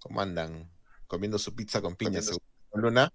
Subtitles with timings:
[0.00, 0.70] ¿Cómo andan?
[1.06, 2.40] Comiendo su pizza con piña, según
[2.74, 3.12] Luna.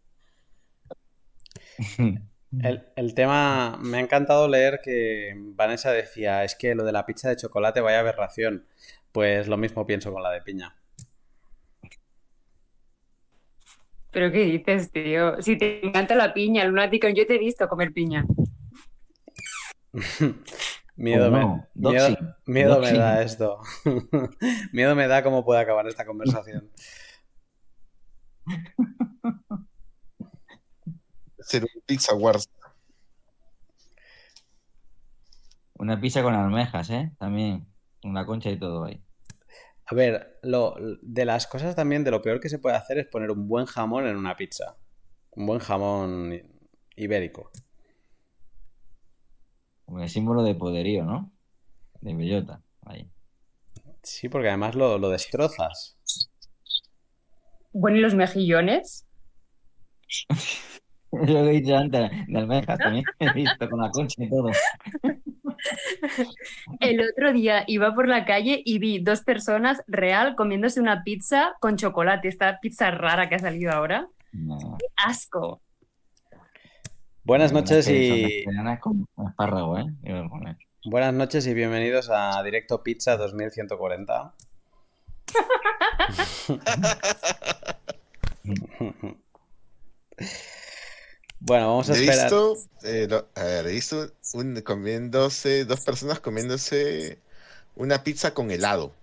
[2.62, 7.06] El, el tema, me ha encantado leer que Vanessa decía, es que lo de la
[7.06, 8.66] pizza de chocolate vaya aberración.
[9.12, 10.74] Pues lo mismo pienso con la de piña.
[14.12, 15.42] ¿Pero qué dices, tío?
[15.42, 18.26] Si te encanta la piña, lunático, yo te he visto comer piña.
[20.98, 21.68] Miedo, ¿O me, no?
[22.46, 23.60] miedo, me da esto.
[24.72, 26.72] miedo me da cómo puede acabar esta conversación.
[31.40, 32.50] Ser un pizza wars.
[35.74, 37.12] Una pizza con almejas, ¿eh?
[37.20, 37.68] También.
[38.02, 39.04] La concha y todo ahí.
[39.88, 43.08] A ver, lo, de las cosas también, de lo peor que se puede hacer es
[43.08, 44.78] poner un buen jamón en una pizza.
[45.32, 46.42] Un buen jamón
[46.96, 47.52] ibérico.
[49.86, 51.32] Como el símbolo de poderío, ¿no?
[52.02, 52.62] De bellota.
[52.82, 53.10] Ahí.
[54.04, 55.98] Sí, porque además lo, lo destrozas.
[57.74, 59.06] Bueno, ¿y los mejillones?
[61.12, 63.06] Lo que he dicho antes, de almejas también.
[63.20, 64.52] He visto con la concha y todo.
[66.80, 71.54] El otro día iba por la calle y vi dos personas real comiéndose una pizza
[71.60, 72.28] con chocolate.
[72.28, 74.08] Esta pizza rara que ha salido ahora.
[74.34, 74.78] No.
[74.98, 75.62] ¡Asco!
[77.26, 78.44] Buenas noches y
[78.80, 79.86] con espárrago, ¿eh?
[80.86, 84.34] Buenas noches y bienvenidos a Directo Pizza 2140.
[91.40, 92.22] Bueno, vamos a He esperar.
[92.24, 97.20] visto, eh, lo- a ver, he visto un, comiéndose, dos personas comiéndose
[97.76, 98.94] una pizza con helado.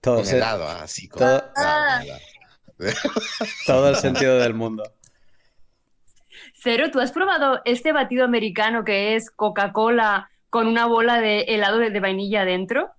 [0.00, 1.08] Todo, Con se- helado, así.
[1.08, 2.20] Con todo- helado, helado.
[3.66, 4.84] todo el sentido del mundo.
[6.62, 11.78] Cero, ¿tú has probado este batido americano que es Coca-Cola con una bola de helado
[11.78, 12.90] de, de vainilla dentro?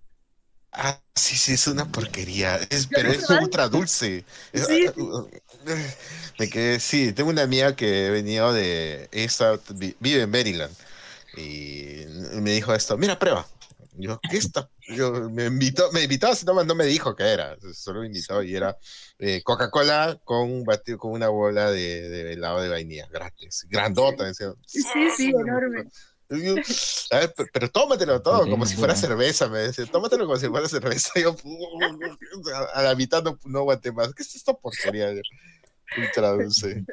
[0.71, 2.55] Ah, sí, sí, es una porquería.
[2.69, 4.25] Es, pero es ultra dulce.
[4.53, 4.87] Sí.
[6.39, 9.07] Me quedé, sí, tengo una amiga que venía de.
[9.11, 10.75] Esta, vi- vive en Maryland.
[11.37, 12.05] Y
[12.41, 13.47] me dijo esto: Mira, prueba.
[13.95, 14.69] Yo, ¿qué está?
[14.89, 17.57] Yo, me invitó, me invitó, si no, no me dijo qué era.
[17.73, 18.77] Solo me invitó y era
[19.19, 23.65] eh, Coca-Cola con un batido, con una bola de, de helado de vainilla, gratis.
[23.69, 24.25] Grandota.
[24.25, 24.53] decía.
[24.65, 24.81] Sí,
[25.15, 25.85] sí, enorme.
[26.29, 26.55] Y yo,
[27.11, 30.47] A ver, pero, pero tómatelo todo, como si fuera cerveza, me decía, tómatelo como si
[30.47, 31.11] fuera cerveza.
[31.19, 31.35] Yo,
[32.73, 34.13] a la mitad no, no aguanté más.
[34.13, 35.13] ¿Qué es esta porquería?
[35.97, 36.83] Ultra dulce.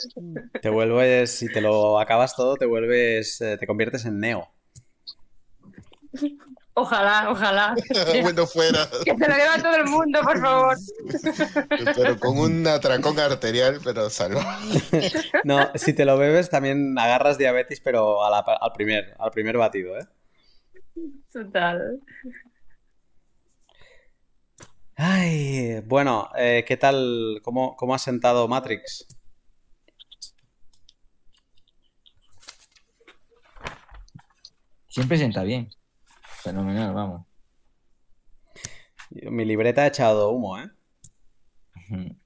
[0.60, 4.48] Te vuelves, si te lo acabas todo, te vuelves, eh, te conviertes en Neo.
[6.80, 7.74] Ojalá, ojalá.
[8.22, 8.88] bueno, fuera.
[9.04, 10.76] Que se lo beba todo el mundo, por favor.
[11.94, 14.40] Pero con un atracón arterial, pero salvo.
[15.44, 19.56] No, si te lo bebes también agarras diabetes, pero a la- al primer, al primer
[19.56, 20.06] batido, ¿eh?
[21.32, 22.00] Total.
[24.96, 27.40] Ay, bueno, eh, ¿qué tal?
[27.42, 29.06] ¿Cómo, cómo ha sentado Matrix?
[34.88, 35.70] Siempre sienta bien.
[36.42, 37.26] Fenomenal, vamos.
[39.10, 40.70] Mi libreta ha echado humo, ¿eh?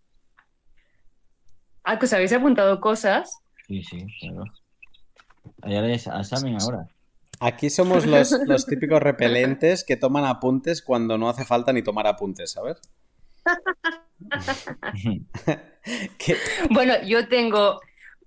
[1.86, 3.42] Ah, que os habéis apuntado cosas.
[3.66, 4.44] Sí, sí, claro.
[5.60, 6.88] Allá es examen ahora.
[7.40, 12.06] Aquí somos los, los típicos repelentes que toman apuntes cuando no hace falta ni tomar
[12.06, 12.80] apuntes, ¿sabes?
[16.70, 17.82] Bueno, yo tengo,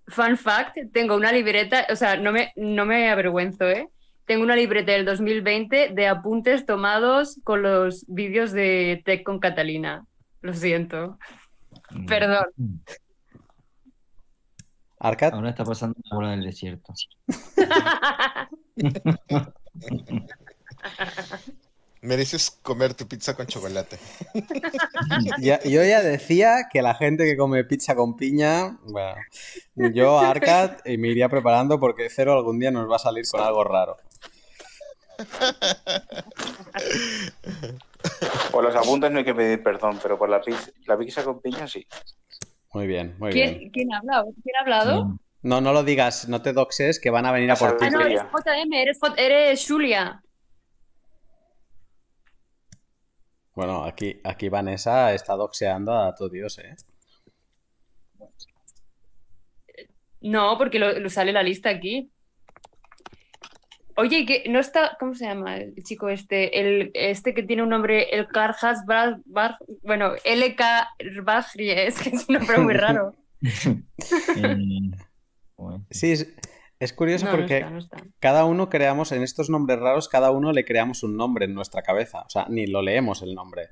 [0.07, 3.89] fun fact, tengo una libreta, o sea, no me, no me avergüenzo, ¿eh?
[4.27, 10.05] Tengo una libreta del 2020 de apuntes tomados con los vídeos de Tech con Catalina.
[10.41, 11.17] Lo siento.
[12.07, 12.45] Perdón.
[14.99, 16.93] Arcad, Ahora está pasando la bola del desierto.
[22.01, 23.97] Mereces comer tu pizza con chocolate.
[25.39, 29.15] ya- yo ya decía que la gente que come pizza con piña, bueno,
[29.75, 33.41] yo Arcad y me iría preparando porque Cero algún día nos va a salir con
[33.41, 33.97] algo raro.
[38.51, 41.41] Por los apuntes no hay que pedir perdón, pero por la pizza, la pizza con
[41.41, 41.86] piña sí.
[42.74, 43.69] Muy bien, muy bien.
[43.71, 44.33] ¿Quién, ha hablado?
[44.44, 45.06] ¿Quién ha hablado?
[45.06, 45.19] Bien.
[45.41, 47.86] No, no lo digas, no te doxes, que van a venir a por ti.
[47.86, 50.21] Ah, no, eres JM, eres, eres Julia.
[53.53, 56.75] Bueno, aquí, aquí Vanessa está doxeando a todo Dios, ¿eh?
[60.21, 62.12] No, porque lo, lo sale la lista aquí.
[63.97, 66.59] Oye, que no está, ¿cómo se llama el chico este?
[66.59, 70.61] El, este que tiene un nombre, el Karjas Bar, Bar- bueno, LK
[71.23, 73.15] Bajri, es que es un nombre muy raro.
[75.89, 76.35] Sí, es,
[76.79, 77.97] es curioso No, no porque está, no está.
[78.19, 81.81] cada uno creamos, en estos nombres raros, cada uno le creamos un nombre en nuestra
[81.81, 82.21] cabeza.
[82.21, 83.69] O sea, ni lo leemos el nombre.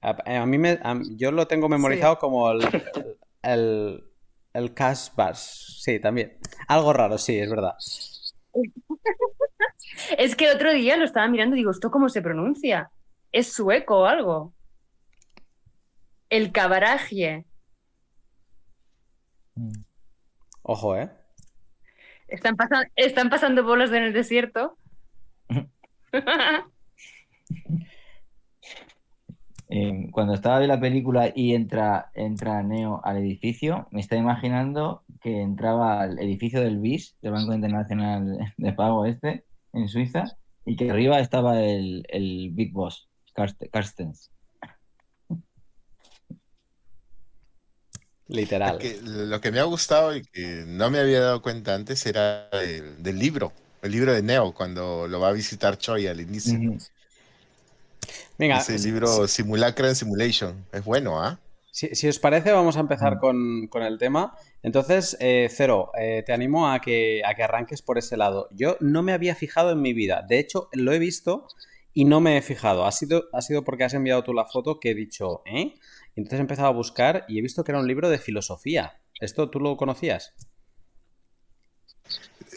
[0.00, 2.60] A, a mí me, a- yo lo tengo memorizado como el,
[3.42, 4.04] el,
[4.54, 4.74] el.
[5.34, 6.38] Sí, también.
[6.68, 7.74] Algo raro, sí, es verdad.
[10.18, 12.90] Es que el otro día lo estaba mirando y digo, ¿esto cómo se pronuncia?
[13.32, 14.54] ¿Es sueco o algo?
[16.28, 17.44] El cabaraje.
[20.62, 21.10] Ojo, ¿eh?
[22.28, 22.56] Están,
[22.94, 24.76] están pasando bolas en el desierto.
[29.72, 35.04] Eh, cuando estaba viendo la película y entra, entra Neo al edificio, me estaba imaginando
[35.20, 40.76] que entraba al edificio del BIS, del Banco Internacional de Pago este, en Suiza, y
[40.76, 44.30] que arriba estaba el, el Big Boss, Carstens.
[48.28, 48.78] Literal.
[48.78, 52.48] Que lo que me ha gustado y que no me había dado cuenta antes era
[52.50, 53.52] el, del libro,
[53.82, 56.56] el libro de Neo, cuando lo va a visitar Choi al inicio.
[56.56, 56.78] Ujú.
[58.38, 60.64] Venga, Ese libro Simulacra and Simulation.
[60.72, 61.38] Es bueno, ¿ah?
[61.72, 63.18] Si, si os parece, vamos a empezar Mm.
[63.18, 64.34] con, con el tema.
[64.62, 68.48] Entonces, eh, Cero, eh, te animo a que, a que arranques por ese lado.
[68.52, 70.24] Yo no me había fijado en mi vida.
[70.28, 71.46] De hecho, lo he visto
[71.92, 72.86] y no me he fijado.
[72.86, 75.74] Ha sido, ha sido porque has enviado tú la foto que he dicho, ¿eh?
[76.16, 79.00] Y entonces he empezado a buscar y he visto que era un libro de filosofía.
[79.20, 80.34] ¿Esto tú lo conocías?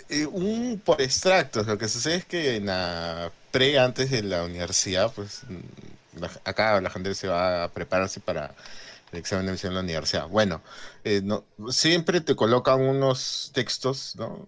[0.09, 1.67] Eh, un por extractos.
[1.67, 6.31] Lo que sucede es que en la pre, antes de la universidad, pues mm, la-
[6.45, 8.53] acá la gente se va a prepararse para
[9.13, 10.27] el examen de admisión en la universidad.
[10.27, 10.63] Bueno,
[11.03, 14.47] eh, no, siempre te colocan unos textos, ¿no?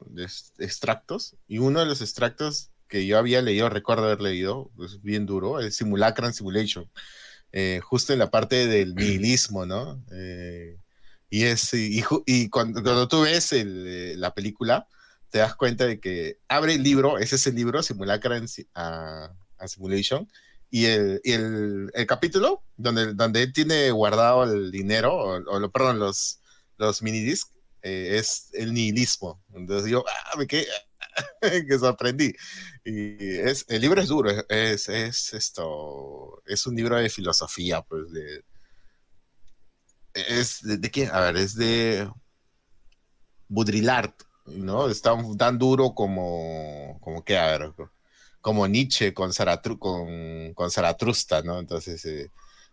[0.60, 1.36] Extractos.
[1.48, 5.60] Y uno de los extractos que yo había leído, recuerdo haber leído, es bien duro,
[5.60, 6.90] el Simulacra and Simulation.
[7.52, 10.04] eh, justo en la parte del nihilismo, ¿no?
[10.12, 10.78] Eh,
[11.30, 14.88] y es, y, y cuando, cuando tú ves el, eh, la película,
[15.30, 18.68] te das cuenta de que abre el libro, ese es el libro, Simulacra and, Si-
[18.76, 20.30] a- a Simulation,
[20.75, 21.22] y el,
[21.94, 26.42] el, capítulo donde, donde él tiene guardado el dinero, o, lo- perdón, los,
[26.77, 29.42] los minidiscs, eh, es el nihilismo.
[29.54, 30.68] Entonces yo, ah, me quedé,
[31.69, 32.33] que sorprendí.
[32.83, 37.81] Y es, el libro es duro, es, es, es esto, es un libro de filosofía,
[37.81, 38.44] pues de...
[40.13, 41.10] Es de, de quién?
[41.13, 42.10] A ver, es de
[43.48, 44.13] Baudrillard,
[44.45, 44.89] ¿no?
[44.89, 47.74] Es tan, tan duro como, como que, a ver,
[48.46, 51.58] como Nietzsche con, Zaratru, con, con Zaratrusta, ¿no?
[51.58, 52.30] Entonces, eh,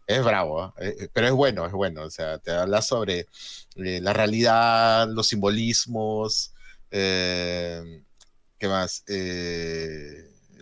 [0.06, 0.94] es bravo, ¿eh?
[1.00, 3.26] Eh, pero es bueno, es bueno, o sea, te habla sobre
[3.74, 6.52] la realidad, los simbolismos,
[6.90, 8.04] ¿qué
[8.64, 9.02] más?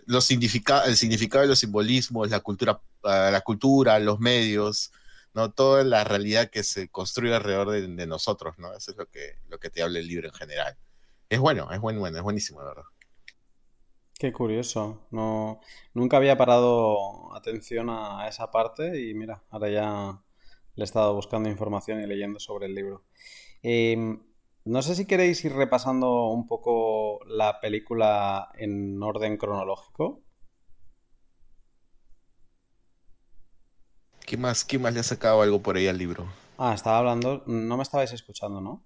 [0.05, 4.93] Los significa el significado de los simbolismos, la cultura, ah, la cultura, los medios,
[5.33, 5.51] ¿no?
[5.51, 8.73] Toda la realidad que se construye alrededor de, de nosotros, ¿no?
[8.73, 10.77] Eso es lo que, lo que te habla el libro en general.
[11.27, 12.83] Es bueno, es bueno, bueno, es buenísimo, la verdad.
[14.21, 15.07] Qué curioso.
[15.09, 15.61] No,
[15.95, 20.21] nunca había parado atención a esa parte y mira, ahora ya
[20.75, 23.03] le he estado buscando información y leyendo sobre el libro.
[23.63, 23.97] Eh,
[24.63, 30.21] no sé si queréis ir repasando un poco la película en orden cronológico.
[34.23, 36.27] ¿Qué más, qué más le ha sacado algo por ahí al libro?
[36.59, 38.85] Ah, estaba hablando, no me estabais escuchando, ¿no?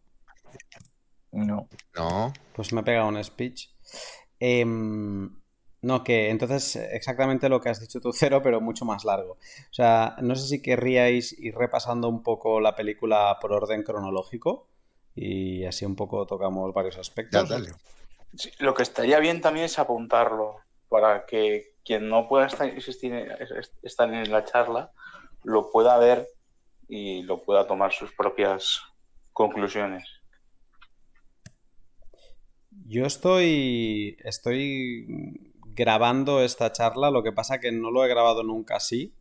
[1.34, 1.68] No.
[1.94, 2.32] No.
[2.56, 3.68] Pues me he pegado un speech.
[4.40, 5.42] Em,
[5.82, 9.34] no, que entonces exactamente lo que has dicho tú, Cero, pero mucho más largo.
[9.34, 14.68] O sea, no sé si querríais ir repasando un poco la película por orden cronológico
[15.16, 16.98] y así un poco tocamos varios
[17.32, 17.50] Ya, aspectos.
[17.50, 17.72] dale.
[18.36, 20.58] Sí, lo que estaría bien también es apuntarlo
[20.90, 22.68] para que quien no pueda estar,
[23.84, 24.92] estar en la charla
[25.44, 26.28] lo pueda ver
[26.88, 28.82] y lo pueda tomar sus propias
[29.34, 30.06] conclusiones.
[32.96, 35.06] Yo estoy, estoy
[35.76, 39.14] grabando esta charla, lo que pasa que no lo he grabado nunca así,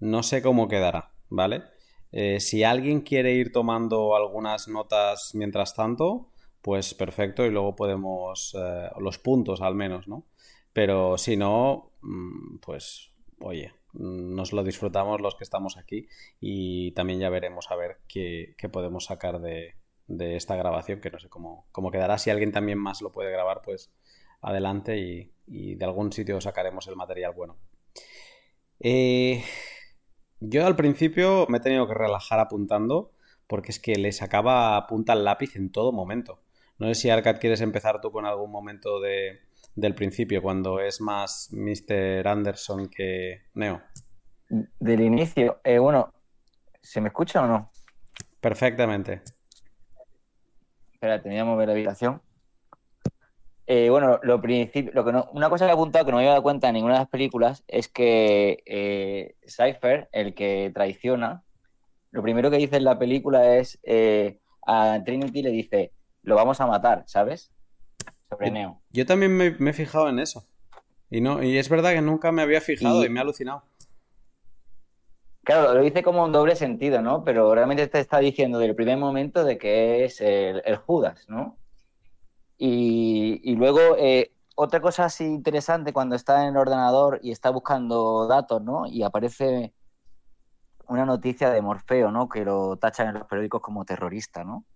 [0.00, 1.64] no sé cómo quedará, ¿vale?
[2.10, 6.30] Eh, si alguien quiere ir tomando algunas notas mientras tanto,
[6.62, 10.24] pues perfecto y luego podemos, eh, los puntos al menos, ¿no?
[10.72, 16.08] Pero si no, mm, pues oye, nos lo disfrutamos los que estamos aquí
[16.40, 19.74] y también ya veremos a ver qué podemos sacar de,
[20.08, 22.18] de esta grabación, que no sé cómo, cómo quedará.
[22.18, 23.92] Si alguien también más lo puede grabar, pues
[24.40, 27.56] adelante y, y de algún sitio sacaremos el material bueno.
[28.80, 29.42] Eh,
[30.40, 33.12] yo al principio me he tenido que relajar apuntando
[33.46, 36.42] porque es que le sacaba punta al lápiz en todo momento.
[36.78, 39.40] No sé si Arcad quieres empezar tú con algún momento de,
[39.74, 42.28] del principio, cuando es más Mr.
[42.28, 43.82] Anderson que Neo.
[44.48, 46.12] Del inicio, eh, bueno,
[46.80, 47.70] ¿se me escucha o no?
[48.40, 49.22] Perfectamente.
[51.00, 52.20] Espera, tenía que mover la habitación.
[53.68, 56.22] Eh, bueno, lo principio, lo que no- una cosa que he apuntado que no me
[56.24, 61.44] había dado cuenta en ninguna de las películas es que eh, Cypher, el que traiciona,
[62.10, 66.60] lo primero que dice en la película es eh, a Trinity le dice, lo vamos
[66.60, 67.52] a matar, ¿sabes?
[68.28, 68.50] Sobre.
[68.50, 68.82] Neo.
[68.90, 70.48] Yo también me, me he fijado en eso.
[71.10, 73.62] Y no, y es verdad que nunca me había fijado Y- y me ha alucinado.
[75.48, 77.24] Claro, lo dice como un doble sentido, ¿no?
[77.24, 81.56] Pero realmente te está diciendo del primer momento de que es el, Judas, ¿no?
[82.58, 88.26] Y, luego, eh, otra cosa así interesante cuando está en el ordenador y está buscando
[88.26, 88.86] datos, ¿no?
[88.86, 89.72] Y aparece
[90.86, 92.28] una noticia de Morfeo, ¿no?
[92.28, 94.66] Que lo tachan en los periódicos como terrorista, ¿no?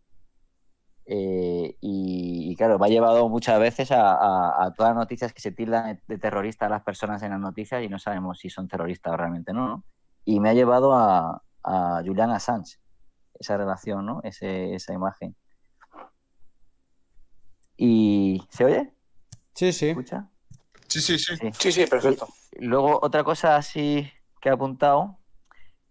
[1.04, 6.18] Eh, y, claro, va llevado muchas veces a todas las noticias que se tildan de
[6.18, 9.68] terrorista a las personas en las noticias y no sabemos si son terroristas realmente no,
[9.68, 9.84] ¿no?
[10.24, 12.78] Y me ha llevado a, a Julian Assange,
[13.38, 14.20] esa relación, ¿no?
[14.22, 15.34] Ese- esa imagen.
[17.76, 18.92] ¿Y se oye?
[19.54, 19.88] Sí, sí.
[19.88, 20.28] ¿Escucha?
[20.88, 21.34] Sí, sí, sí.
[21.58, 22.28] Sí, sí, perfecto.
[22.58, 24.08] Luego, otra cosa así
[24.40, 25.18] que he apuntado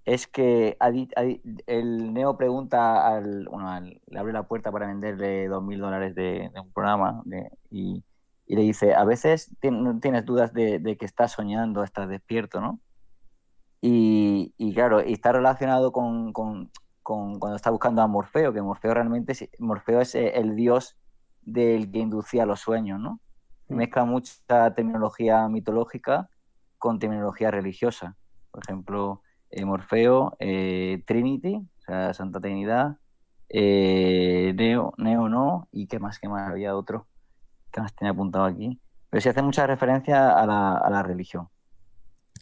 [0.06, 1.24] es que ha ha
[1.68, 6.16] el Neo pregunta al, bueno, al- le abre la puerta para venderle dos mil dólares
[6.16, 8.04] de, de un programa de- y,
[8.48, 12.62] y le dice, a veces tien- tienes dudas de, de que estás soñando, estás despierto,
[12.62, 12.80] ¿no?
[13.82, 16.72] Y, y claro, y está relacionado con, con-
[17.04, 20.98] con cuando está buscando a Morfeo, que Morfeo realmente es, Morfeo es eh, el dios
[21.42, 23.20] del que inducía los sueños, ¿no?
[23.68, 23.76] Mm.
[23.76, 26.30] Mezcla mucha terminología mitológica
[26.78, 28.18] con terminología religiosa.
[28.52, 32.98] Por ejemplo, eh, Morfeo, eh, Trinity, o sea, Santa Trinidad,
[33.50, 37.08] eh, Neo, Neo no, y qué más, qué más, había otro
[37.72, 38.80] que más tenía apuntado aquí.
[39.10, 41.50] Pero sí hace mucha referencia a la, a la religión.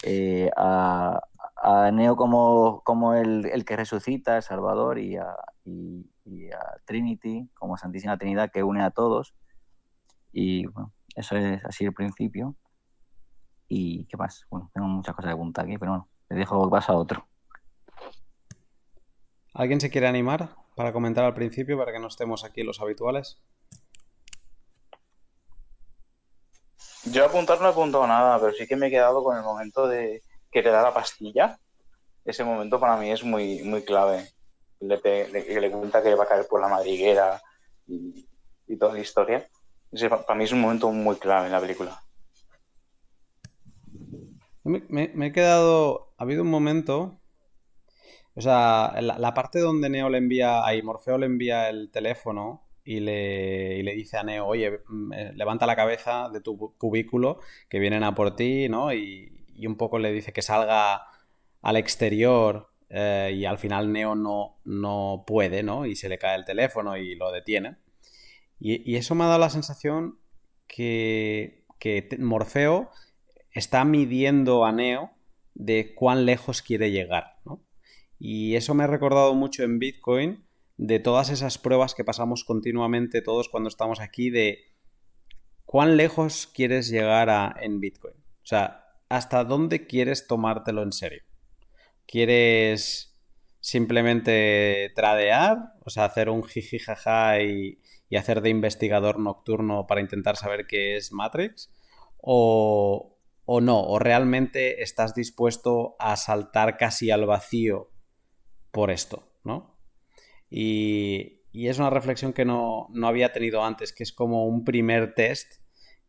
[0.04, 1.20] Eh, a,
[1.62, 5.36] a Neo como, como el, el que resucita, el Salvador, y a,
[5.66, 9.36] y, y a Trinity como Santísima Trinidad que une a todos.
[10.32, 12.56] Y bueno, eso es así el principio.
[13.68, 14.46] ¿Y qué más?
[14.50, 17.28] Bueno, tengo muchas cosas que apuntar aquí, pero bueno, le dejo que pasa a otro.
[19.54, 23.42] ¿Alguien se quiere animar para comentar al principio para que no estemos aquí los habituales?
[27.12, 29.88] Yo apuntar no he apuntado nada, pero sí que me he quedado con el momento
[29.88, 31.58] de que te da la pastilla.
[32.26, 34.28] Ese momento para mí es muy, muy clave.
[34.82, 34.98] Le,
[35.30, 37.42] le- le cuenta que va a caer por la madriguera
[37.88, 38.26] y,
[38.78, 39.48] toda la historia.
[39.92, 42.00] Ese pa- para mí es un momento muy clave en la película.
[44.64, 46.14] Me, he quedado.
[46.18, 47.20] Ha habido un momento.
[48.36, 50.66] O sea, la, parte donde Neo le envía.
[50.66, 55.14] Ahí Morfeo le envía el teléfono y le, y le dice a Neo: Oye, mm,
[55.14, 57.40] eh, levanta la cabeza de tu cu- cubículo
[57.70, 58.94] que vienen a por ti, ¿no?
[58.94, 61.04] Y, y un poco le dice que salga
[61.62, 65.86] al exterior eh, y al final Neo no, no puede, ¿no?
[65.86, 67.78] Y se le cae el teléfono y lo detiene.
[68.60, 70.20] Y, y eso me ha dado la sensación
[70.68, 72.90] que, que Morfeo
[73.52, 75.12] está midiendo a Neo
[75.54, 77.62] de cuán lejos quiere llegar, ¿no?
[78.18, 80.46] Y eso me ha recordado mucho en Bitcoin
[80.78, 84.60] de todas esas pruebas que pasamos continuamente todos cuando estamos aquí de
[85.66, 88.16] cuán lejos quieres llegar a, en Bitcoin.
[88.16, 88.79] O sea,
[89.10, 91.24] hasta dónde quieres tomártelo en serio.
[92.06, 93.18] ¿Quieres
[93.60, 95.74] simplemente tradear?
[95.84, 97.80] O sea, hacer un jiji jaja y,
[98.16, 101.72] hacer de investigador nocturno para intentar saber qué es Matrix?
[102.18, 103.84] ¿O, o no?
[103.84, 107.92] ¿O realmente estás dispuesto a saltar casi al vacío
[108.72, 109.32] por esto?
[109.44, 109.78] ¿No?
[110.50, 114.64] Y, y es una reflexión que no, no había tenido antes, que es como un
[114.64, 115.62] primer test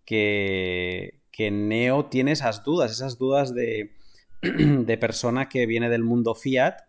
[0.04, 3.96] que, que Neo tiene esas dudas, esas dudas de,
[4.42, 6.82] de persona que viene del mundo fiat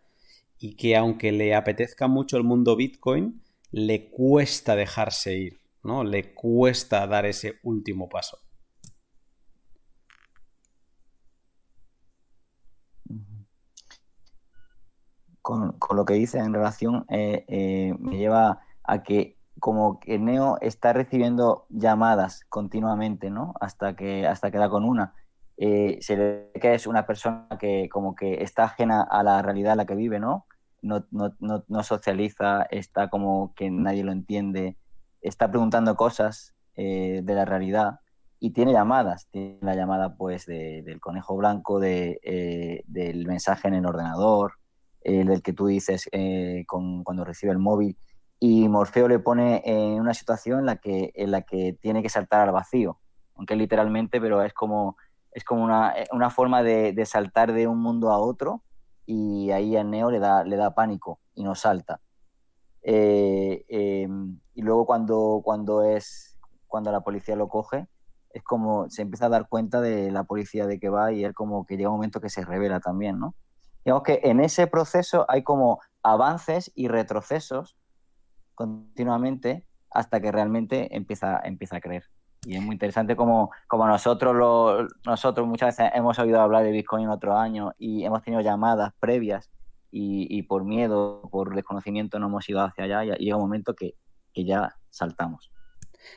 [0.58, 6.04] y que aunque le apetezca mucho el mundo Bitcoin, le cuesta dejarse ir, ¿no?
[6.04, 8.40] Le cuesta dar ese último paso.
[15.40, 20.18] Con, con lo que dice en relación, eh, eh, me lleva a que como que
[20.18, 23.54] Neo está recibiendo llamadas continuamente, ¿no?
[23.60, 25.14] Hasta que, hasta que da con una.
[25.56, 29.72] Eh, se ve que es una persona que como que está ajena a la realidad
[29.74, 30.46] en la que vive, ¿no?
[30.82, 34.76] No, no, no, no socializa, está como que nadie lo entiende,
[35.20, 38.00] está preguntando cosas eh, de la realidad
[38.40, 39.28] y tiene llamadas.
[39.30, 44.54] Tiene la llamada pues de- del conejo blanco, eh, del mensaje en el ordenador,
[45.02, 47.96] el del que tú dices eh, con- cuando recibe el móvil.
[48.44, 52.08] Y Morfeo le pone en una situación en la que, en la que tiene que
[52.08, 52.98] saltar al vacío,
[53.36, 54.96] aunque literalmente, pero es como,
[55.30, 58.64] es como una, una forma de, saltar de un mundo a otro
[59.06, 62.00] y ahí a Neo le da, le da pánico y no salta.
[62.82, 64.08] Eh, eh,
[64.54, 67.86] y luego cuando, cuando es cuando la policía lo coge,
[68.30, 71.32] es como se empieza a dar cuenta de la policía de que va y él
[71.32, 73.36] como que llega un momento que se revela también, ¿no?
[73.84, 77.76] Digamos que en ese proceso hay como avances y retrocesos
[78.54, 82.04] continuamente hasta que realmente empieza, empieza a creer.
[82.44, 86.72] Y es muy interesante como, como nosotros, lo, nosotros muchas veces hemos oído hablar de
[86.72, 89.50] Bitcoin en otro año y hemos tenido llamadas previas
[89.94, 93.94] y, por miedo, por desconocimiento no hemos ido hacia allá y llega un momento que,
[94.32, 95.52] que ya saltamos.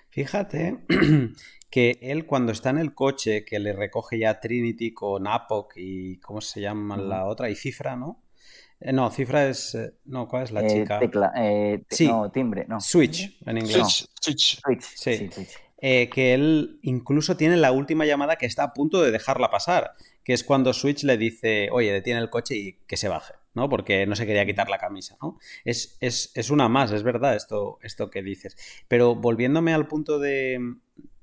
[0.09, 0.85] Fíjate
[1.69, 6.19] que él cuando está en el coche, que le recoge ya Trinity con Apoc y
[6.21, 7.49] ¿cómo se llama la otra?
[7.49, 8.23] Y Cifra, ¿no?
[8.79, 9.75] Eh, no, Cifra es...
[9.75, 10.99] Eh, no, ¿cuál es la Eh, chica?
[10.99, 12.07] tecla, eh, te- Sí.
[12.07, 12.79] no, timbre, no.
[12.79, 14.07] Switch, en inglés.
[14.21, 14.61] Switch, Switch.
[14.61, 15.17] Switch, Sí.
[15.17, 15.49] sí, Switch.
[15.77, 19.91] eh, que él incluso tiene la última llamada que está a punto de dejarla pasar,
[20.23, 23.69] que es cuando Switch le dice, oye, detiene el coche y que se baje, ¿no?
[23.69, 25.37] Porque no se quería quitar la camisa, ¿no?
[25.63, 28.57] Es, es- es una más, es verdad esto, esto que dices.
[28.87, 30.59] Pero volviéndome al punto de,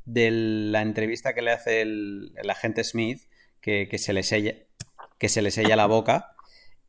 [0.04, 3.22] de la entrevista que le hace el, el agente Smith,
[3.60, 4.54] que, que se le sella,
[5.18, 6.31] que se le sella la boca,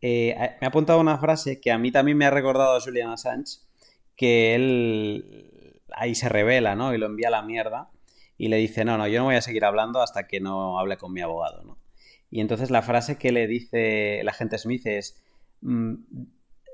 [0.05, 3.11] eh, me ha apuntado una frase que a mí también me ha recordado a Julian
[3.11, 3.59] Assange,
[4.17, 6.93] que él ahí se revela, ¿no?
[6.93, 7.89] Y lo envía a la mierda
[8.37, 10.97] y le dice, no, no, yo no voy a seguir hablando hasta que no hable
[10.97, 11.77] con mi abogado, ¿no?
[12.29, 15.23] Y entonces la frase que le dice el agente Smith es,
[15.61, 15.93] mm,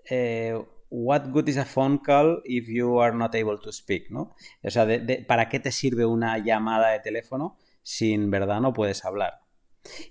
[0.09, 0.59] eh,
[0.89, 4.35] what good is a phone call if you are not able to speak, ¿no?
[4.63, 4.87] O sea,
[5.27, 9.41] ¿para qué te sirve una llamada de teléfono si en verdad no puedes hablar?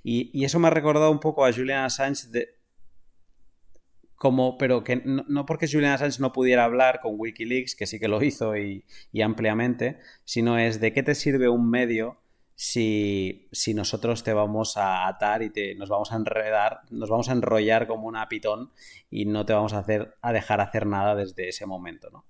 [0.04, 2.28] Y, eso me ha recordado un poco a Julian Assange
[4.18, 7.98] como, pero que no, no porque Julian Assange no pudiera hablar con Wikileaks, que sí
[7.98, 12.20] que lo hizo y, y ampliamente, sino es de qué te sirve un medio
[12.60, 17.28] si, si nosotros te vamos a atar y te, nos vamos a enredar, nos vamos
[17.28, 18.72] a enrollar como una pitón
[19.10, 22.24] y no te vamos a, hacer, a dejar hacer nada desde ese momento, ¿no?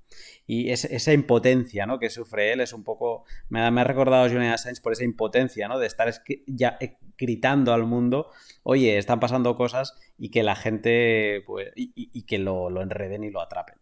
[0.46, 1.98] Y es- esa impotencia, ¿no?
[1.98, 3.24] Que sufre él es un poco...
[3.48, 5.78] Me ha, me ha recordado Julian Assange por esa impotencia, ¿no?
[5.78, 8.30] De estar esqui- ya eh, gritando al mundo,
[8.64, 13.24] oye, están pasando cosas y que la gente, pues, y, y- que lo, lo enreden
[13.24, 13.76] y lo atrapen.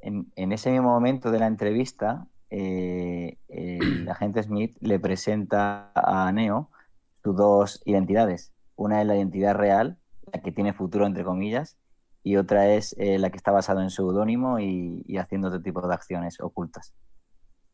[0.00, 6.30] En, en ese mismo momento de la entrevista, eh, el agente Smith le presenta a
[6.32, 6.70] Neo
[7.22, 8.52] sus dos identidades.
[8.76, 9.98] Una es la identidad real,
[10.32, 11.76] la que tiene futuro, entre comillas,
[12.22, 15.86] y otra es eh, la que está basada en seudónimo y, y haciendo otro tipo
[15.86, 16.92] de acciones ocultas.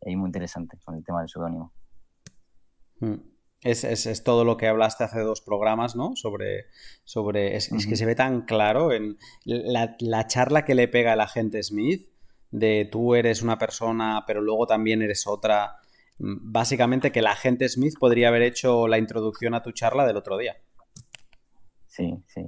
[0.00, 1.72] Es muy interesante con el tema del seudónimo.
[3.00, 3.14] Mm.
[3.62, 6.14] Es, es- es todo lo que hablaste hace dos programas, ¿no?
[6.14, 6.66] Sobre,
[7.04, 11.14] sobre es, es que se ve tan claro en la, la charla que le pega
[11.14, 12.08] el agente Smith
[12.50, 15.76] de tú eres una persona, pero luego también eres otra.
[16.18, 20.16] Mm, Básicamente que el agente Smith podría haber hecho la introducción a tu charla del
[20.16, 20.56] otro día.
[21.86, 22.46] Sí, sí.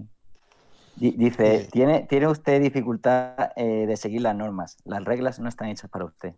[0.97, 1.69] Di- Dice.
[1.71, 4.77] ¿tiene, tiene usted dificultad eh, de seguir las normas.
[4.85, 6.35] Las reglas no están hechas para usted.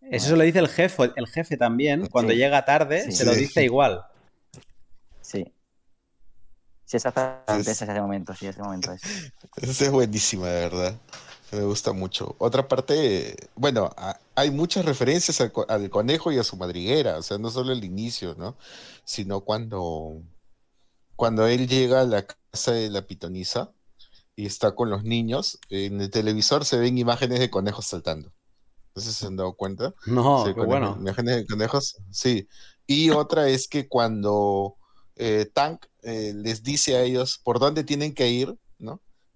[0.00, 2.38] Eso se lo dice el jefe, el jefe también, cuando Sí.
[2.38, 3.12] llega tarde, Sí.
[3.12, 4.02] se lo dice igual.
[5.20, 5.44] Sí.
[6.84, 9.02] Sí, exactamente Es- ese es ese momento, sí, ese momento es.
[9.56, 10.94] Esa es buenísima, de verdad.
[11.52, 12.34] Me gusta mucho.
[12.38, 17.18] Otra parte, bueno, a- hay muchas referencias al, co- al conejo y a su madriguera,
[17.18, 18.56] o sea, no solo el inicio, ¿no?
[19.04, 20.22] Sino cuando,
[21.16, 23.72] cuando él llega a la casa de la pitonisa
[24.36, 28.32] y está con los niños, en el televisor se ven imágenes de conejos saltando.
[28.94, 29.94] No sé si se han dado cuenta.
[30.06, 30.96] No, Sí, qué bueno.
[31.00, 32.48] Imágenes de conejos, sí.
[32.86, 34.76] Y otra es que cuando
[35.16, 38.56] eh, Tank eh, les dice a ellos por dónde tienen que ir.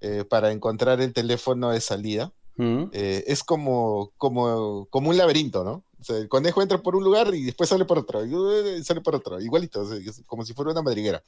[0.01, 2.85] Eh, para encontrar el teléfono de salida, Mm.
[2.93, 5.85] eh, es como, como, como un laberinto, ¿no?
[6.01, 8.83] O sea, el conejo entra por un lugar y después sale por otro, y uh,
[8.83, 11.23] sale por otro, igualito, o sea, como si fuera una madriguera,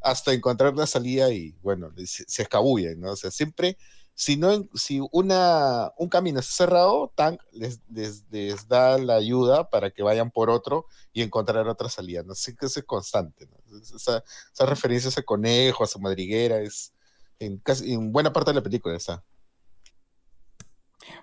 [0.00, 3.12] hasta encontrar la salida y, bueno, se, se escabullen, ¿no?
[3.12, 3.76] O sea, siempre,
[4.14, 9.70] si, no, si una, un camino está cerrado, Tank les, les, les da la ayuda
[9.70, 12.32] para que vayan por otro y encontrar otra salida, ¿no?
[12.34, 13.78] Así que eso es constante, ¿no?
[13.80, 16.92] Esa, esa referencia a ese conejo, a su madriguera, es
[17.38, 19.24] en, casi, en buena parte de la película está.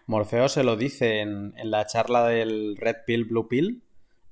[0.07, 3.83] Morfeo se lo dice en, la charla del Red Pill, Blue Pill.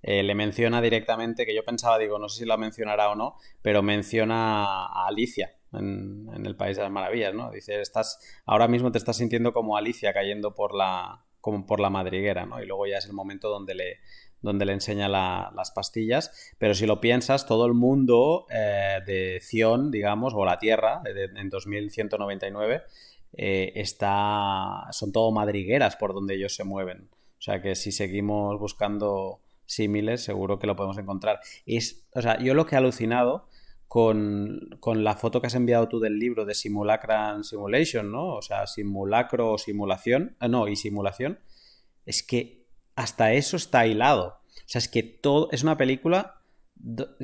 [0.02, 3.38] eh, le menciona directamente, que yo pensaba, digo, no sé si la mencionará o no,
[3.62, 7.52] pero menciona a Alicia en, en el País de las Maravillas, ¿no?
[7.52, 11.90] Dice, estás, ahora mismo te estás sintiendo como Alicia cayendo por la, como por la
[11.90, 12.62] madriguera, ¿no?
[12.62, 14.00] Y luego ya es el momento donde le,
[14.44, 16.54] donde le enseña la- las pastillas.
[16.60, 21.32] Pero si lo piensas, todo el mundo eh, de Zion, digamos, o la Tierra, de-
[21.36, 22.84] en 2199,
[23.36, 27.10] eh, está, son todo madrigueras por donde ellos se mueven.
[27.40, 31.40] O sea que si seguimos buscando símiles, seguro que lo podemos encontrar.
[31.66, 33.48] Es, o sea, yo lo que he alucinado
[33.88, 38.36] con, con la foto que has enviado tú del libro de Simulacra and Simulation, ¿no?
[38.36, 41.40] O sea, simulacro o simulación, eh, no, y simulación,
[42.06, 42.63] Es que
[42.96, 44.40] hasta eso está hilado.
[44.58, 45.50] O sea, es que todo.
[45.52, 46.42] Es una película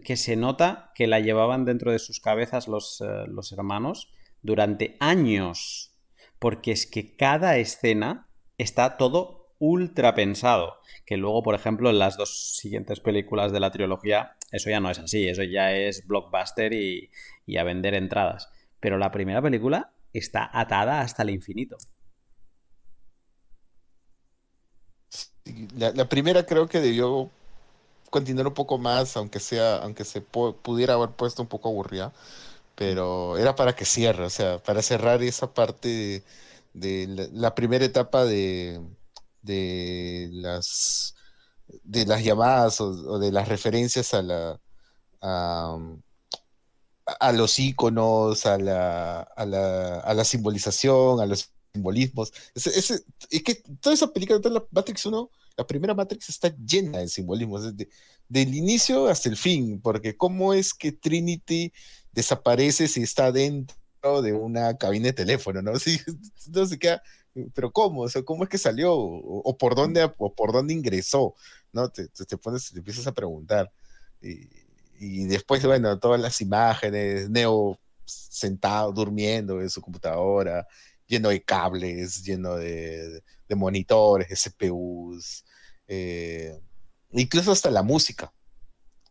[0.04, 4.98] que se nota que la llevaban dentro de sus cabezas los, eh, los hermanos durante
[5.00, 5.96] años.
[6.40, 10.80] Porque es que cada escena está todo ultra pensado.
[11.06, 14.90] Que luego, por ejemplo, en las dos siguientes películas de la trilogía, eso ya no
[14.90, 15.28] es así.
[15.28, 17.10] Eso ya es blockbuster y,
[17.46, 18.50] y a vender entradas.
[18.80, 21.78] Pero la primera película está atada hasta el infinito.
[25.78, 27.30] La, primera creo que debió
[28.10, 32.14] continuar un poco más, aunque sea, aunque se pudiera haber puesto un poco aburrida,
[32.76, 36.24] pero era para que cierre, o sea, para cerrar esa parte
[36.74, 38.82] de, la, primera etapa de,
[39.44, 41.16] las
[41.84, 44.60] de las llamadas o, de las referencias a la
[45.22, 45.78] a,
[47.34, 52.32] los iconos, a la, a la simbolización, a los simbolismos.
[52.56, 53.04] Es,
[53.44, 57.76] que toda esa película, toda la Matrix 1, la primera Matrix está llena de simbolismos,
[57.76, 57.92] desde
[58.28, 61.74] del inicio hasta el fin, porque cómo es que Trinity
[62.12, 65.74] desaparece si está dentro de una cabina de teléfono, ¿no?
[65.80, 66.00] Sí,
[66.52, 67.02] no se queda,
[67.54, 68.02] pero ¿cómo?
[68.02, 68.94] O sea, ¿cómo es que salió?
[68.94, 71.36] O, por dónde, o por dónde ingresó,
[71.74, 71.90] ¿no?
[71.90, 73.72] Te, te, pones, te empiezas a preguntar.
[74.22, 74.48] Y,
[75.00, 80.68] y después, bueno, todas las imágenes, Neo sentado, durmiendo en su computadora,
[81.10, 83.22] lleno de cables, lleno de,
[83.56, 85.44] monitores, CPUs,
[85.88, 86.62] eh,
[87.12, 88.32] incluso hasta la música.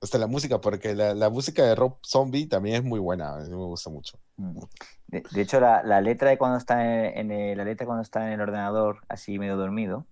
[0.00, 3.50] Hasta la música, porque la, música de Rob Zombie también es muy buena, a mí
[3.50, 4.16] me gusta mucho.
[4.36, 4.60] Mm.
[5.08, 8.40] De, hecho, la, letra de cuando está en, el, la letra cuando está en el
[8.40, 10.06] ordenador, así medio dormido,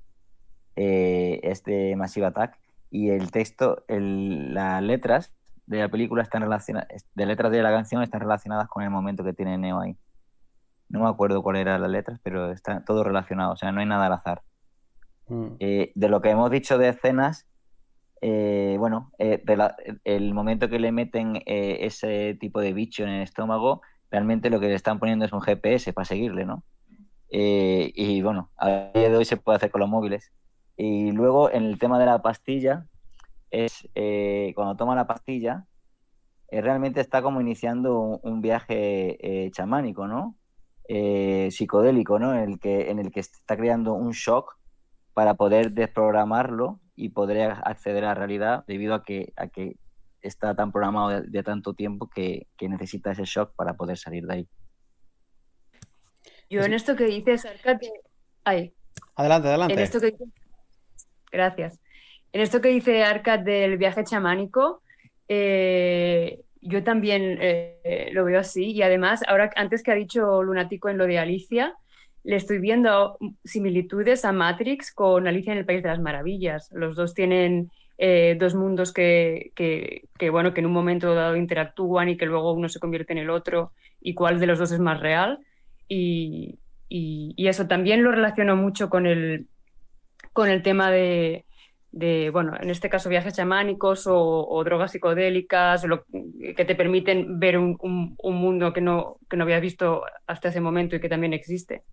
[0.74, 2.58] eh, es de Massive Attack,
[2.90, 5.32] y el texto, las letras
[5.66, 9.22] de la película están relacionadas, de letras de la canción están relacionadas con el momento
[9.22, 9.96] que tiene Neo ahí.
[10.88, 13.86] No me acuerdo cuál eran las letras, pero está todo relacionado, o sea, no hay
[13.86, 14.42] nada al azar.
[15.28, 15.46] Mm.
[15.58, 17.46] Eh, de lo que hemos dicho de escenas,
[18.20, 19.42] eh, bueno, eh,
[20.04, 24.68] el momento que le meten ese tipo de bicho en el estómago, realmente lo que
[24.68, 26.64] le están poniendo es un GPS para seguirle, ¿no?
[27.28, 30.32] y bueno, a día de hoy se puede hacer con los móviles.
[30.76, 32.86] Y luego en el tema de la pastilla,
[33.50, 33.88] es
[34.54, 35.66] cuando toma la pastilla,
[36.50, 40.36] realmente está como iniciando un, viaje chamánico, ¿no?
[40.88, 42.34] Psicodélico, ¿no?
[42.34, 44.56] En el, que, en el que está creando un shock
[45.14, 49.76] para poder desprogramarlo y poder acceder a la realidad debido a que, a que
[50.20, 54.48] está tan programado de, tanto tiempo que, necesita ese shock para poder salir de ahí.
[56.48, 57.90] Yo en esto que dices, Arcate...
[58.44, 58.74] Ay.
[59.14, 59.74] Adelante, adelante.
[59.74, 60.14] En esto que...
[61.32, 61.80] Gracias.
[62.32, 64.82] En esto que dice Arcad del viaje chamánico,
[65.28, 68.72] eh, yo también eh, lo veo así.
[68.72, 71.74] Y además, ahora antes que ha dicho Lunático en lo de Alicia,
[72.26, 76.70] le estoy viendo similitudes a Matrix con Alicia en el País de las Maravillas.
[76.72, 79.52] Los dos tienen eh, dos mundos que,
[80.30, 83.30] bueno, que en un momento dado interactúan y que luego uno se convierte en el
[83.30, 85.38] otro y cuál de los dos es más real.
[85.88, 86.58] Y,
[87.36, 89.46] eso también lo relaciono mucho con el,
[90.32, 91.45] con el tema de,
[91.96, 95.86] de, bueno, en este caso viajes chamánicos o, drogas psicodélicas
[96.54, 97.78] que te permiten ver un,
[98.22, 101.84] mundo que no, que no habías visto hasta ese momento y que también existe.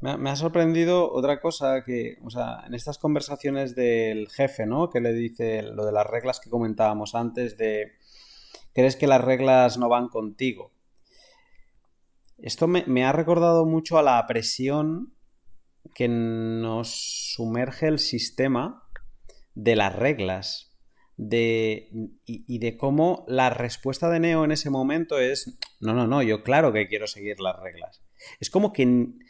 [0.00, 4.90] me, ha, sorprendido otra cosa que, o sea, en estas conversaciones del jefe, ¿no?
[4.90, 7.92] Que le dice lo de las reglas que comentábamos antes de,
[8.74, 10.72] ¿crees que las reglas no van contigo?
[12.38, 15.15] Esto me, me ha recordado mucho a la presión
[15.96, 16.90] que nos
[17.32, 18.86] sumerge el sistema
[19.54, 20.76] de las reglas
[21.16, 21.88] de,
[22.26, 26.42] y, de cómo la respuesta de Neo en ese momento es, no, no, no, yo
[26.42, 28.02] claro que quiero seguir las reglas.
[28.40, 29.20] Es como que en,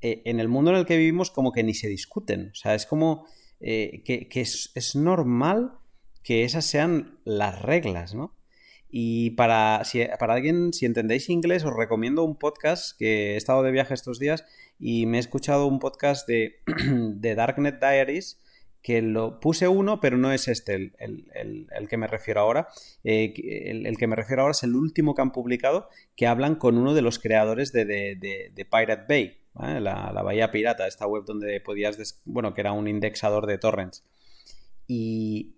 [0.00, 2.86] eh, el mundo en el que vivimos como que ni se discuten, o sea, es
[2.86, 3.28] como
[3.60, 5.74] eh, que, es, es, normal
[6.24, 8.36] que esas sean las reglas, ¿no?
[8.88, 9.82] Y para,
[10.18, 14.18] para alguien, si entendéis inglés, os recomiendo un podcast que he estado de viaje estos
[14.18, 14.44] días
[14.78, 18.40] y me he escuchado un podcast de, de Darknet Diaries
[18.86, 22.68] que lo puse uno, pero no es este el, que me refiero ahora.
[23.02, 23.34] Eh,
[23.84, 26.94] el, que me refiero ahora es el último que han publicado, que hablan con uno
[26.94, 32.22] de los creadores de, de, Pirate Bay, la, la, Bahía Pirata, esta web donde podías,
[32.26, 34.04] bueno, que era un indexador de torrents.
[34.86, 35.56] Y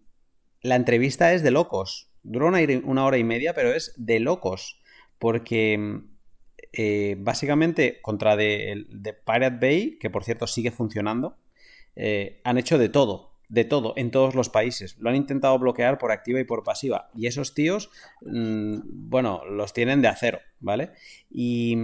[0.62, 2.10] la entrevista es de locos.
[2.22, 4.80] Dura una, una hora y media, pero es de locos.
[5.18, 6.00] Porque
[6.72, 8.86] eh, básicamente contra de,
[9.24, 11.36] Pirate Bay, que por cierto sigue funcionando,
[11.96, 14.96] eh, han hecho de todo, de todo, en todos los países.
[14.98, 17.10] Lo han intentado bloquear por activa y por pasiva.
[17.14, 17.90] Y esos tíos,
[18.22, 20.92] mm, bueno, los tienen de acero, ¿vale?
[21.30, 21.76] Y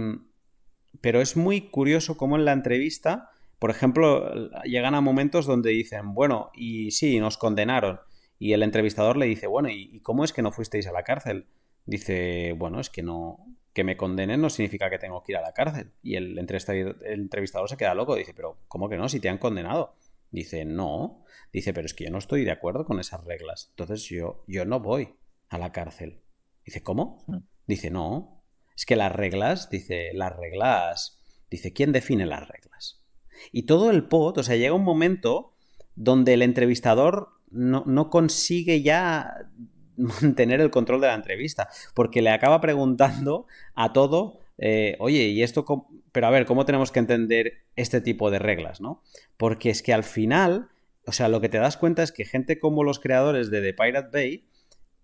[1.01, 6.13] pero es muy curioso cómo en la entrevista, por ejemplo, llegan a momentos donde dicen,
[6.13, 7.99] bueno, y sí, nos condenaron.
[8.39, 11.47] Y el entrevistador le dice, bueno, ¿y cómo es que no fuisteis a la cárcel?
[11.85, 13.45] Dice, bueno, es que no,
[13.75, 15.91] que me condenen no significa que tengo que ir a la cárcel.
[16.01, 19.09] Y el entrevistador, se queda loco, dice, pero ¿cómo que no?
[19.09, 19.97] Si te han condenado.
[20.31, 21.25] Dice, no.
[21.51, 23.67] Dice, pero es que yo no estoy de acuerdo con esas reglas.
[23.71, 25.15] Entonces yo, yo no voy
[25.49, 26.21] a la cárcel.
[26.63, 27.25] Dice, ¿cómo?
[27.27, 27.39] Mm.
[27.67, 28.45] Dice, no.
[28.77, 31.19] Es que las reglas, dice, las reglas.
[31.51, 33.03] Dice, ¿quién define las reglas?
[33.51, 35.53] Y todo el pod, o sea, llega un momento
[35.95, 39.49] donde el entrevistador no, no consigue ya
[40.21, 45.43] mantener el control de la entrevista, porque le acaba preguntando a todo, eh, oye, ¿y
[45.43, 45.65] esto?
[46.11, 49.01] Pero a ver, ¿cómo tenemos que entender este tipo de reglas, no?
[49.37, 50.69] Porque es que al final,
[51.05, 53.73] o sea, lo que te das cuenta es que gente como los creadores de The
[53.73, 54.45] Pirate Bay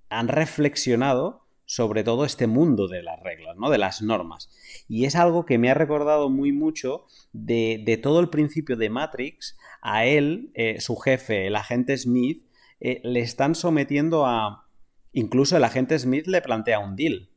[0.10, 3.70] han reflexionado sobre todo este mundo de las reglas, ¿no?
[3.70, 4.50] De las normas.
[4.90, 9.58] Y es algo que me ha recordado muy mucho de, todo el principio de Matrix.
[9.82, 12.44] A él, eh, su jefe, el agente Smith,
[12.82, 14.61] eh, le están sometiendo a,
[15.14, 17.30] Incluso el agente Smith le plantea un deal.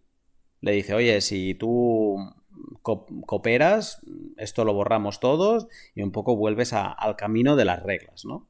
[0.60, 2.16] Le dice, oye, si tú
[2.82, 4.00] cooperas,
[4.36, 8.48] esto lo borramos todos y un poco vuelves al camino de las reglas, ¿no?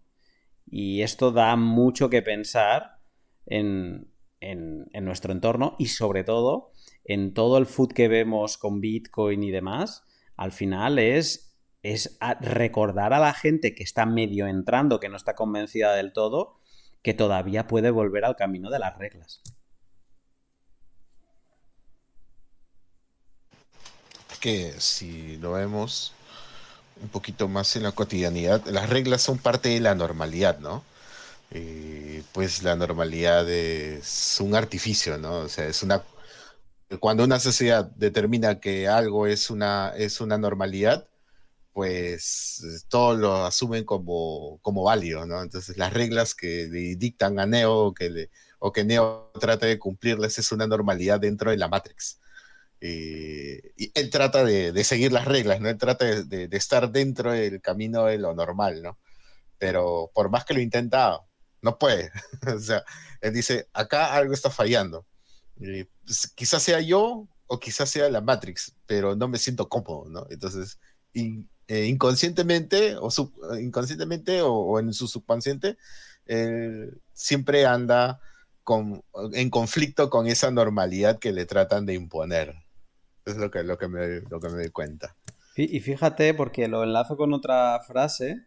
[0.66, 2.98] Y esto da mucho que pensar
[3.46, 4.10] en,
[4.40, 6.72] en, nuestro entorno y sobre todo
[7.04, 10.04] en todo el food que vemos con Bitcoin y demás,
[10.36, 15.34] al final es, es recordar a la gente que está medio entrando, que no está
[15.34, 16.58] convencida del todo,
[17.04, 19.42] que todavía puede volver al camino de las reglas.
[24.40, 26.14] Que si lo vemos
[27.02, 30.82] un poquito más en la cotidianidad, las reglas son parte de la normalidad, ¿no?
[32.32, 35.36] pues la normalidad es un artificio, ¿no?
[35.36, 36.02] O sea, es una
[37.00, 41.06] cuando una sociedad determina que algo es una, es una normalidad,
[41.74, 45.42] pues todos lo asumen como, como válido, ¿no?
[45.42, 49.78] Entonces las reglas que le dictan a Neo que, le, o que Neo trata de
[49.80, 52.20] cumplirles es una normalidad dentro de la Matrix.
[52.80, 55.68] Eh, y él trata de, seguir las reglas, ¿no?
[55.68, 58.98] Él trata de, estar dentro del camino de lo normal, ¿no?
[59.58, 61.20] Pero por más que lo intenta,
[61.60, 62.12] no puede.
[62.54, 62.84] o sea,
[63.20, 65.06] él dice, acá algo está fallando.
[65.56, 70.26] Pues, quizás sea yo o quizás sea la Matrix, pero no me siento cómodo, ¿no?
[70.30, 70.78] Entonces,
[71.12, 73.08] y, eh, inconscientemente o
[73.58, 75.76] inconscientemente o, en su subconsciente
[77.12, 78.20] siempre anda
[79.32, 82.54] en conflicto con esa normalidad que le tratan de imponer.
[83.26, 85.16] Es lo que, lo que, me, lo que me doy cuenta.
[85.56, 88.46] Y fíjate, porque lo enlazo con otra frase,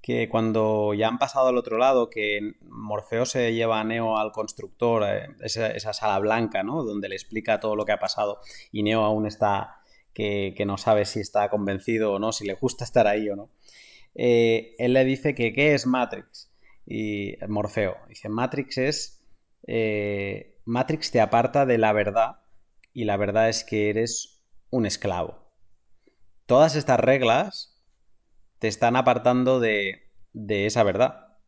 [0.00, 4.30] que cuando ya han pasado al otro lado, que Morfeo se lleva a Neo al
[4.30, 6.84] constructor, eh, esa, esa, sala blanca, ¿no?
[6.84, 8.38] Donde le explica todo lo que ha pasado
[8.70, 9.80] y Neo aún está
[10.16, 13.50] que, no sabe si está convencido o no, si le gusta estar ahí o no.
[14.14, 16.50] Eh, él le dice que ¿qué es Matrix?
[16.86, 19.26] Y Morfeo dice, Matrix es...
[19.66, 22.40] Eh, Matrix te aparta de la verdad
[22.94, 25.52] y la verdad es que eres un esclavo.
[26.46, 27.84] Todas estas reglas
[28.58, 30.08] te están apartando de,
[30.48, 31.38] esa verdad.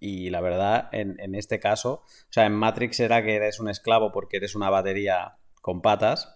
[0.00, 4.12] Y la verdad, en, este caso, o sea, en Matrix era que eres un esclavo
[4.12, 6.34] porque eres una batería con patas.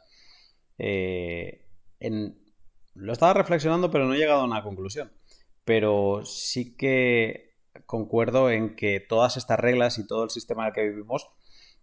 [0.78, 1.67] Eh,
[2.00, 5.12] lo estaba reflexionando, pero no he llegado a una conclusión.
[5.64, 7.56] Pero sí que
[7.86, 11.30] concuerdo en que todas estas reglas y todo el sistema en el que vivimos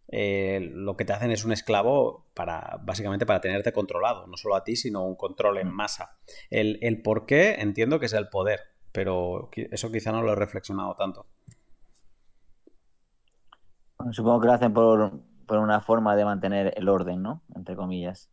[0.08, 4.56] eh, lo que te hacen es un esclavo para básicamente para tenerte controlado, no solo
[4.56, 6.18] a ti, sino un control en masa.
[6.50, 10.36] El, el por qué entiendo que es el poder, pero eso quizá no lo he
[10.36, 11.26] reflexionado tanto.
[14.12, 17.42] supongo que lo hacen por, por, una forma de mantener el orden, ¿no?
[17.56, 18.30] Entre comillas.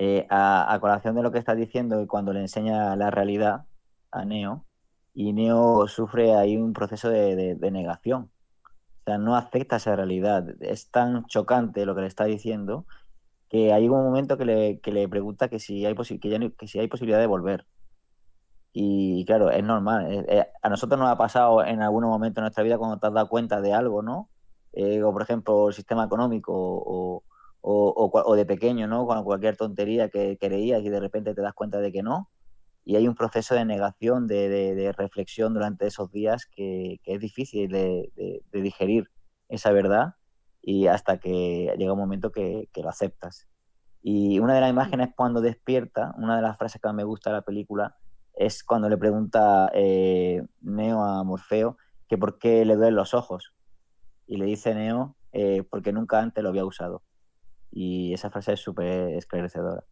[0.00, 3.66] Eh, a, colación de lo que estás diciendo, cuando le enseña la realidad
[4.12, 4.64] a Neo,
[5.12, 8.30] y Neo sufre ahí un proceso de, negación.
[9.00, 10.46] O sea, no acepta esa realidad.
[10.60, 12.86] Es tan chocante lo que le está diciendo
[13.48, 17.26] que hay un momento que le, pregunta que si, hay que, si hay posibilidad de
[17.26, 17.66] volver.
[18.72, 20.12] Y claro, es normal.
[20.12, 23.06] Eh, eh, a nosotros nos ha pasado en algún momento de nuestra vida cuando te
[23.08, 24.30] has dado cuenta de algo, ¿no?
[24.72, 27.24] por ejemplo, el sistema económico o,
[27.70, 29.06] o, de pequeño, ¿no?
[29.06, 32.30] Con cualquier tontería que creías y de repente te das cuenta de que no.
[32.84, 38.42] Y hay un proceso de negación, de, reflexión durante esos días que, es difícil de,
[38.52, 39.10] digerir
[39.48, 40.14] esa verdad
[40.62, 43.46] y hasta que llega un momento que, lo aceptas.
[44.00, 47.36] Y una de las imágenes cuando despierta, una de las frases que me gusta de
[47.36, 47.96] la película,
[48.34, 51.76] es cuando le pregunta eh, Neo a Morfeo
[52.08, 53.52] que por qué le duelen los ojos.
[54.26, 57.02] Y le dice Neo, eh, porque nunca antes lo había usado.
[57.70, 59.84] Y esa frase es súper esclarecedora.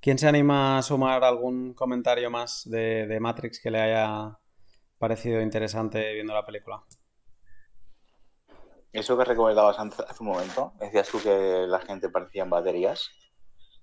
[0.00, 4.38] ¿Quién se anima a sumar algún comentario más de, de Matrix que le haya
[4.98, 6.84] parecido interesante viendo la película?
[8.92, 13.10] Eso que recomendabas antes, hace un momento, decías tú que la gente parecía en baterías.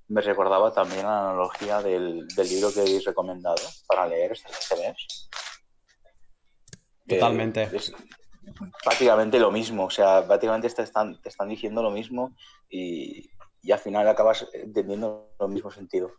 [0.07, 5.29] Me recordaba también la analogía del, del libro que habéis recomendado para leer este mes.
[7.07, 7.69] Totalmente.
[7.71, 7.93] Es
[8.83, 12.35] prácticamente lo mismo, o sea, prácticamente te están, te están diciendo lo mismo
[12.69, 13.29] y,
[13.61, 16.11] y al final acabas entendiendo lo mismo sentido.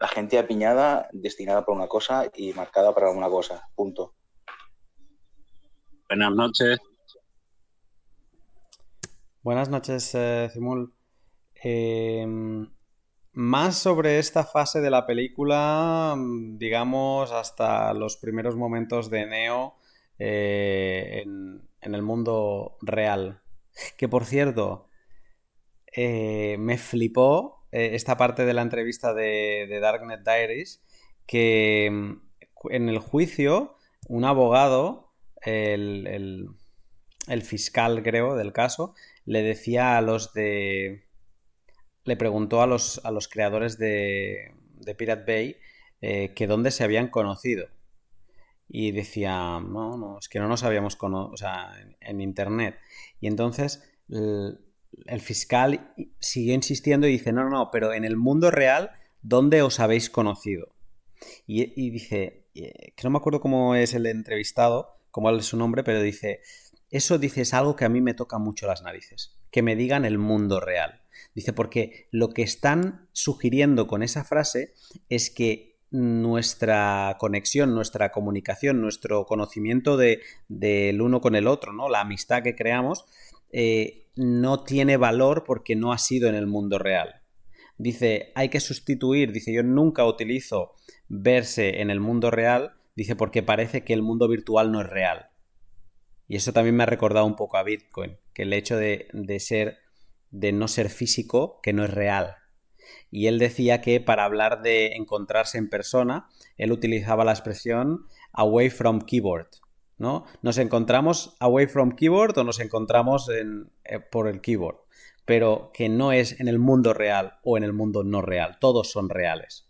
[0.00, 4.14] La gente apiñada, destinada para una cosa y marcada para una cosa, punto.
[6.08, 6.78] Buenas noches.
[9.42, 10.92] Buenas noches, eh, Cimul.
[11.62, 12.26] Eh,
[13.32, 19.76] más sobre esta fase de la película, digamos, hasta los primeros momentos de Neo
[20.18, 23.40] eh, en, el mundo real.
[23.96, 24.88] Que por cierto,
[25.94, 30.82] eh, me flipó eh, esta parte de la entrevista de, Darknet Diaries,
[31.26, 32.12] que mm,
[32.70, 33.76] en el juicio
[34.08, 36.48] un abogado, el, el-
[37.42, 38.94] fiscal creo del caso,
[39.26, 41.04] le decía a los de...
[42.04, 45.56] le preguntó a los, a los creadores de, de Pirate Bay
[46.34, 47.68] que dónde se habían conocido.
[48.68, 52.78] Y decía, no, no, es que no nos habíamos conocido, o sea, en, internet.
[53.20, 54.60] Y entonces el,
[55.06, 58.90] el fiscal siguió insistiendo y dice, no, no, no, pero en el mundo real,
[59.22, 60.74] ¿dónde os habéis conocido?
[61.46, 65.56] Y, y dice, eh, que no me acuerdo cómo es el entrevistado, cómo es su
[65.56, 66.40] nombre, pero dice,
[66.90, 70.04] eso dice es algo que a mí me toca mucho las narices, que me digan
[70.04, 71.02] el mundo real.
[71.34, 74.74] Dice, porque lo que están sugiriendo con esa frase
[75.08, 81.88] es que nuestra conexión, nuestra comunicación, nuestro conocimiento de, del uno con el otro, ¿no?
[81.88, 83.06] La amistad que creamos,
[83.50, 87.22] eh, no tiene valor porque no ha sido en el mundo real.
[87.78, 90.74] Dice, hay que sustituir, dice, yo nunca utilizo
[91.08, 95.30] verse en el mundo real, dice, porque parece que el mundo virtual no es real.
[96.26, 99.40] Y eso también me ha recordado un poco a Bitcoin, que el hecho de, de
[99.40, 99.78] ser,
[100.30, 102.36] de no ser físico, que no es real.
[103.10, 108.70] Y él decía que para hablar de encontrarse en persona, él utilizaba la expresión away
[108.70, 109.48] from keyboard,
[109.98, 110.24] ¿no?
[110.42, 114.78] Nos encontramos away from keyboard o nos encontramos en, eh, por el keyboard,
[115.24, 118.90] pero que no es en el mundo real o en el mundo no real, todos
[118.90, 119.68] son reales.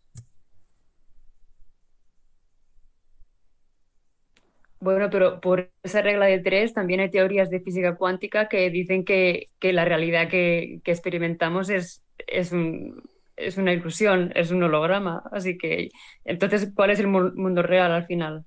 [4.81, 9.05] Bueno, pero por esa regla de tres también hay teorías de física cuántica que dicen
[9.05, 13.03] que, la realidad que experimentamos es, es, un-
[13.37, 15.23] es una ilusión, es un holograma.
[15.33, 15.91] Así que,
[16.25, 18.45] entonces, ¿cuál es el mu- mundo real al final?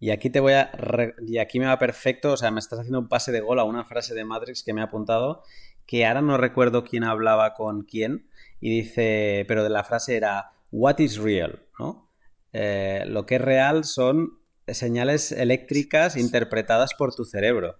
[0.00, 0.70] Y aquí te voy a.
[0.72, 2.32] re- Y aquí me va perfecto.
[2.32, 4.72] O sea, me estás haciendo un pase de gol a una frase de Matrix que
[4.72, 5.42] me ha apuntado.
[5.86, 8.28] Que ahora no recuerdo quién hablaba con quién.
[8.60, 9.44] Y dice.
[9.48, 10.50] Pero de la frase era.
[10.70, 11.62] What is real?
[11.78, 12.10] ¿No?
[12.52, 17.78] Eh, lo que es real son señales eléctricas interpretadas por tu cerebro.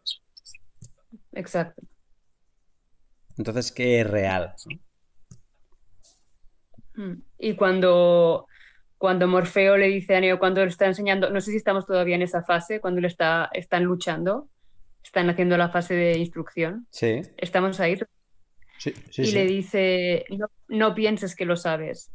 [1.32, 1.82] Exacto.
[3.36, 4.54] Entonces, ¿qué es real?
[7.38, 8.46] Y cuando,
[8.96, 12.16] cuando Morfeo le dice a Neo, cuando le está enseñando, no sé si estamos todavía
[12.16, 14.48] en esa fase, cuando le está, están luchando,
[15.02, 16.86] están haciendo la fase de instrucción.
[16.90, 17.96] Sí, Estamos ahí.
[18.78, 19.22] sí, sí.
[19.22, 19.32] y sí.
[19.32, 22.10] le dice, no, no pienses que lo sabes,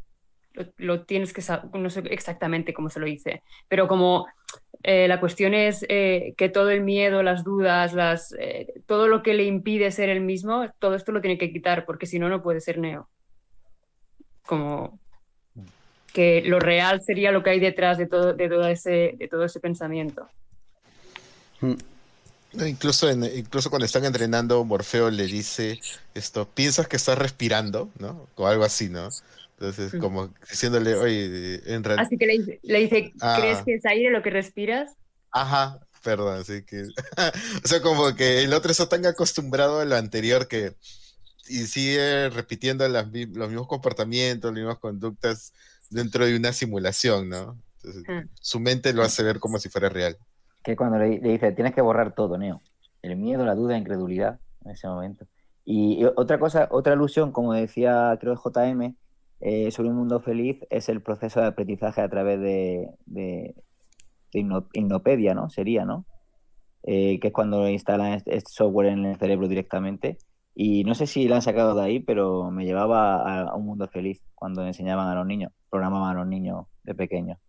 [0.54, 4.28] lo, lo tienes que saber, no sé exactamente cómo se lo dice, pero como
[4.84, 9.24] eh, la cuestión es eh, que todo el miedo, las dudas, las, eh, todo lo
[9.24, 12.28] que le impide ser el mismo, todo esto lo tiene que quitar, porque si no,
[12.28, 13.10] no puede ser Neo.
[14.46, 15.00] Como
[16.14, 19.44] que lo real sería lo que hay detrás de todo, de todo ese, de todo
[19.46, 20.28] ese pensamiento.
[21.62, 21.74] Mm.
[22.68, 25.80] Incluso, en- incluso cuando están entrenando, Morfeo le dice
[26.14, 28.28] esto, piensas que estás respirando, ¿no?
[28.36, 29.10] O algo así, ¿no?
[29.60, 30.00] Entonces, Mm.
[30.00, 32.06] como diciéndole, oye, en realidad...
[32.06, 33.38] Así que le, dice- le dice, Ah.
[33.40, 34.92] ¿crees que es aire lo que respiras?
[35.32, 36.84] Ajá, perdón, así que...
[37.64, 40.74] o sea, como que el otro está tan acostumbrado a lo anterior que...
[41.48, 45.54] Y sigue repitiendo las los mismos comportamientos, las mismas conductas
[45.90, 47.58] dentro de una simulación, ¿no?
[47.84, 48.30] Entonces, Mm.
[48.40, 50.18] su mente lo hace ver como si fuera real.
[50.64, 52.62] Que cuando le, le dice, tienes que borrar todo, Neo.
[53.02, 55.28] El miedo, la duda, la incredulidad en ese momento.
[55.66, 58.96] Y, y otra cosa, otra alusión, como decía, creo, JM,
[59.42, 63.56] eh, sobre un mundo feliz, es el proceso de aprendizaje a través de, de,
[64.32, 65.50] de hipno- hipnopedia, ¿no?
[65.50, 66.06] Sería, ¿no?
[66.84, 70.18] Eh, que es cuando instalan este software en el cerebro directamente.
[70.56, 73.88] Y no sé si la han sacado de ahí, pero me llevaba a un mundo
[73.88, 77.40] feliz cuando enseñaban a los niños, programaban a los niños de pequeños.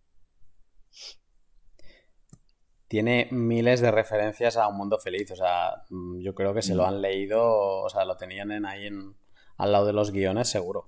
[2.87, 6.75] Tiene miles de referencias a Un Mundo Feliz, o sea, mm, yo creo que se
[6.75, 6.85] lo mm.
[6.85, 7.43] han leído,
[7.83, 9.15] o sea, lo tenían en, ahí en,
[9.57, 10.85] al lado de los guiones, seguro.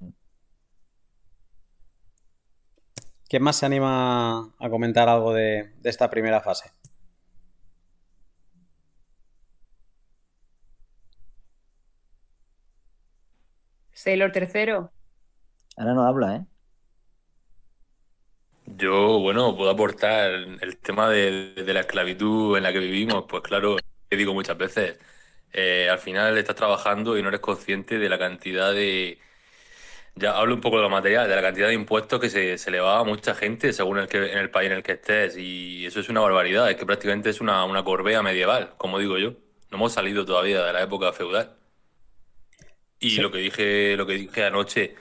[0.00, 0.10] Mm.
[3.28, 6.72] ¿Quién más se anima a comentar algo de esta primera fase?
[14.00, 14.90] Sailor tercero.
[15.76, 16.46] Ahora no habla, ¿eh?
[18.64, 23.26] Yo, bueno, puedo aportar el tema de, de la esclavitud en la que vivimos.
[23.28, 23.76] Pues claro,
[24.08, 24.98] te digo muchas veces,
[25.52, 29.18] eh, al final estás trabajando y no eres consciente de la cantidad de...
[30.14, 32.70] Ya hablo un poco de lo material, de la cantidad de impuestos que se, se
[32.70, 35.36] le va a mucha gente según el que, en el país en el que estés.
[35.36, 39.18] Y eso es una barbaridad, es que prácticamente es una, una corbea medieval, como digo
[39.18, 39.32] yo.
[39.70, 41.59] No hemos salido todavía de la época feudal.
[43.00, 43.20] Y Sí.
[43.20, 44.94] lo que dije, lo que dije anoche,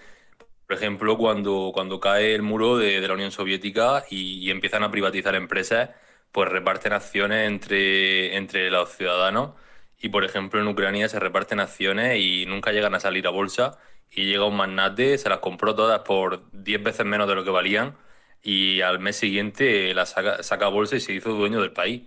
[0.67, 4.83] por ejemplo, cuando, cuando cae el muro de, de la Unión Soviética y, y empiezan
[4.83, 5.91] a privatizar empresas,
[6.31, 9.53] pues reparten acciones entre, entre los ciudadanos.
[9.99, 13.79] Y por ejemplo, en Ucrania se reparten acciones y nunca llegan a salir a bolsa.
[14.11, 17.51] Y llega un magnate, se las compró todas por 10 veces menos de lo que
[17.51, 17.97] valían.
[18.41, 22.03] Y al mes siguiente las saca, saca a bolsa y se hizo dueño del país.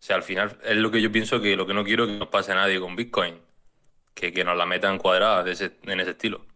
[0.00, 2.14] O sea, al final es lo que yo pienso que lo que no quiero que
[2.18, 3.40] nos pase a nadie con Bitcoin.
[4.14, 6.46] Que, que nos la metan cuadrada de ese- en ese estilo.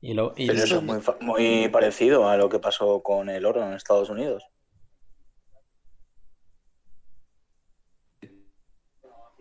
[0.00, 3.28] Y lo, y Pero eso es muy, fa- muy parecido a lo que pasó con
[3.28, 4.44] el oro en Estados Unidos.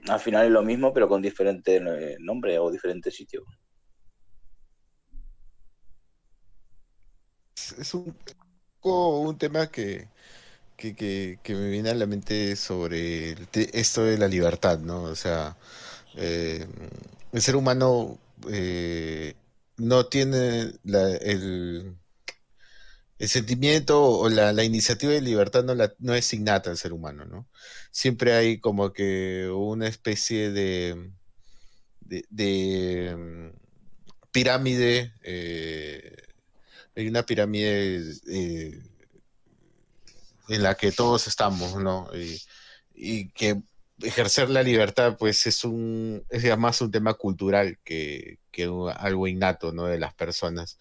[0.08, 3.44] Al final es lo mismo, pero con diferente eh, nombre o diferente sitio.
[7.56, 8.16] Es, es un,
[8.80, 10.08] poco un tema que,
[10.82, 15.04] que, que- me viene a la mente sobre esto de la libertad, ¿no?
[15.04, 15.58] O sea,
[16.18, 16.68] eh,
[17.32, 18.20] el ser humano
[18.50, 19.36] eh,
[19.78, 21.96] no tiene el,
[23.20, 27.26] sentimiento o la, la iniciativa de libertad no, la, no es innata al ser humano,
[27.26, 27.48] ¿no?
[27.92, 31.12] Siempre hay como que una especie de,
[32.02, 33.52] de, de,
[34.32, 36.16] pirámide, eh,
[36.96, 38.02] hay una pirámide
[40.54, 42.10] en la que todos estamos, ¿no?
[42.16, 42.42] Y,
[42.94, 43.62] y que
[44.02, 48.64] ejercer la libertad, pues es un, es más un tema cultural que, que
[48.98, 49.86] algo innato, ¿no?
[49.86, 50.78] De las personas.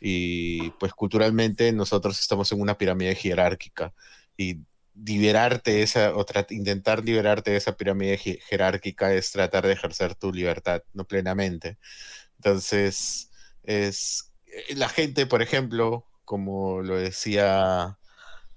[0.00, 3.94] Y pues culturalmente nosotros estamos en una pirámide jerárquica
[4.36, 4.60] y
[4.94, 10.32] liberarte esa, o intentar liberarte de esa pirámide je- jerárquica es tratar de ejercer tu
[10.32, 11.78] libertad, no plenamente.
[12.36, 13.30] Entonces,
[13.62, 17.98] es eh, la gente, por ejemplo, como lo decía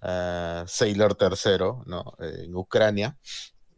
[0.05, 2.15] ah, Sailor III, ¿no?
[2.19, 3.17] Eh, en Ucrania,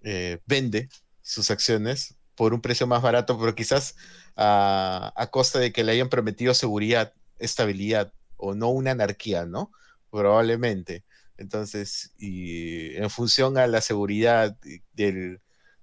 [0.03, 0.89] eh, vende
[1.21, 3.95] sus acciones por un precio más barato, pero quizás
[4.35, 9.71] a, costa de que le hayan prometido seguridad, estabilidad o no una anarquía, ¿no?
[10.11, 11.03] Probablemente.
[11.37, 14.57] Entonces, y en función a la seguridad
[14.93, 15.41] del,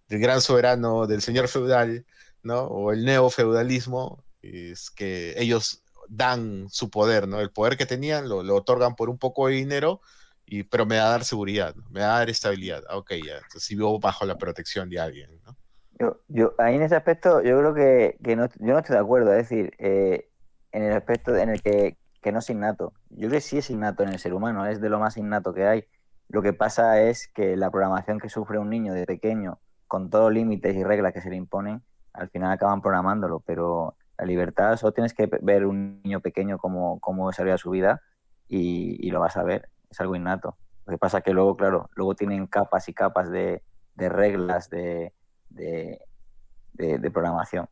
[0.09, 2.07] del gran soberano, del señor feudal,
[2.43, 2.63] ¿no?
[2.65, 7.41] O el neofeudalismo, es que ellos dan su poder, ¿no?
[7.41, 10.01] El poder que tenían lo, lo otorgan por un poco de dinero,
[10.47, 11.85] y, pero me va a dar seguridad, ¿no?
[11.91, 12.83] me va a dar estabilidad.
[12.89, 15.57] Ah, Ok, ya, entonces vivo bajo la protección de alguien, ¿no?
[15.99, 19.01] Yo, yo, ahí en ese aspecto, yo creo que, que no, yo no estoy de
[19.03, 19.33] acuerdo.
[19.33, 20.29] Es decir, eh,
[20.73, 22.93] en el aspecto en el que, que no es innato.
[23.11, 25.55] Yo creo que sí es innato en el ser humano, es de lo más innato
[25.55, 25.85] que hay.
[26.29, 30.25] Lo que pasa es que la programación que sufre un niño de pequeño, con todos
[30.27, 31.83] los límites y reglas que se le imponen,
[32.13, 33.41] al final acaban programándolo.
[33.41, 38.03] Pero la libertad, solo tienes que ver un niño pequeño cómo, cómo desarrolla su vida
[38.49, 39.69] y, y lo vas a ver.
[39.95, 40.57] Es algo innato.
[40.87, 43.63] Lo que pasa es que luego, claro, luego tienen capas y capas de,
[43.97, 45.11] reglas, de
[47.13, 47.69] programación.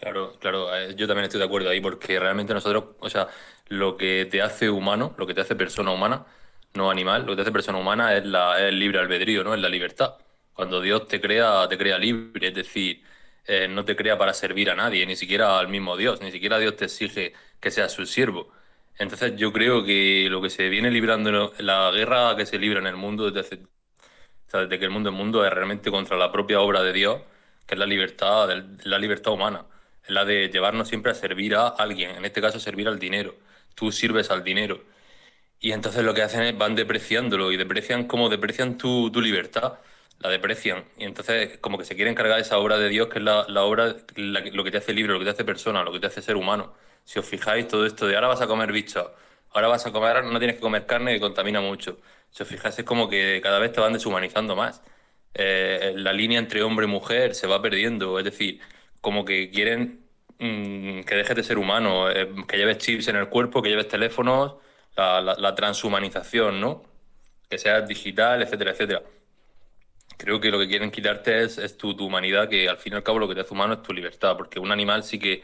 [0.00, 3.28] Claro, claro, eh, yo también estoy de acuerdo ahí porque realmente nosotros, o sea,
[3.68, 6.26] lo que te hace humano, lo que te hace persona humana,
[6.74, 9.54] no animal, lo que te hace persona humana es, la, es el libre albedrío, ¿no?
[9.54, 10.16] Es la libertad.
[10.52, 13.02] Cuando Dios te crea, te crea libre, es decir,
[13.46, 16.58] eh, no te crea para servir a nadie, ni siquiera al mismo Dios, ni siquiera
[16.58, 18.52] Dios te exige que seas su siervo.
[18.98, 22.86] Entonces yo creo que lo que se viene librando, la guerra que se libra en
[22.86, 23.66] el mundo desde hace
[24.52, 27.20] desde que el mundo es mundo es realmente contra la propia obra de Dios,
[27.66, 28.48] que es la libertad,
[28.84, 29.66] la libertad humana.
[30.04, 33.34] Es la de llevarnos siempre a servir a alguien, en este caso servir al dinero.
[33.74, 34.82] Tú sirves al dinero.
[35.60, 39.74] Y entonces lo que hacen es van depreciándolo y deprecian como deprecian tu, tu libertad,
[40.20, 40.84] la deprecian.
[40.98, 43.64] Y entonces como que se quieren cargar esa obra de Dios, que es la, la
[43.64, 46.22] obra, lo que te hace libre, lo que te hace persona, lo que te hace
[46.22, 46.74] ser humano.
[47.06, 49.10] Si os fijáis, todo esto de ahora vas a comer bichos,
[49.52, 52.00] ahora vas a comer, no tienes que comer carne que contamina mucho.
[52.30, 54.82] Si os fijáis, es como que cada vez te van deshumanizando más.
[55.34, 58.60] Eh, la línea entre hombre y mujer se va perdiendo, es decir,
[59.00, 60.06] como que quieren
[60.38, 63.88] mm, que dejes de ser humano, eh, que lleves chips en el cuerpo, que lleves
[63.88, 64.56] teléfonos,
[64.96, 66.84] la, la- transhumanización, ¿no?
[67.50, 69.02] Que seas digital, etcétera, etcétera.
[70.18, 72.96] Creo que lo que quieren quitarte es, es tu, tu humanidad, que al fin y
[72.96, 75.42] al cabo lo que te hace humano es tu libertad, porque un animal sí que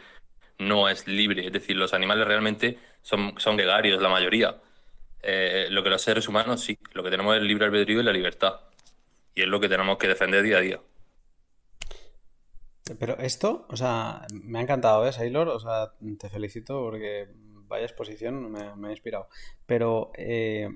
[0.67, 1.47] no es libre.
[1.47, 4.61] Es decir, los animales realmente son, son gregarios, la mayoría.
[5.23, 8.05] Eh, lo que los seres humanos sí, lo que tenemos es el libre albedrío y
[8.05, 8.61] la libertad.
[9.35, 10.81] Y es lo que tenemos que defender día a día.
[12.99, 15.49] Pero esto, o sea, me ha encantado, ¿eh, Sailor?
[15.49, 17.29] O sea, te felicito porque
[17.69, 19.29] vaya exposición, me, ha inspirado.
[19.67, 20.69] Pero eh,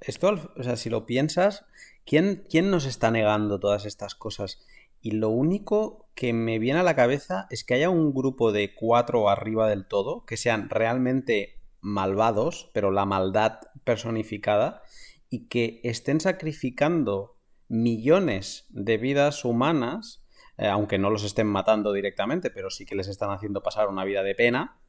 [0.00, 1.64] esto, o sea, si lo piensas,
[2.04, 4.60] ¿quién, ¿quién nos está negando todas estas cosas?
[5.06, 8.74] Y lo único que me viene a la cabeza es que haya un grupo de
[8.74, 14.82] cuatro arriba del todo que sean realmente malvados, pero la maldad personificada,
[15.30, 17.36] y que estén sacrificando
[17.68, 20.26] millones de vidas humanas
[20.58, 24.04] eh, aunque no los estén matando directamente, pero sí que les están haciendo pasar una
[24.04, 24.80] vida de pena,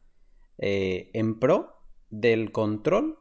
[0.57, 3.19] eh, en pro del control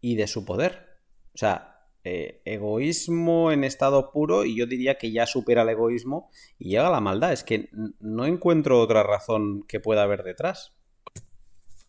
[0.00, 0.98] y de su poder.
[1.34, 1.71] O sea,
[2.04, 6.90] eh, egoísmo en estado puro y yo diría que ya supera el egoísmo y llega
[6.90, 7.32] la maldad.
[7.32, 7.68] Es que
[8.00, 10.72] no encuentro otra razón que pueda haber detrás.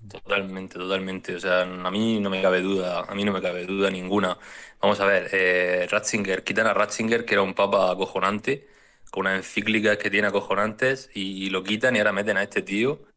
[0.08, 1.36] Totalmente, totalmente.
[1.36, 4.38] O sea, a mí no me cabe duda, a mí no me cabe duda ninguna.
[4.82, 8.68] Vamos a ver, Ratzinger, quitan a Ratzinger, que era un papa acojonante,
[9.12, 13.13] con unas encíclicas que tiene acojonantes y, lo quitan y ahora meten a este tío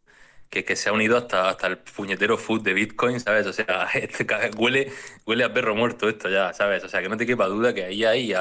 [0.51, 3.47] que, que se ha unido hasta, hasta el puñetero food de Bitcoin, ¿sabes?
[3.47, 4.26] O sea, este,
[4.57, 4.92] huele,
[5.26, 6.84] huele a perro muerto esto ya, ¿sabes?
[6.84, 8.32] O sea, que no te quepa duda que ahí hay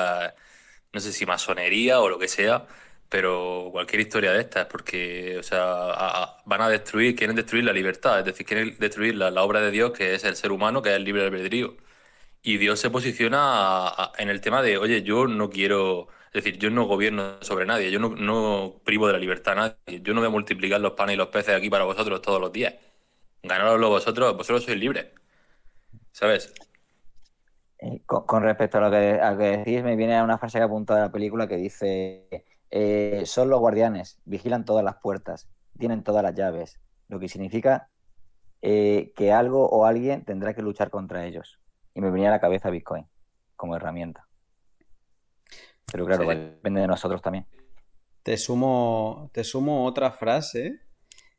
[0.93, 2.67] no sé si masonería o lo que sea,
[3.09, 8.19] pero cualquier historia de estas, porque, o sea, van a destruir, quieren destruir la libertad,
[8.19, 10.95] es decir, quieren destruir la, obra de Dios, que es el ser humano, que es
[10.95, 11.77] el libre albedrío.
[12.41, 16.69] Y Dios se posiciona en el tema de, oye, yo no quiero es decir, yo
[16.69, 20.27] no gobierno sobre nadie, yo no, privo de la libertad a nadie, yo no voy
[20.27, 22.75] a multiplicar los panes y los peces aquí para vosotros todos los días.
[23.41, 25.05] Ganadoslo vosotros, vosotros sois libres.
[26.11, 26.53] ¿Sabes?
[27.79, 31.11] Eh, con, respecto a lo, que, decís, me viene una frase que apuntado de la
[31.11, 35.47] película que dice: eh, Son los guardianes, vigilan todas las puertas,
[35.79, 37.89] tienen todas las llaves, lo que significa
[38.61, 41.59] eh, que algo o alguien tendrá que luchar contra ellos.
[41.93, 43.07] Y me venía a la cabeza Bitcoin
[43.55, 44.24] como herramienta.
[45.91, 47.45] Pero claro, depende de nosotros también.
[48.23, 50.81] Te sumo, te sumo otra frase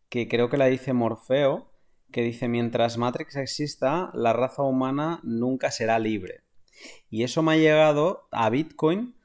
[0.09, 1.73] que creo que la dice Morfeo,
[2.13, 6.45] que dice, mientras Matrix exista, la raza humana nunca será libre.
[7.11, 9.17] Y eso me ha llegado a Bitcoin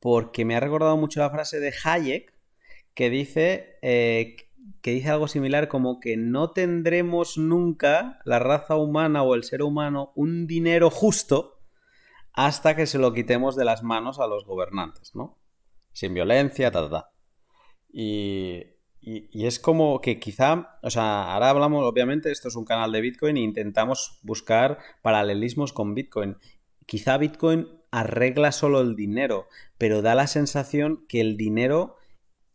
[0.00, 2.32] porque me ha recordado mucho la frase de Hayek,
[2.94, 4.36] que dice, eh,
[4.80, 9.62] que dice algo similar como que no tendremos nunca, la raza humana o el ser
[9.62, 11.59] humano, un dinero justo
[12.32, 15.38] hasta que se lo quitemos de las manos a los gobernantes, ¿no?
[15.92, 17.12] Sin violencia, ta, ta, ta.
[17.92, 18.62] Y,
[19.00, 23.00] y, es como que quizá, o sea, ahora hablamos, obviamente, esto es un canal de
[23.00, 26.36] Bitcoin e intentamos buscar paralelismos con Bitcoin.
[26.86, 31.96] Quizá Bitcoin arregla solo el dinero, pero da la sensación que el dinero,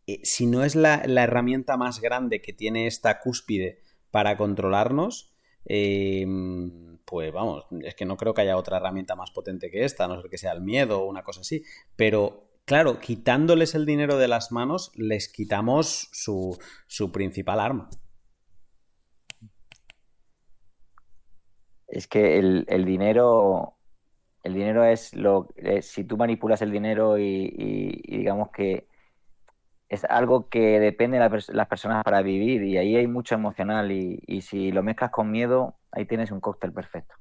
[0.06, 5.34] eh, si no es la, la, herramienta más grande que tiene esta cúspide para controlarnos,
[5.64, 6.24] eh,
[7.06, 10.08] pues vamos, es que no creo que haya otra herramienta más potente que esta, a
[10.08, 11.62] no ser que sea el miedo o una cosa así.
[11.96, 16.58] Pero claro, quitándoles el dinero de las manos, les quitamos su,
[17.12, 17.88] principal arma.
[21.86, 23.76] Es que el, dinero.
[24.42, 25.48] El dinero es lo.
[25.56, 28.88] Eh, si tú manipulas el dinero y digamos que
[29.88, 34.40] es algo que depende de las personas para vivir y ahí hay mucho emocional y,
[34.42, 37.14] si lo mezclas con miedo, ahí tienes un cóctel perfecto.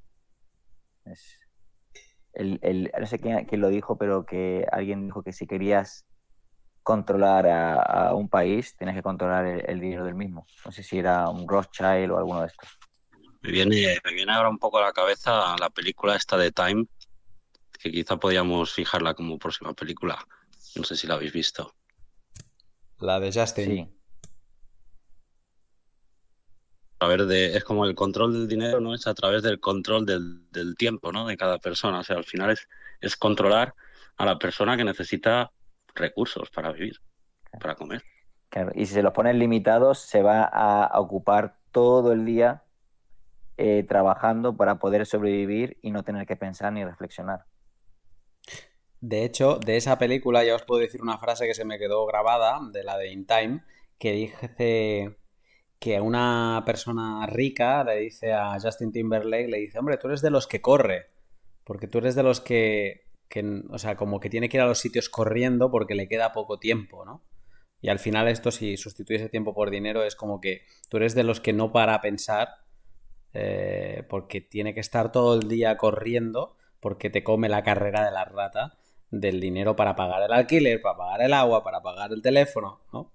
[2.33, 6.05] el, no sé quién, lo dijo, pero que alguien dijo que si querías
[6.83, 10.45] controlar a, un país, tienes que controlar el, dinero del mismo.
[10.65, 12.77] No sé si era un Rothschild o alguno de estos.
[13.41, 16.85] Me viene, me viene ahora un poco a la cabeza la película esta de Time,
[17.79, 20.17] que quizá podíamos fijarla como próxima película.
[20.75, 21.73] No sé si la habéis visto.
[22.99, 23.65] La de Justin.
[23.65, 23.94] Sí.
[26.99, 28.93] A ver, de, es como el control del dinero, ¿no?
[28.93, 31.27] Es a través del control del, tiempo, ¿no?
[31.27, 31.99] De cada persona.
[31.99, 32.67] O sea, al final es,
[33.01, 33.75] es controlar
[34.17, 35.51] a la persona que necesita
[35.93, 36.99] recursos para vivir,
[37.59, 38.03] para comer.
[38.49, 38.71] Claro.
[38.75, 42.63] Y si se los ponen limitados, se va a ocupar todo el día
[43.57, 47.45] eh, trabajando para poder sobrevivir y no tener que pensar ni reflexionar.
[48.99, 52.05] De hecho, de esa película ya os puedo decir una frase que se me quedó
[52.05, 53.63] grabada, de la de In Time,
[53.97, 55.17] que dice
[55.79, 60.31] que una persona rica le dice a Justin Timberlake, le dice, hombre, tú eres de
[60.31, 61.07] los que corre,
[61.63, 63.07] porque tú eres de los que,
[63.69, 66.59] o sea, como que tiene que ir a los sitios corriendo porque le queda poco
[66.59, 67.23] tiempo, ¿no?
[67.81, 71.13] Y al final esto, si sustituye ese tiempo por dinero, es como que tú eres
[71.13, 72.49] de los que no para a pensar
[73.33, 78.11] eh, porque tiene que estar todo el día corriendo porque te come la carrera de
[78.11, 78.77] la rata
[79.11, 83.11] del dinero para pagar el alquiler, para pagar el agua, para pagar el teléfono, ¿no?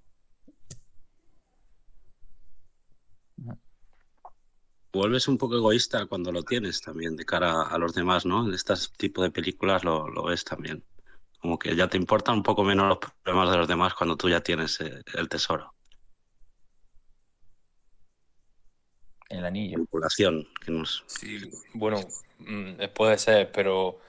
[4.92, 8.46] Vuelves un poco egoísta cuando lo tienes también de cara a los demás, ¿no?
[8.46, 10.84] En este tipo de películas lo, lo ves también.
[11.40, 14.28] Como que ya te importan un poco menos los problemas de los demás cuando tú
[14.28, 15.74] ya tienes eh, el tesoro.
[19.28, 19.78] El anillo.
[19.78, 20.48] Manipulación.
[20.64, 21.04] Que nos...
[21.06, 21.38] Sí,
[21.72, 22.00] bueno,
[22.38, 24.00] mm, puede ser, pero,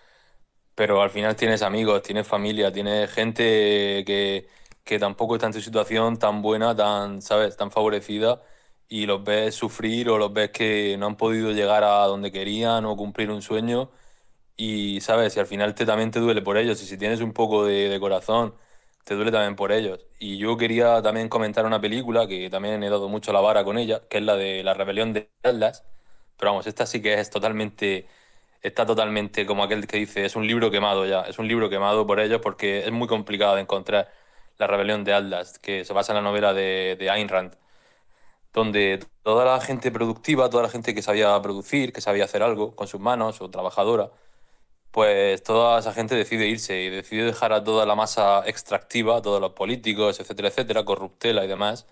[0.73, 4.47] pero al final tienes amigos, tienes familia, tienes gente que,
[4.84, 8.41] que tampoco está en tu situación tan buena, tan, ¿sabes?, tan favorecida
[8.92, 12.86] y los ves sufrir o los ves que no han podido llegar a donde querían
[12.86, 13.92] o cumplir un sueño
[14.58, 17.34] y, ¿sabes?, y al final te, también te duele por ellos y si tienes un
[17.34, 18.56] poco de, de corazón,
[19.06, 20.06] te duele también por ellos.
[20.20, 23.78] Y yo quería también comentar una película que también he dado mucho la vara con
[23.78, 25.84] ella, que es la de La Rebelión de Atlas,
[26.38, 28.08] pero vamos, esta sí que es totalmente
[28.62, 32.06] está totalmente como aquel que dice, es un libro quemado ya, es un libro quemado
[32.08, 34.12] por ellos porque es muy complicado de encontrar
[34.58, 37.56] La rebelión de Atlas, que se basa en la novela de, de Ayn Rand,
[38.54, 42.76] donde toda la gente productiva, toda la gente que sabía producir, que sabía hacer algo
[42.76, 44.12] con sus manos o trabajadora,
[44.91, 49.41] pues toda esa gente decide irse y decide dejar a toda la masa extractiva, todos
[49.41, 51.88] los políticos, etcétera, etcétera, corruptela y demás,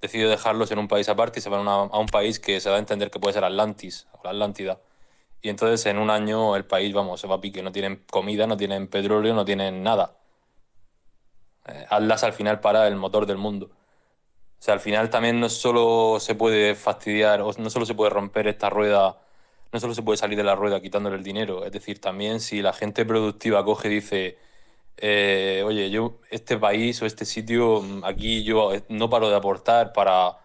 [0.00, 2.76] decide dejarlos en un país aparte y se van a, un país que se da
[2.76, 4.80] a entender que puede ser Atlantis o la Atlántida.
[5.42, 8.46] Y entonces en un año el país, vamos, se va a pique, no tienen comida,
[8.46, 10.16] no tienen petróleo, no tienen nada.
[11.66, 13.70] Eh, Atlas al final para el motor del mundo.
[14.60, 18.10] O sea, al final también no solo se puede fastidiar, o no solo se puede
[18.10, 19.18] romper esta rueda,
[19.72, 21.64] no solo se puede salir de la rueda quitándole el dinero.
[21.64, 24.38] Es decir, también si la gente productiva coge y dice,
[24.96, 29.36] eh, oye, yo, este país o este sitio, mm, aquí yo eh, no paro de
[29.36, 30.36] aportar para,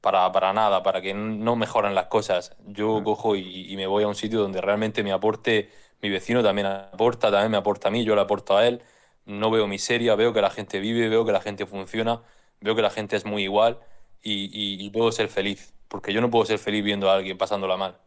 [0.00, 2.56] para, para nada, para que no mejoren las cosas.
[2.66, 5.70] Yo cojo y, y me voy a un sitio donde realmente me aporte,
[6.02, 8.82] mi vecino también aporta, también me aporta a mí, yo le aporto a él.
[9.24, 12.22] No veo miseria, veo que la gente vive, veo que la gente funciona,
[12.60, 13.78] veo que la gente es muy igual
[14.22, 17.98] y, puedo ser feliz, porque yo no puedo ser feliz viendo a alguien pasándola mal.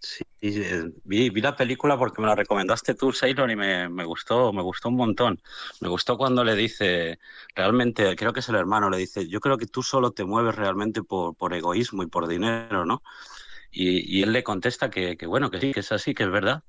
[0.00, 0.24] Sí,
[1.04, 4.96] vi, la película porque me la recomendaste tú, Sailor, y me, gustó, me gustó un
[4.96, 5.40] montón.
[5.80, 7.18] Me gustó cuando le dice,
[7.54, 10.54] realmente, creo que es el hermano, le dice, yo creo que tú solo te mueves
[10.54, 13.02] realmente por, por egoísmo y por dinero, ¿no?
[13.72, 16.62] Y, él le contesta que bueno, que sí, que es así, que es verdad,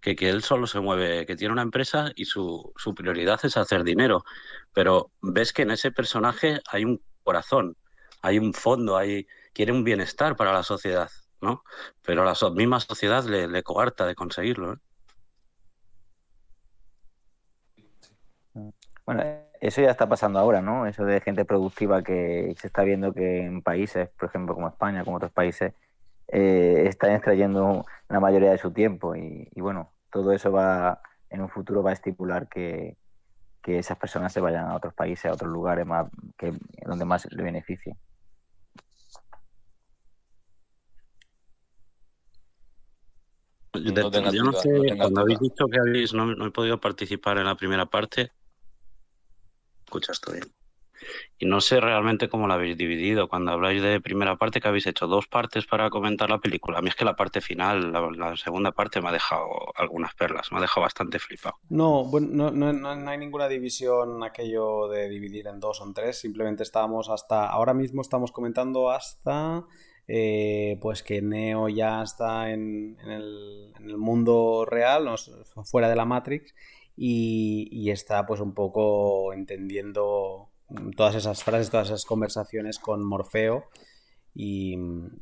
[0.00, 3.56] que, que él solo se mueve, que tiene una empresa y su, su prioridad es
[3.56, 4.24] hacer dinero.
[4.72, 7.76] Pero ves que en ese personaje hay un corazón,
[8.22, 11.62] hay un fondo, hay, quiere un bienestar para la sociedad, ¿no?
[12.02, 14.74] Pero la misma sociedad le, le coarta de conseguirlo.
[14.74, 14.76] ¿eh?
[19.06, 19.22] Bueno,
[19.60, 20.86] eso ya está pasando ahora, ¿no?
[20.86, 25.04] Eso de gente productiva que se está viendo que en países, por ejemplo, como España,
[25.04, 25.72] como otros países,
[26.28, 31.00] eh, están extrayendo la mayoría de su tiempo y, y bueno, todo eso va,
[31.30, 32.96] en un futuro va a estipular que,
[33.62, 36.06] que esas personas se vayan a otros países, a otros lugares más
[36.36, 36.52] que
[36.86, 37.96] donde más le beneficie.
[43.74, 46.46] Yo, No tengas yo no duda, sé, no cuando habéis dicho que habéis, no, no
[46.46, 48.30] he podido participar en la primera parte,
[49.84, 50.44] escuchas tú bien.
[51.38, 53.28] Y no sé realmente cómo la habéis dividido.
[53.28, 56.78] Cuando habláis de primera parte, que habéis hecho dos partes para comentar la película.
[56.78, 60.50] A mí es que la parte final, la, segunda parte, me ha dejado algunas perlas,
[60.52, 61.56] me ha dejado bastante flipado.
[61.68, 65.94] No, bueno, no, no- no- hay ninguna división aquello de dividir en dos o en
[65.94, 69.64] tres, simplemente estábamos hasta, ahora mismo estamos comentando hasta,
[70.06, 75.14] eh, pues que Neo ya está en, en el, en el mundo real, no,
[75.64, 76.54] fuera de la Matrix,
[76.96, 80.50] y, y está pues un poco entendiendo
[80.96, 83.66] todas esas frases, todas esas conversaciones con Morfeo.
[84.34, 84.74] Y,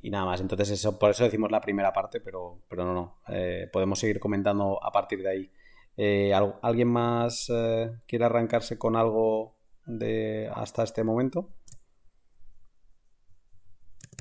[0.03, 3.16] y nada más, entonces eso, por eso decimos la primera parte, pero, pero no, no,
[3.28, 5.50] eh, podemos seguir comentando a partir de ahí.
[5.96, 9.55] Eh, ¿al- ¿Alguien más eh, quiere arrancarse con algo
[9.86, 11.50] de hasta este momento?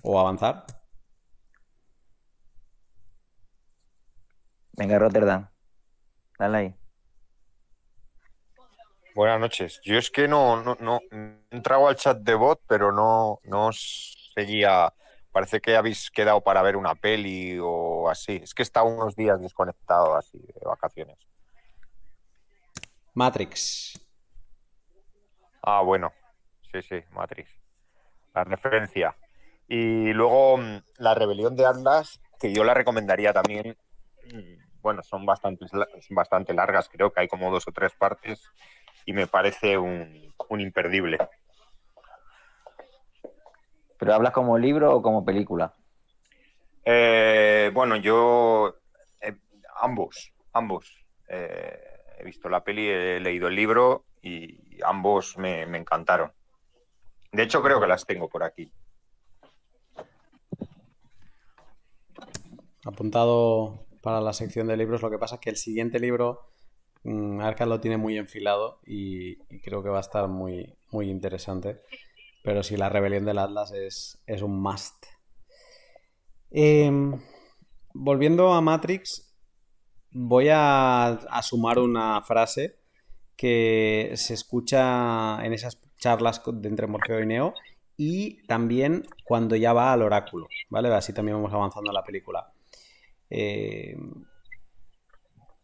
[0.10, 0.56] ¿O avanzar?
[4.74, 5.48] Venga, Rotterdam,
[6.40, 6.76] dale ahí.
[9.14, 9.82] Buenas noches.
[9.84, 13.68] Yo es que no, no, no he entrado al chat de bot, pero no, no
[13.68, 14.94] os seguía.
[15.32, 18.40] Parece que habéis quedado para ver una peli o así.
[18.44, 21.18] Es que he estado unos días desconectado así de vacaciones.
[23.14, 24.00] Matrix.
[25.62, 26.14] Ah, bueno.
[26.72, 27.50] Sí, sí, Matrix.
[28.34, 29.16] La referencia.
[29.68, 33.78] Y luego mm, la rebelión de Atlas, que yo la recomendaría también.
[34.34, 35.66] mm, Bueno, son bastante,
[36.10, 38.42] bastante largas, creo que hay como dos o tres partes.
[39.06, 41.18] Y me parece un, un imperdible.
[43.98, 45.76] ¿Pero hablas como libro o como película?
[46.84, 48.76] Eh, bueno, yo
[49.22, 49.38] eh,
[49.80, 51.06] ambos, ambos.
[51.28, 51.80] Eh,
[52.18, 56.32] he visto la peli, he leído el libro y ambos me, me encantaron.
[57.32, 58.72] De hecho, creo que las tengo por aquí.
[62.84, 66.51] Apuntado para la sección de libros, lo que pasa es que el siguiente libro
[67.04, 71.82] Arca lo tiene muy enfilado y, creo que va a estar muy, muy interesante.
[72.44, 75.06] Pero sí, la rebelión del Atlas es, es un must.
[76.50, 77.20] Em,
[77.94, 79.34] volviendo a Matrix,
[80.12, 82.80] voy a, a sumar una frase
[83.36, 87.54] que se escucha en esas charlas de entre Morfeo y Neo
[87.98, 90.90] y también cuando ya va al oráculo, ¿vale?
[90.90, 92.52] Así también vamos avanzando en la película.
[93.30, 93.96] Eh,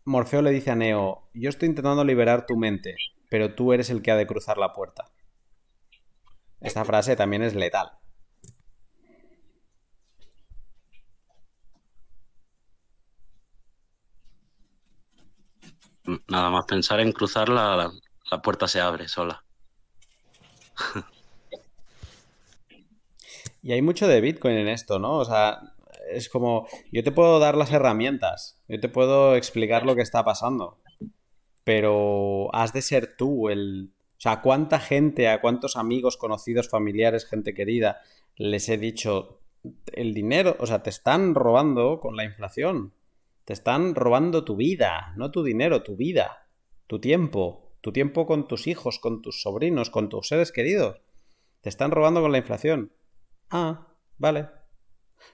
[0.08, 2.96] Morfeo le dice a Neo, yo estoy intentando liberar tu mente,
[3.30, 5.12] pero tú eres el que ha de cruzar la puerta.
[6.62, 7.92] Esta frase también es letal.
[16.30, 17.92] Nada más pensar en cruzarla, la,
[18.32, 19.44] la puerta se abre sola.
[23.62, 25.18] Y hay mucho de Bitcoin en esto, ¿no?
[25.18, 25.60] O sea,
[26.12, 30.24] es como, yo te puedo dar las herramientas, yo te puedo explicar lo que está
[30.24, 30.80] pasando,
[31.64, 33.92] pero has de ser tú el...
[34.18, 38.02] O sea, ¿a cuánta gente, a cuántos amigos, conocidos, familiares, gente querida,
[38.36, 39.42] les he dicho
[39.94, 40.56] el dinero?
[40.60, 42.94] O sea, te están robando con la inflación.
[43.46, 46.48] Te están robando tu vida, no tu dinero, tu vida,
[46.88, 51.00] tu tiempo, tu tiempo con tus hijos, con tus sobrinos, con tus seres queridos.
[51.62, 52.92] Te están robando con la inflación.
[53.50, 53.88] Ah,
[54.18, 54.57] vale.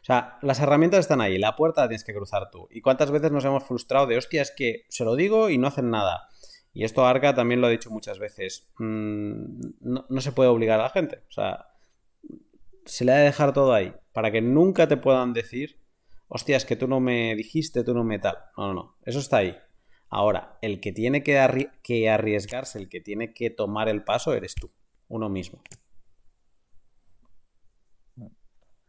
[0.01, 2.67] O sea, las herramientas están ahí, la puerta la tienes que cruzar tú.
[2.71, 5.67] ¿Y cuántas veces nos hemos frustrado de, hostia, es que se lo digo y no
[5.67, 6.29] hacen nada?
[6.73, 8.67] Y esto Arca también lo ha dicho muchas veces.
[8.79, 11.23] Mm, no, se puede obligar a la gente.
[11.29, 11.67] O sea,
[12.85, 13.93] se le ha de dejar todo ahí.
[14.11, 15.79] Para que nunca te puedan decir,
[16.27, 18.37] hostia, es que tú no me dijiste, tú no me tal.
[18.57, 18.97] No, no, no.
[19.05, 19.55] Eso está ahí.
[20.09, 21.39] Ahora, el que tiene que
[22.09, 24.71] arriesgarse, el que tiene que tomar el paso, eres tú,
[25.07, 25.61] uno mismo.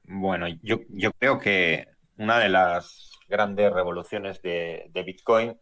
[0.05, 5.59] Bueno, yo, yo creo que una de las grandes revoluciones de, Bitcoin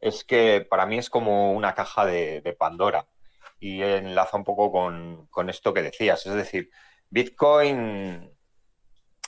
[0.00, 3.06] es que para mí es como una caja de, Pandora
[3.58, 6.26] y enlaza un poco con, esto que decías.
[6.26, 6.70] Es decir,
[7.10, 8.30] Bitcoin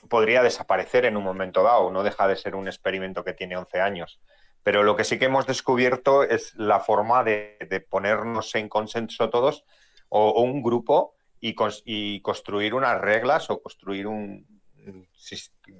[0.09, 3.81] podría desaparecer en un momento dado, no deja de ser un experimento que tiene 11
[3.81, 4.21] años.
[4.63, 9.65] Pero lo que sí que hemos descubierto es la forma de, ponernos en consenso todos
[10.09, 11.16] o un grupo
[11.49, 14.47] y, cons- y construir unas reglas o construir un,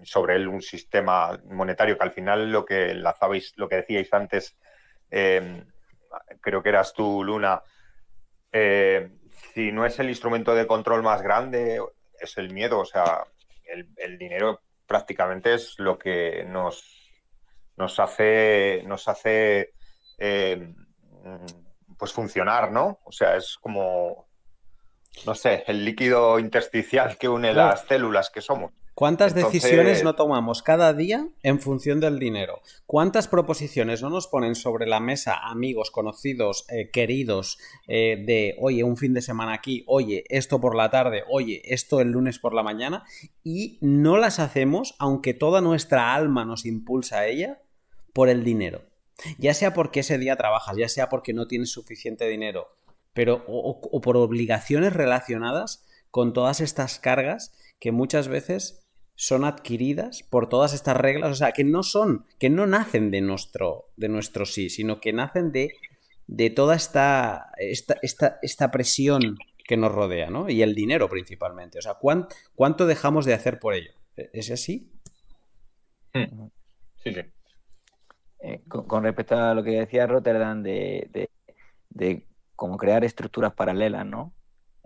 [0.05, 4.57] sobre él un sistema monetario que al final lo que enlazabais, lo que decíais antes,
[5.11, 5.65] eh,
[6.41, 7.63] creo que eras tú, Luna,
[8.53, 9.11] eh,
[9.55, 11.81] si no es el instrumento de control más grande,
[12.21, 13.25] es el miedo, o sea,
[13.65, 16.85] el, el dinero prácticamente es lo que nos,
[17.77, 19.73] nos hace, nos hace
[20.19, 20.73] eh,
[21.99, 23.01] pues funcionar, ¿no?
[23.05, 24.26] O sea, es como,
[25.25, 27.71] no sé, el líquido intersticial que une Claro.
[27.71, 28.73] las células que somos.
[28.95, 32.63] ¿Cuántas Entonces- decisiones no tomamos cada día en función del dinero?
[32.87, 37.59] ¿Cuántas proposiciones no nos ponen sobre la mesa amigos, conocidos, eh, queridos,
[37.89, 42.01] eh, de, oye, un fin de semana aquí, oye, esto por la tarde, oye, esto
[42.01, 43.05] el lunes por la mañana?
[43.45, 47.61] Y no las hacemos, aunque toda nuestra alma nos impulsa a ella,
[48.15, 48.81] por el dinero.
[49.37, 52.69] Ya sea porque ese día trabajas, ya sea porque no tienes suficiente dinero,
[53.17, 58.87] pero o, por obligaciones relacionadas con todas estas cargas que muchas veces
[59.17, 63.23] son adquiridas por todas estas reglas, o sea, que no son, que no nacen de
[63.23, 65.73] nuestro, de nuestro sí, sino que nacen de,
[66.27, 70.49] de toda esta, esta, esta, esta presión que nos rodea, ¿no?
[70.49, 71.79] Y el dinero principalmente.
[71.79, 73.93] O sea, ¿cuán- ¿cuánto dejamos de hacer por ello?
[74.17, 74.93] ¿Es así?
[76.15, 77.21] Sí, sí.
[78.41, 81.31] Eh, con, con respecto a lo que decía Rotterdam de, de,
[81.91, 82.27] de
[82.57, 84.33] cómo crear estructuras paralelas, ¿no?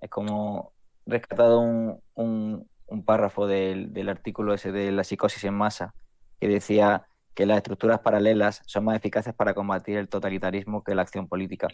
[0.00, 0.72] Es como
[1.06, 2.68] rescatado un,
[3.04, 5.94] párrafo del, artículo ese de la psicosis en masa,
[6.40, 11.02] que decía que las estructuras paralelas son más eficaces para combatir el totalitarismo que la
[11.02, 11.68] acción política.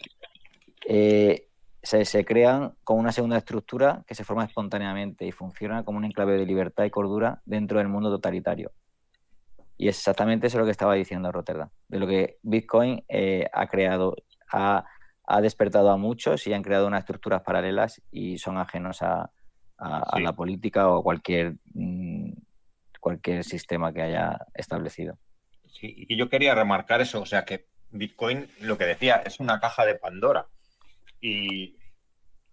[0.87, 1.47] Eh,
[1.81, 6.05] se, se crean con una segunda estructura que se forma espontáneamente y funciona como un
[6.05, 8.71] enclave de libertad y cordura dentro del mundo totalitario.
[9.77, 13.67] Y es exactamente eso lo que estaba diciendo Rotterdam, de lo que Bitcoin eh, ha
[13.67, 14.15] creado,
[14.51, 14.85] ha,
[15.27, 19.31] ha, despertado a muchos y han creado unas estructuras paralelas y son ajenos a,
[19.77, 20.17] a, Sí.
[20.17, 22.31] a la política o a cualquier, mm,
[22.99, 25.17] cualquier sistema que haya establecido.
[25.79, 29.59] Sí, y yo quería remarcar eso, o sea que Bitcoin, lo que decía, es una
[29.59, 30.47] caja de Pandora.
[31.21, 31.77] Y,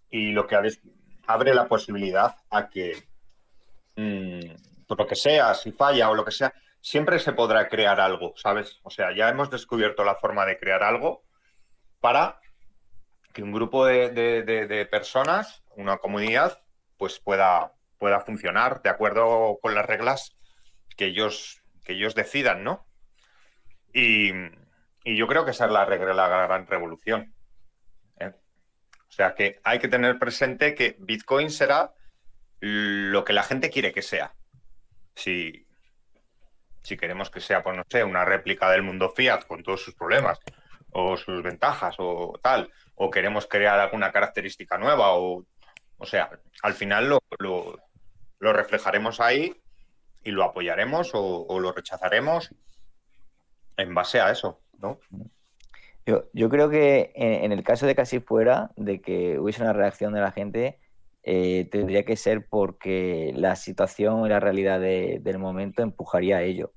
[0.09, 0.55] y lo que
[1.27, 2.93] abre la posibilidad a que,
[3.95, 7.99] mm, por lo que sea, si falla o lo que sea, siempre se podrá crear
[7.99, 8.79] algo, ¿sabes?
[8.83, 11.23] O sea, ya hemos descubierto la forma de crear algo
[11.99, 12.39] para
[13.35, 16.63] que un grupo de, de- personas, una comunidad,
[16.97, 20.37] pues pueda, pueda funcionar de acuerdo con las reglas
[20.95, 22.87] que ellos que ellos decidan, ¿no?
[23.93, 24.31] Y,
[25.03, 27.35] y yo creo que esa es la, la gran revolución.
[28.21, 28.31] ¿eh?
[29.07, 31.93] O sea que hay que tener presente que Bitcoin será
[32.61, 34.33] lo que la gente quiere que sea.
[35.13, 35.67] Si,
[36.83, 39.93] si queremos que sea, pues no sé, una réplica del mundo fiat con todos sus
[39.93, 40.39] problemas
[40.97, 45.45] o sus ventajas o tal, o queremos crear alguna característica nueva, o,
[45.97, 46.29] o sea,
[46.63, 47.77] al final lo, lo-
[48.53, 49.55] reflejaremos ahí
[50.23, 52.53] y lo apoyaremos o, lo rechazaremos
[53.77, 54.99] en base a eso, ¿no?
[56.05, 59.63] Yo, yo creo que en, en el caso de que así fuera, de que hubiese
[59.63, 60.79] una reacción de la gente,
[61.23, 66.43] eh, tendría que ser porque la situación y la realidad de- del momento empujaría a
[66.43, 66.71] ello.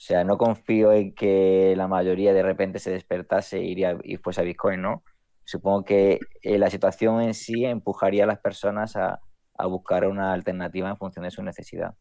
[0.00, 4.16] O sea, no confío en que la mayoría de repente se despertase e iría y
[4.16, 5.04] fuese a Bitcoin, ¿no?
[5.44, 9.20] Supongo que eh, la situación en sí empujaría a las personas a,
[9.68, 11.94] buscar una alternativa en función de su necesidad.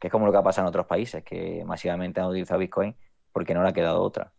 [0.00, 2.96] Que es como lo que ha pasado en otros países, que masivamente han utilizado Bitcoin
[3.32, 4.32] porque no le ha quedado otra.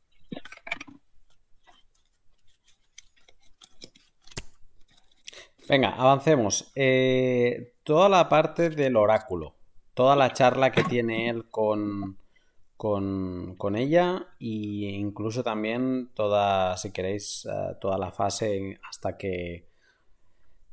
[5.69, 6.71] Venga, avancemos.
[6.73, 9.55] Eh, toda la parte del oráculo,
[9.95, 12.19] toda la charla que tiene él con,
[12.77, 19.69] con, con ella e incluso también toda, si queréis, eh, toda la fase hasta que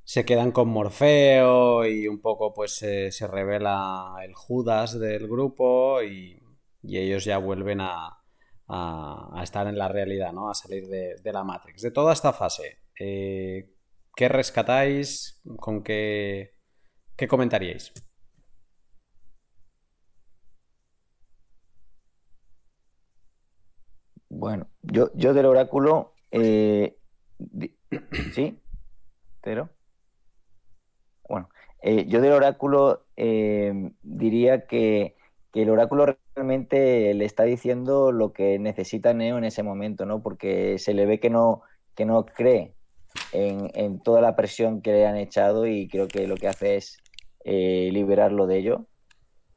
[0.04, 6.40] se quedan con Morfeo y un poco pues se revela el Judas del grupo y,
[6.82, 8.18] y ellos ya vuelven a,
[8.68, 10.50] a- a estar en la realidad, ¿no?
[10.50, 11.82] A salir de, de la Matrix.
[11.82, 13.70] De toda esta fase, eh,
[14.16, 15.40] ¿qué rescatáis?
[15.58, 16.54] ¿Con qué,
[17.16, 17.92] qué comentaríais?
[24.42, 26.96] Bueno, yo, yo del oráculo, eh,
[28.34, 28.58] ¿sí?
[29.40, 29.68] ¿Pero?
[31.28, 31.48] Bueno,
[31.80, 35.14] eh, yo del oráculo eh, diría que,
[35.52, 40.24] que el oráculo realmente le está diciendo lo que necesita Neo en ese momento, ¿no?
[40.24, 41.62] Porque se le ve que no,
[41.94, 42.74] que no cree
[43.30, 46.74] en, en toda la presión que le han echado y creo que lo que hace
[46.74, 46.98] es
[47.44, 48.86] eh, liberarlo de ello.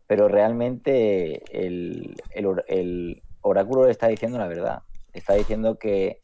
[0.05, 4.83] Pero realmente el, el el oráculo le está diciendo la verdad.
[5.13, 6.19] Está diciendo que,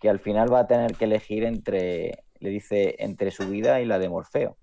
[0.00, 3.84] que al final va a tener que elegir entre, le dice, entre su vida y
[3.84, 4.56] la de Morfeo.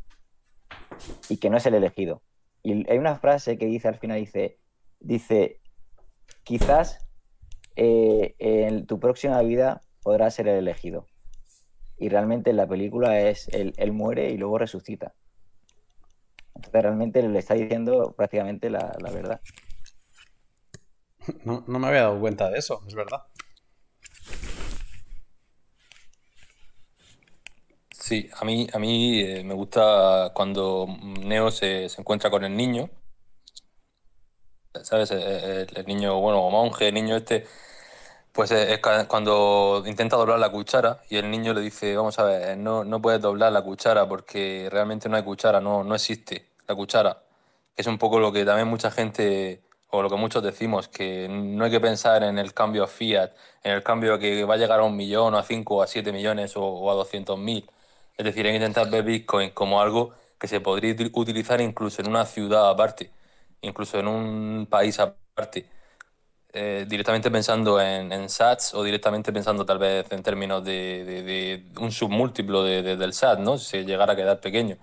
[1.29, 2.23] Y que no es el elegido.
[2.63, 4.59] Y hay una frase que dice al final, dice,
[4.99, 5.61] dice,
[6.43, 7.07] quizás
[7.75, 11.05] eh, en tu próxima vida podrás ser el elegido.
[11.97, 15.13] Y realmente en la película es, él, él muere y luego resucita.
[16.55, 19.41] Entonces realmente le está diciendo prácticamente la, la verdad.
[21.45, 23.23] No, no me había dado cuenta de eso, es verdad.
[27.91, 30.87] Sí, a mí, a mí eh, me gusta cuando
[31.23, 32.89] Neo se, se encuentra con el niño,
[34.83, 35.11] ¿sabes?
[35.11, 37.45] El, el- el niño, bueno, monje, el niño este,
[38.33, 42.57] pues es, cuando intenta doblar la cuchara y el niño le dice, vamos a ver,
[42.57, 46.75] no, no puedes doblar la cuchara porque realmente no hay cuchara, no, no existe la
[46.75, 47.23] cuchara,
[47.75, 49.61] que es un poco lo que también mucha gente,
[49.91, 53.31] o lo que muchos decimos, que no hay que pensar en el cambio a fiat,
[53.63, 56.11] en el cambio que va a llegar a un millón, o a cinco, a siete
[56.11, 57.69] millones, o, a doscientos mil.
[58.17, 62.01] Es decir, hay que intentar ver Bitcoin como algo que se podría util- utilizar incluso
[62.01, 63.11] en una ciudad aparte,
[63.61, 65.67] incluso en un país aparte,
[66.53, 71.91] eh, directamente pensando en, en sats o directamente pensando tal vez en términos de, un
[71.91, 73.57] submúltiplo de- de- del SAT, ¿no?
[73.57, 74.77] Si llegara a quedar pequeño.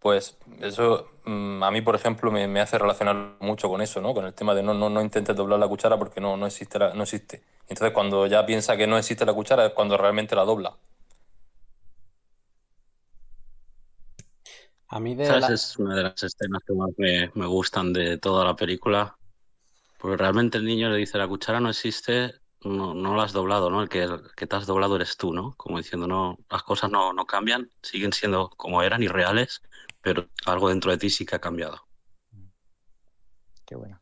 [0.00, 4.14] Pues eso mm, a mí, por ejemplo, me, me hace relacionar mucho con eso, ¿no?
[4.14, 6.78] Con el tema de no, no, no intentes doblar la cuchara porque no, no existe,
[6.78, 7.42] la- no existe.
[7.68, 10.76] Entonces, cuando ya piensa que no existe la cuchara es cuando realmente la dobla.
[14.88, 15.42] A mí de ¿Sabes?
[15.42, 19.16] la- Es una de las escenas que más me, me gustan de toda la película.
[19.98, 22.34] Porque realmente el niño le dice, la cuchara no existe,
[22.64, 23.82] no, no la has doblado, ¿no?
[23.82, 25.54] El que, el que te has doblado eres tú, ¿no?
[25.56, 29.62] Como diciendo, no, las cosas no, no cambian, siguen siendo como eran y reales,
[30.00, 31.86] pero algo dentro de ti sí que ha cambiado.
[33.64, 34.00] Qué bueno.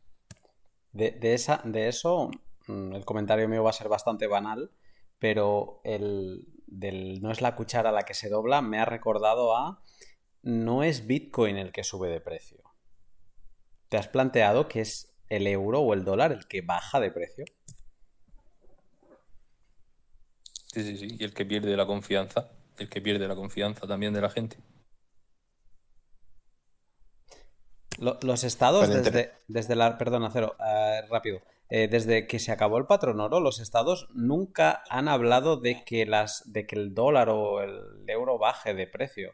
[0.91, 2.31] De, de esa, de eso,
[2.67, 4.71] mm, el comentario mío va a ser bastante banal,
[5.19, 9.81] pero el del no es la cuchara la que se dobla me ha recordado a
[10.41, 12.63] no es Bitcoin el que sube de precio.
[13.89, 17.45] ¿Te has planteado que es el euro o el dólar el que baja de precio?
[20.77, 21.17] Sí, sí, sí.
[21.19, 24.57] Y el que pierde la confianza, el que pierde la confianza también de la gente.
[27.99, 29.97] Lo- Los estados desde, desde la...
[29.97, 31.41] Perdona, Cero, eh, rápido.
[31.69, 36.05] Eh, desde que se acabó el patrón oro, los estados nunca han hablado de que,
[36.05, 39.33] las, de que el dólar o el euro baje de precio.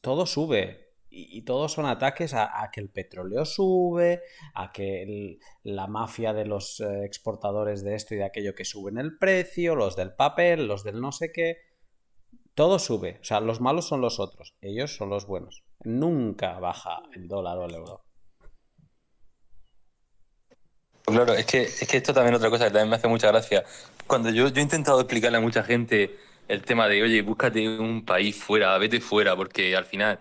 [0.00, 0.87] Todo sube.
[1.10, 4.22] Y, todos son ataques a, que el petróleo sube,
[4.54, 8.98] a que la mafia de los eh, exportadores de esto y de aquello que suben
[8.98, 11.56] el precio, los del papel, los del no sé qué.
[12.54, 13.18] Todo sube.
[13.20, 14.54] O sea, los malos son los otros.
[14.60, 15.64] Ellos son los buenos.
[15.84, 18.04] Nunca baja el dólar o el euro.
[21.04, 23.28] Claro, es que, es que esto también es otra cosa que también me hace mucha
[23.28, 23.64] gracia.
[24.06, 28.04] Cuando yo, yo he intentado explicarle a mucha gente el tema de, oye, búscate un
[28.04, 30.18] país fuera, vete fuera, porque al final,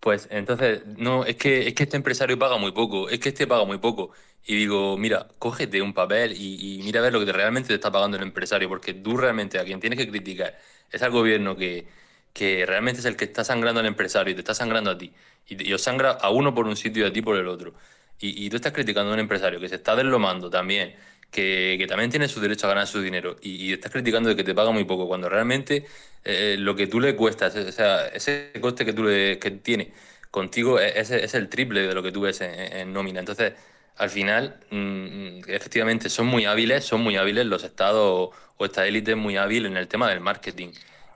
[0.00, 3.46] pues entonces, no, es que, es que este empresario paga muy poco, es que este
[3.46, 4.12] paga muy poco.
[4.46, 7.74] Y digo, mira, cógete un papel y, mira a ver lo que te- realmente te
[7.74, 10.58] está pagando el empresario, porque tú realmente a quien tienes que criticar
[10.90, 11.86] es al gobierno que,
[12.32, 15.12] que realmente es el que está sangrando al empresario y te está sangrando a ti.
[15.48, 17.74] Y, y os sangra a uno por un sitio y a ti por el otro.
[18.20, 20.94] Y, y tú estás criticando a un empresario que se está deslomando también,
[21.30, 24.54] que, también tiene su derecho a ganar su dinero, y, estás criticando de que te
[24.54, 25.84] paga muy poco, cuando realmente
[26.24, 29.92] eh, lo que tú le cuestas, o sea, ese coste que tú le, que tiene
[30.30, 33.20] contigo es, es el triple de lo que tú ves en, nómina.
[33.20, 33.54] Entonces,
[33.96, 39.14] al final, mm, efectivamente, son muy hábiles, son muy hábiles los estados o esta élite
[39.14, 40.70] muy hábil en el tema del marketing.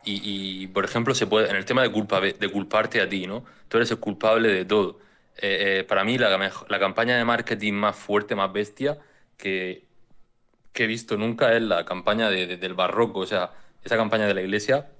[0.04, 3.44] Y, por ejemplo, se puede, en el tema de, culpa, de culparte a ti, ¿no?
[3.68, 4.98] Tú eres el culpable de todo.
[5.36, 6.36] Eh, eh, para mí, la,
[6.68, 8.98] la campaña de marketing más fuerte, más bestia
[9.36, 9.84] que,
[10.72, 13.20] que he visto nunca es la campaña de- de- del barroco.
[13.20, 13.52] O sea,
[13.84, 14.90] esa campaña de la iglesia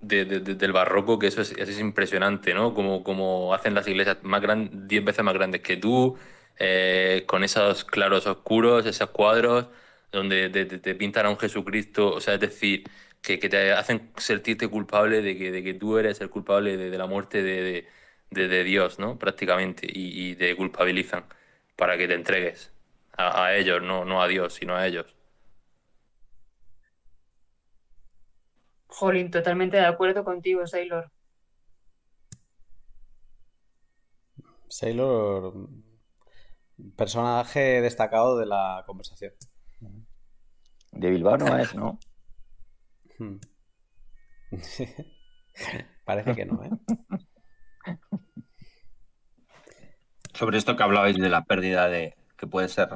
[0.00, 2.74] de- de- de- del barroco, que eso es, impresionante, ¿no?
[2.74, 6.16] Como, como hacen las iglesias más grandes, 10 veces más grandes que tú,
[6.58, 9.66] eh, con esos claros oscuros, esos cuadros,
[10.12, 12.84] donde te, te- te pintan a un Jesucristo, o sea, es decir,
[13.22, 17.06] que, te hacen sentirte culpable de que, de que tú eres el culpable de, la
[17.06, 19.18] muerte de Dios, ¿no?
[19.18, 21.24] Prácticamente, y, y te culpabilizan
[21.76, 22.72] para que te entregues
[23.18, 25.14] a, a ellos, no, no a Dios, sino a ellos.
[28.86, 31.12] Jolín, totalmente de acuerdo contigo, Sailor.
[34.68, 35.68] Sailor,
[36.96, 39.32] personaje destacado de la conversación.
[40.92, 41.98] De Bilbao no es, ¿no?
[43.18, 43.36] Hmm.
[46.04, 46.70] Parece que no, ¿eh?
[50.34, 52.88] Sobre esto que hablabais de la pérdida de que puede ser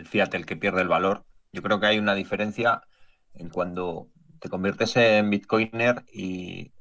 [0.00, 2.82] el fiat el que pierde el valor, yo creo que hay una diferencia
[3.34, 4.08] en cuando
[4.40, 6.72] te conviertes en bitcoiner y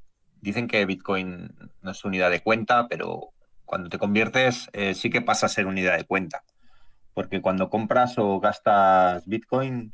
[0.42, 3.32] dicen que bitcoin no es unidad de cuenta, pero
[3.66, 6.44] cuando te conviertes eh, sí que pasa a ser unidad de cuenta.
[7.14, 9.94] Porque cuando compras o gastas bitcoin,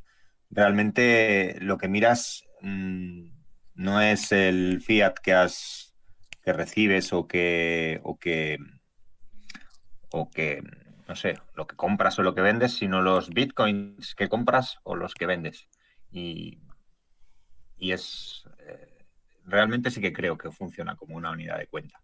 [0.51, 3.30] realmente lo que miras mm,
[3.73, 5.93] no es el fiat que has
[6.43, 8.59] que recibes o que o que
[10.11, 10.61] o que,
[11.08, 14.95] no sé, lo que compras o lo que vendes, sino los bitcoins que compras o
[14.95, 15.68] los que vendes.
[16.12, 16.60] Y,
[17.78, 19.06] y es, eh,
[19.45, 22.01] realmente sí que creo que funciona como una unidad de cuenta.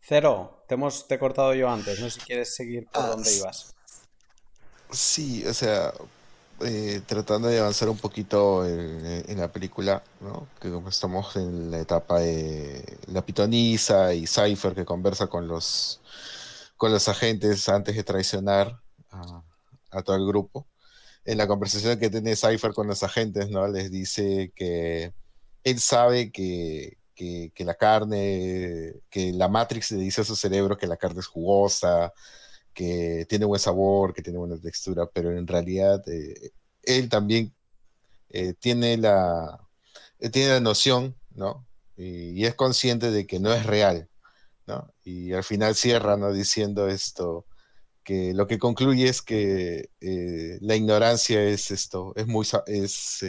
[0.00, 1.98] Cero, te, hemos, te he cortado yo antes.
[2.00, 3.74] No sé si quieres seguir por Ah, donde ibas.
[4.90, 5.92] Sí, o sea,
[6.60, 10.48] eh, tratando de avanzar un poquito en, la película, ¿no?
[10.60, 16.00] Que como estamos en la etapa de la pitonisa y Cypher que conversa con los,
[16.76, 18.80] con los agentes antes de traicionar
[19.10, 19.42] a,
[19.90, 20.66] a todo el grupo.
[21.24, 23.66] En la conversación que tiene Cypher con los agentes, ¿no?
[23.68, 25.12] Les dice que
[25.64, 30.78] él sabe que, que, que la carne, que la Matrix le dice a su cerebro
[30.78, 32.12] que la carne es jugosa,
[32.76, 36.52] que tiene buen sabor, que tiene buena textura, pero en realidad eh,
[36.82, 37.54] él también
[38.28, 39.66] eh, tiene la,
[40.20, 41.66] eh, tiene la noción, ¿no?
[41.96, 44.10] Y, es consciente de que no es real,
[44.66, 44.92] ¿no?
[45.04, 46.32] Y al final cierra, ¿no?
[46.34, 47.46] Diciendo esto,
[48.04, 49.88] que lo que concluye es que
[50.60, 53.24] la ignorancia es esto, es muy, es,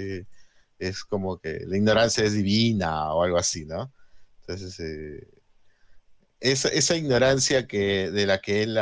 [0.77, 3.93] es como que la ignorancia es divina o algo así, ¿no?
[4.41, 5.25] Entonces,
[6.39, 8.77] esa, esa ignorancia que, de la que él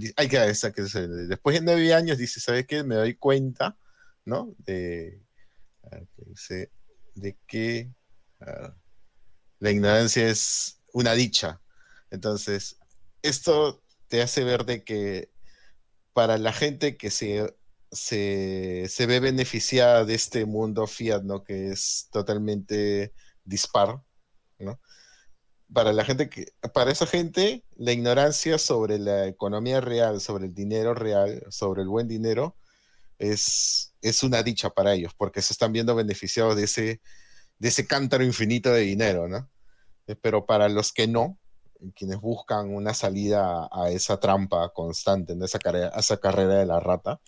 [0.00, 2.82] di- Hay que esa que después de nueve años dice, ¿sabes qué?
[2.84, 3.78] Me doy cuenta,
[4.24, 4.54] ¿no?
[4.58, 5.20] De,
[7.14, 7.90] de que
[9.58, 11.60] la ignorancia es una dicha.
[12.10, 12.78] Entonces,
[13.22, 15.30] esto te hace ver de que
[16.12, 17.54] para la gente que se,
[17.90, 21.44] se, se ve beneficiada de este mundo fiat, ¿no?
[21.44, 23.14] Que es totalmente
[23.44, 24.02] dispar.
[25.72, 30.54] Para la gente que, para esa gente, la ignorancia sobre la economía real, sobre el
[30.54, 32.56] dinero real, sobre el buen dinero,
[33.18, 37.00] es, es una dicha para ellos, porque se están viendo beneficiados de ese,
[37.58, 39.50] de ese cántaro infinito de dinero, ¿no?
[40.06, 41.38] Eh, Pero para los que no,
[41.94, 45.44] quienes buscan una salida a esa trampa constante, ¿no?
[45.44, 47.20] esa, carrera, a esa carrera de la rata,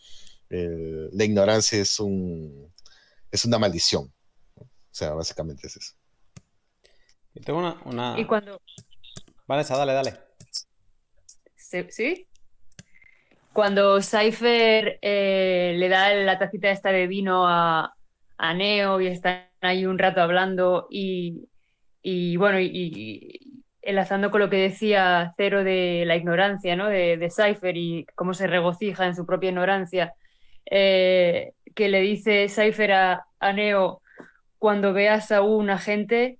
[0.48, 2.72] la ignorancia es un
[3.30, 4.12] es una maldición.
[4.56, 5.94] O sea, básicamente es eso.
[7.36, 8.18] Yo tengo una, una...
[8.18, 8.62] Y cuando,
[9.46, 10.14] Vanessa, dale, dale.
[11.54, 11.84] ¿Sí?
[11.90, 12.26] ¿Sí?
[13.52, 17.94] Cuando Cypher eh, le da la tacita esta de vino a,
[18.38, 21.46] a Neo y están ahí un rato hablando y,
[22.02, 26.88] y bueno, y, y enlazando con lo que decía Cero de la ignorancia, ¿no?
[26.88, 30.14] De, de Cypher y cómo se regocija en su propia ignorancia,
[30.70, 34.00] eh, que le dice Cypher a, a Neo,
[34.58, 36.38] cuando veas a un agente,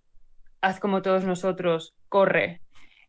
[0.80, 2.60] como todos nosotros, corre.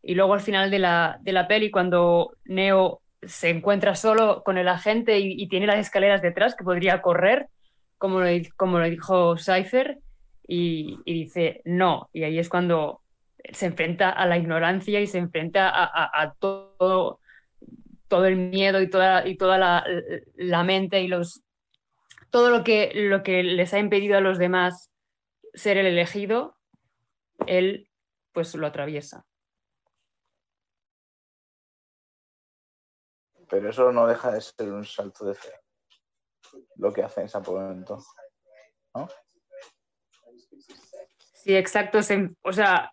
[0.02, 4.58] Y luego al final de la, de la peli, cuando Neo se encuentra solo con
[4.58, 7.48] el agente y, tiene las escaleras detrás, que podría correr,
[7.98, 9.98] como lo, como lo dijo Cypher,
[10.46, 12.08] y, dice no.
[12.12, 13.02] Y ahí es cuando
[13.52, 17.20] se enfrenta a la ignorancia y se enfrenta a, a- a todo,
[18.08, 19.84] todo el miedo y toda, y toda la,
[20.36, 21.42] la mente y los
[22.30, 24.90] todo lo que, lo que les ha impedido a los demás
[25.54, 26.56] ser el elegido,
[27.46, 27.90] él
[28.32, 29.24] pues lo atraviesa.
[33.48, 35.48] Pero eso no deja de ser un salto de fe.
[36.76, 37.98] Lo que hace en ese momento.
[38.94, 39.08] ¿No?
[41.32, 41.98] Sí, exacto.
[42.42, 42.92] o sea,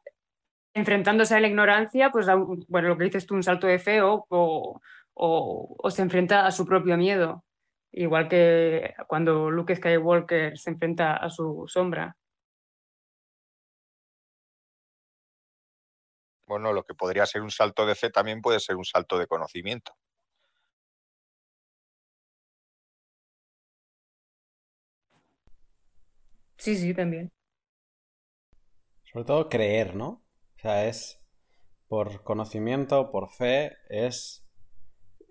[0.74, 3.80] enfrentándose a la ignorancia, pues da un- bueno, lo que dices tú, un salto de
[3.80, 4.82] fe o, o-
[5.14, 7.44] o- o se enfrenta a su propio miedo.
[7.92, 12.16] Igual que cuando Luke Skywalker se enfrenta a su sombra.
[16.48, 19.28] Bueno, lo que podría ser un salto de fe también puede ser un salto de
[19.28, 19.96] conocimiento.
[26.58, 27.32] Sí, sí, también.
[29.12, 30.24] Sobre todo creer, ¿no?
[30.58, 31.20] O sea, es
[31.88, 34.46] por conocimiento, por fe, es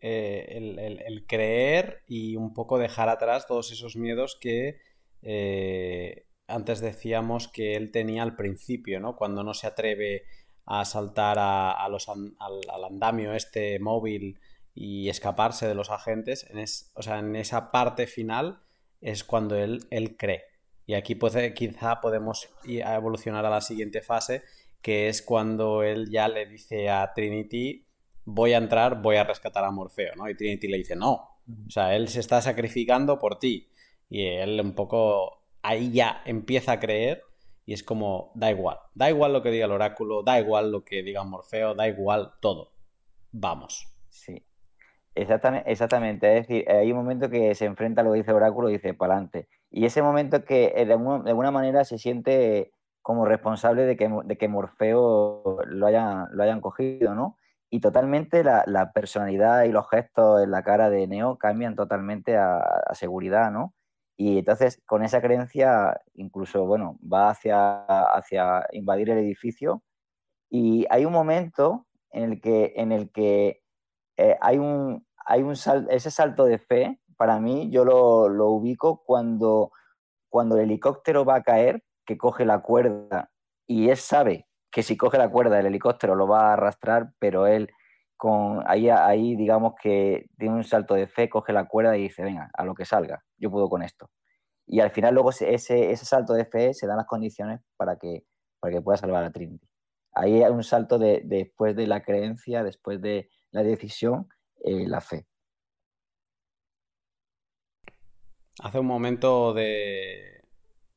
[0.03, 4.79] eh, el, el- el creer y un poco dejar atrás todos esos miedos que
[5.23, 9.17] eh, antes decíamos que él tenía al principio, ¿no?
[9.17, 10.25] Cuando no se atreve
[10.67, 14.39] a saltar a, a los al, al andamio este móvil
[14.75, 18.61] y escaparse de los agentes, en es- o sea, en esa parte final
[19.01, 20.43] es cuando él, él cree.
[20.87, 24.43] Y aquí puede- quizá podemos ir a evolucionar a la siguiente fase,
[24.83, 27.87] que es cuando él ya le dice a Trinity,
[28.25, 30.29] voy a entrar, voy a rescatar a Morfeo, ¿no?
[30.29, 31.12] Y Trinity le dice, no.
[31.67, 33.69] O sea, él se está sacrificando por ti.
[34.11, 37.23] Y él un poco ahí ya empieza a creer
[37.67, 38.79] y es como, da igual.
[38.95, 42.33] Da igual lo que diga el oráculo, da igual lo que diga Morfeo, da igual
[42.41, 42.73] todo.
[43.33, 43.89] Vamos.
[44.11, 44.47] Sí,
[45.15, 46.39] exactamente, exactamente.
[46.39, 48.75] Es decir, hay un momento que se enfrenta a lo que dice el oráculo y
[48.75, 49.49] dice para adelante.
[49.71, 54.39] Y ese momento que eh, de alguna, manera se siente como responsable de que, de
[54.39, 57.37] que Morfeo lo hayan, lo hayan cogido, ¿no?
[57.71, 62.37] Y totalmente la, la personalidad y los gestos en la cara de Neo cambian totalmente
[62.37, 63.75] a, a seguridad, ¿no?
[64.17, 69.83] Y entonces con esa creencia incluso, bueno, va hacia, hacia invadir el edificio
[70.51, 73.62] y hay un momento en el que, en el que
[74.17, 79.03] eh, hay un, hay un ese salto de fe, para mí, yo lo, lo ubico
[79.05, 79.73] cuando,
[80.29, 83.31] cuando el helicóptero va a caer, que coge la cuerda
[83.67, 87.47] y él sabe que si coge la cuerda el helicóptero lo va a arrastrar, pero
[87.47, 87.70] él
[88.66, 92.64] ahí, digamos que tiene un salto de fe, coge la cuerda y dice, venga, a
[92.64, 94.10] lo que salga, yo puedo con esto.
[94.66, 97.96] Y al final luego ese, ese ese salto de fe se dan las condiciones para
[97.96, 98.24] que,
[98.60, 99.68] para que pueda salvar a Trinity.
[100.12, 104.28] Ahí hay un salto de, después de la creencia, después de la decisión,
[104.64, 105.26] eh, la fe.
[108.62, 110.42] Hace un momento de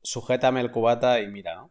[0.02, 1.70] sujétame el cubata y mira, ¿no?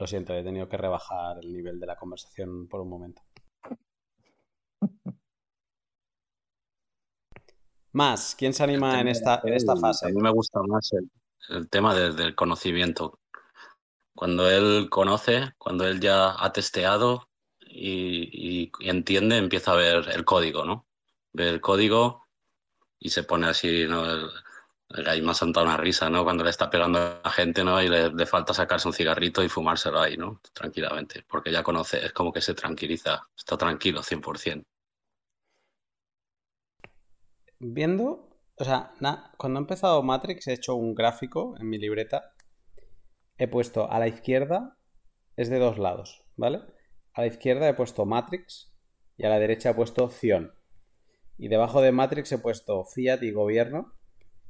[0.00, 3.20] Lo siento, he tenido que rebajar el nivel de la conversación por un momento.
[7.92, 10.10] Más, ¿quién se anima en esta, en esta A fase?
[10.10, 11.10] mí me gusta más el,
[11.54, 13.18] el tema de- del conocimiento.
[14.14, 17.28] Cuando él conoce, cuando él ya ha testeado
[17.60, 20.86] y, y- y entiende, empieza a ver el código, ¿no?
[21.34, 22.26] Ve el código
[22.98, 24.10] y se pone así, ¿no?
[24.10, 24.30] El-
[25.06, 26.24] ahí me ha saltado una risa, ¿no?
[26.24, 27.80] Cuando le está pegando a la gente, ¿no?
[27.82, 30.40] Y le, falta sacarse un cigarrito y fumárselo ahí, ¿no?
[30.52, 34.64] Tranquilamente, porque ya conoce, es como que se tranquiliza, está tranquilo 100%.
[37.60, 38.92] Viendo, o sea,
[39.36, 42.32] cuando he empezado Matrix he hecho un gráfico en mi libreta.
[43.36, 44.76] He puesto a la izquierda,
[45.36, 46.60] es de dos lados, ¿vale?
[47.14, 48.74] A la izquierda he puesto Matrix
[49.16, 50.52] y a la derecha he puesto Zion.
[51.38, 53.99] Y debajo de Matrix he puesto Fiat y gobierno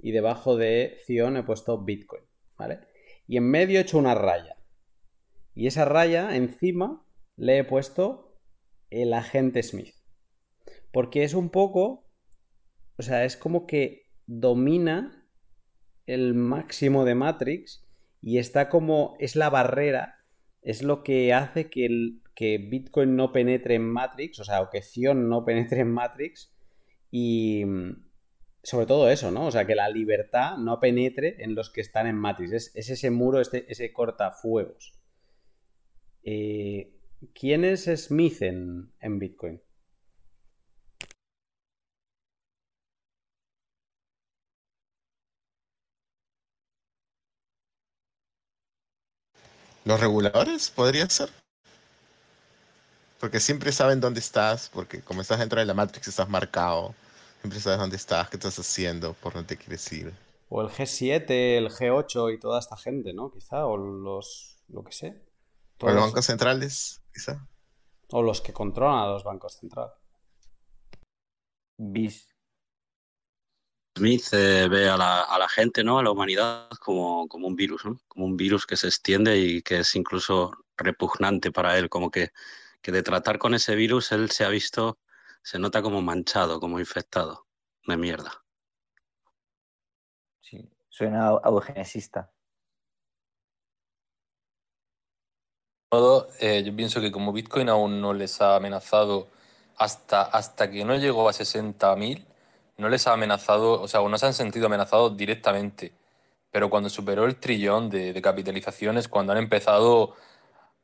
[0.03, 2.23] y debajo de Zion he puesto Bitcoin,
[2.57, 2.81] ¿vale?
[3.27, 4.57] Y en medio he hecho una raya.
[5.55, 7.05] Y esa raya encima
[7.37, 8.39] le he puesto
[8.91, 9.95] el agente Smith.
[10.93, 12.09] Porque es un poco,
[12.97, 15.27] o sea, es como que domina
[16.07, 17.87] el máximo de Matrix
[18.21, 20.17] y está como, es la barrera,
[20.63, 21.89] es lo que hace que,
[22.35, 26.53] que Bitcoin no penetre en Matrix, o sea, o que Zion no penetre en Matrix
[27.11, 27.65] y
[28.63, 29.47] sobre todo eso, ¿no?
[29.47, 32.53] O sea, que la libertad no penetre en los que están en Matrix.
[32.53, 34.95] Es, es ese muro, este, ese cortafuegos.
[36.23, 36.93] Eh,
[37.35, 39.61] ¿Quién es Smith en, en Bitcoin?
[49.85, 50.71] ¿Los reguladores?
[50.71, 51.31] ¿Podría ser?
[53.19, 56.95] Porque siempre saben dónde estás, porque como estás dentro de la Matrix estás marcado.
[57.41, 60.13] Siempre sabes dónde estás, qué estás haciendo, por dónde quieres ir.
[60.49, 63.31] O el G7, el G8 y toda esta gente, ¿no?
[63.31, 65.09] Quizá, o los, lo que sé.
[65.09, 67.47] O Todos los- bancos centrales, quizá.
[68.11, 69.95] o los que controlan a los bancos centrales.
[71.79, 72.29] Bis.
[73.97, 75.99] Smith eh, ve a la, a la gente, ¿no?
[75.99, 78.01] A la humanidad como, como un virus, ¿no?
[78.09, 82.31] Como un virus que se extiende y que es incluso repugnante para él, como que,
[82.83, 84.99] que de tratar con ese virus él se ha visto,
[85.43, 87.47] se nota como manchado, como infectado
[87.87, 88.45] de mierda.
[90.41, 92.31] Sí, suena a eugenesista.
[95.93, 99.29] modo, eh, yo pienso que como Bitcoin aún no les ha amenazado
[99.77, 102.27] hasta, hasta que no llegó a 60.000,
[102.79, 105.93] no les ha amenazado, o sea, no se han sentido amenazados directamente.
[106.53, 110.15] Pero cuando superó el trillón de, de capitalizaciones, cuando han empezado,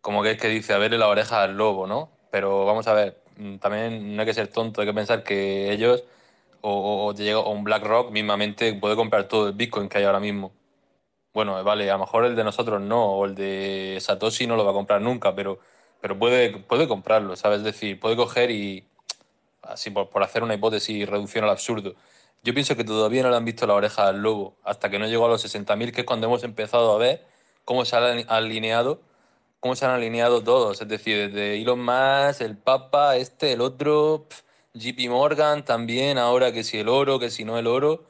[0.00, 2.10] como que es que dice, a verle la oreja al lobo, ¿no?
[2.30, 3.22] Pero vamos a ver,
[3.60, 6.04] también no hay que ser tonto, hay que pensar que ellos,
[6.62, 10.04] o, o, te llega- o un BlackRock mismamente puede comprar todo el Bitcoin que hay
[10.04, 10.52] ahora mismo.
[11.34, 14.64] Bueno, vale, a lo mejor el de nosotros no, o el de Satoshi no lo
[14.64, 15.58] va a comprar nunca, pero,
[16.00, 17.58] pero puede, puede comprarlo, ¿sabes?
[17.58, 18.86] Es decir, puede coger y,
[19.62, 21.94] así por, por hacer una hipótesis reducción al absurdo.
[22.42, 25.06] Yo pienso que todavía no le han visto la oreja al lobo, hasta que no
[25.06, 27.24] llegó a los 60.000, que es cuando hemos empezado a ver
[27.64, 29.00] cómo se han alineado,
[29.66, 34.28] cómo se han alineado todos, es decir, desde Elon Musk, el Papa, este, el otro,
[34.74, 38.04] JP Morgan también, ahora que si el oro, que si no el oro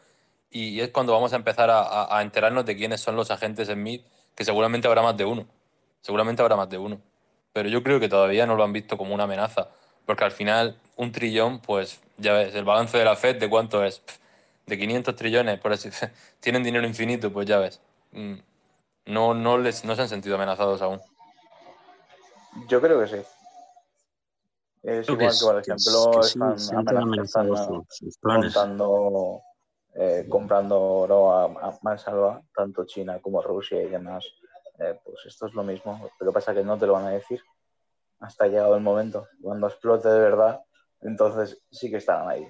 [0.51, 4.05] y es cuando vamos a empezar a, enterarnos de quiénes son los agentes Smith,
[4.35, 5.47] que seguramente habrá más de uno.
[6.03, 7.01] Seguramente habrá más de uno.
[7.55, 9.69] Pero yo creo que todavía no lo han visto como una amenaza.
[10.05, 13.83] Porque al final, un trillón, pues ya ves, el balance de la Fed, ¿de cuánto
[13.83, 14.03] es?
[14.67, 15.89] De 500 trillones, por así
[16.41, 17.81] Tienen dinero infinito, pues ya ves.
[18.13, 18.35] Mm,
[19.07, 21.01] No, no, les, no se han sentido amenazados aún.
[22.69, 23.23] Yo creo que sí.
[24.83, 27.43] Es Creo que igual es- que, por es- ejemplo, que sí, están, sienten amenaz- están,
[27.47, 28.55] amenazados sus, sus planes.
[28.55, 29.43] montando,
[29.95, 34.25] eh, comprando oro a, a mansalva, tanto China como Rusia y demás.
[34.79, 36.09] Eh, pues esto es lo mismo.
[36.21, 37.43] Lo que pasa es que no te lo van a decir
[38.21, 39.27] hasta llegado el momento.
[39.43, 40.61] Cuando explote de verdad,
[41.01, 42.49] entonces sí que estarán ahí.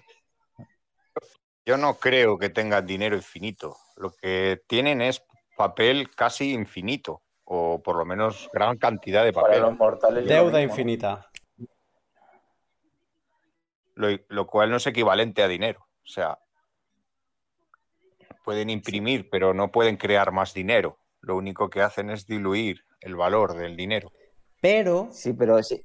[1.64, 3.76] Yo no creo que tengan dinero infinito.
[3.96, 5.22] Lo que tienen es
[5.56, 10.26] papel casi infinito, o por lo menos gran cantidad de Para papel, los mortales.
[10.26, 11.30] Deuda infinita.
[13.94, 15.86] lo, lo cual no es equivalente a dinero.
[16.04, 16.38] O sea,
[18.44, 20.98] pueden imprimir, pero no pueden crear más dinero.
[21.20, 24.12] Lo único que hacen es diluir el valor del dinero.
[24.60, 25.84] Pero, Sí, pero sí.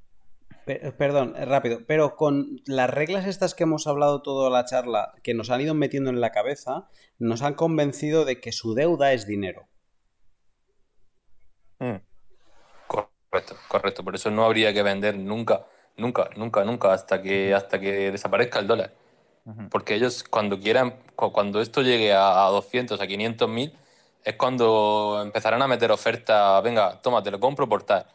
[0.66, 5.14] pe- perdón, eh, rápido, pero con las reglas estas que hemos hablado toda la charla,
[5.24, 6.88] que nos han ido metiendo en la cabeza,
[7.20, 9.68] nos han convencido de que su deuda es dinero.
[11.82, 12.02] Mm.
[12.88, 14.03] Correcto, correcto.
[14.03, 15.66] Por eso no habría que vender nunca,
[15.98, 18.94] nunca, nunca, nunca, hasta que, hasta que desaparezca el dólar.
[19.72, 23.74] Porque ellos cuando quieran, cu- cuando esto llegue a, a 200, a 500 mil,
[24.26, 28.06] es cuando empezarán a meter oferta, venga, toma, te lo compro por tal.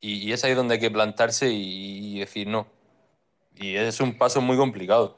[0.00, 2.68] Y, y es ahí donde hay que plantarse y, y decir no.
[3.56, 5.16] Y es un paso muy complicado.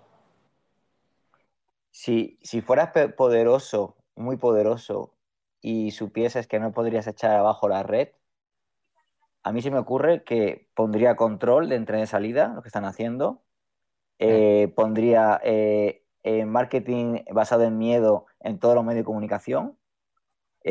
[1.91, 5.18] Si, si fueras poderoso, muy poderoso,
[5.61, 8.09] y supieses que no podrías echar abajo la red,
[9.43, 12.85] a mí se me ocurre que pondría control de entrada y salida, lo que están
[12.85, 13.43] haciendo.
[14.19, 19.79] Eh, pondría eh, eh, marketing basado en miedo en todos los medios de comunicación.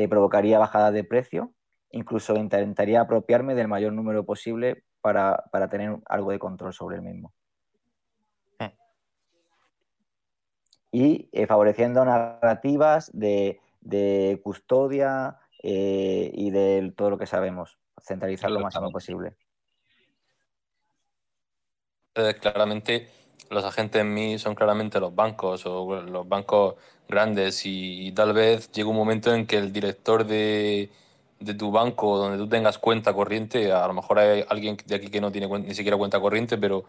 [0.09, 1.53] provocaría bajadas de precio.
[1.89, 7.01] Incluso intentaría apropiarme del mayor número posible para, para tener algo de control sobre el
[7.01, 7.33] mismo.
[10.91, 18.59] Y favoreciendo narrativas de, de custodia eh, y de todo lo que sabemos, centralizar lo
[18.59, 19.35] máximo posible.
[22.13, 23.09] Entonces, claramente,
[23.49, 26.75] los agentes en mí son claramente los bancos o los bancos
[27.07, 30.89] grandes y, y tal vez llegue un momento en que el director de,
[31.39, 35.09] de tu banco donde tú tengas cuenta corriente, a lo mejor hay alguien de aquí
[35.09, 36.85] que no tiene ni siquiera cuenta corriente, pero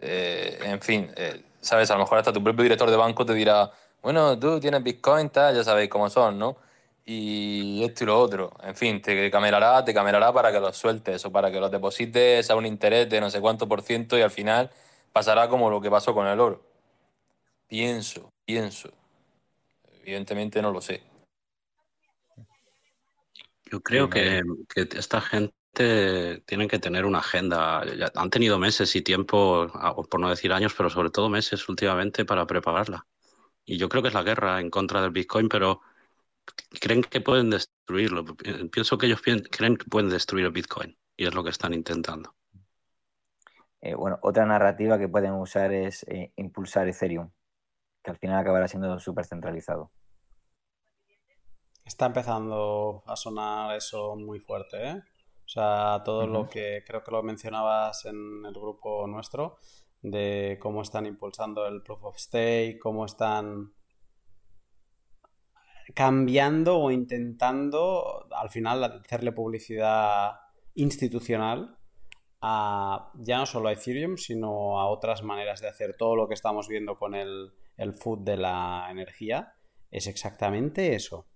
[0.00, 1.90] eh, en fin, eh, ¿sabes?
[1.90, 3.70] A lo mejor hasta tu propio director de banco te dirá,
[4.02, 6.56] bueno, tú tienes Bitcoin, tal, ya sabéis cómo son, ¿no?
[7.04, 8.52] Y esto y lo otro.
[8.62, 12.50] En fin, te camelará, te camelará para que los sueltes o para que los deposites
[12.50, 14.70] a un interés de no sé cuánto por ciento y al final
[15.12, 16.62] pasará como lo que pasó con el oro.
[17.68, 18.90] Pienso, pienso.
[20.02, 21.02] Evidentemente no lo sé.
[23.70, 24.42] Yo creo que,
[24.74, 25.52] que esta gente
[26.46, 27.84] tiene que tener una agenda.
[27.96, 31.68] Ya han tenido meses y tiempo, ah, por no decir años, pero sobre todo meses
[31.68, 33.06] últimamente para prepararla.
[33.70, 35.80] Y yo creo que es la guerra en contra del Bitcoin, pero
[36.80, 38.24] creen que pueden destruirlo.
[38.68, 42.34] Pienso que ellos creen que pueden destruir el Bitcoin y es lo que están intentando.
[43.80, 47.30] Eh, bueno, otra narrativa que pueden usar es eh, impulsar Ethereum,
[48.02, 49.92] que al final acabará siendo súper centralizado.
[51.84, 55.02] Está empezando a sonar eso muy fuerte, ¿eh?
[55.44, 59.58] O sea, todo lo que creo que lo mencionabas en el grupo nuestro,
[60.02, 63.72] de cómo están impulsando el proof of stake, cómo están
[65.94, 70.32] cambiando o intentando al final hacerle publicidad
[70.74, 71.76] institucional
[72.40, 76.34] a ya no solo a Ethereum, sino a otras maneras de hacer todo lo que
[76.34, 79.54] estamos viendo con el, el food de la energía.
[79.90, 81.26] Es exactamente eso.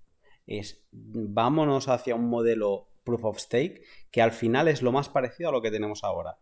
[0.47, 5.51] Es vámonos hacia un modelo proof of stake que al final es lo más parecido
[5.51, 6.39] a lo que tenemos ahora.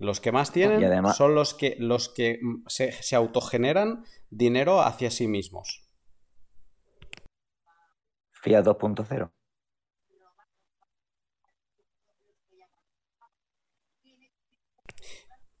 [0.00, 5.28] Los que más tienen son los que, los que se, se autogeneran dinero hacia sí
[5.28, 5.82] mismos.
[8.32, 9.30] Fiat 2.0.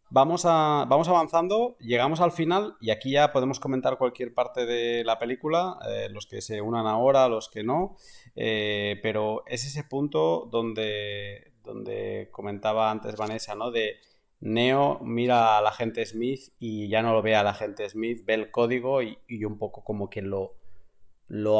[0.08, 5.04] Vamos, a, vamos avanzando, llegamos al final y aquí ya podemos comentar cualquier parte de
[5.04, 7.96] la película, eh, los que se unan ahora, los que no,
[8.34, 13.70] eh, pero es ese punto donde, donde comentaba antes Vanessa, ¿no?
[13.70, 14.00] De
[14.40, 18.24] Neo mira a la gente Smith y ya no lo ve a la gente Smith,
[18.24, 20.56] ve el código y, un poco como que lo,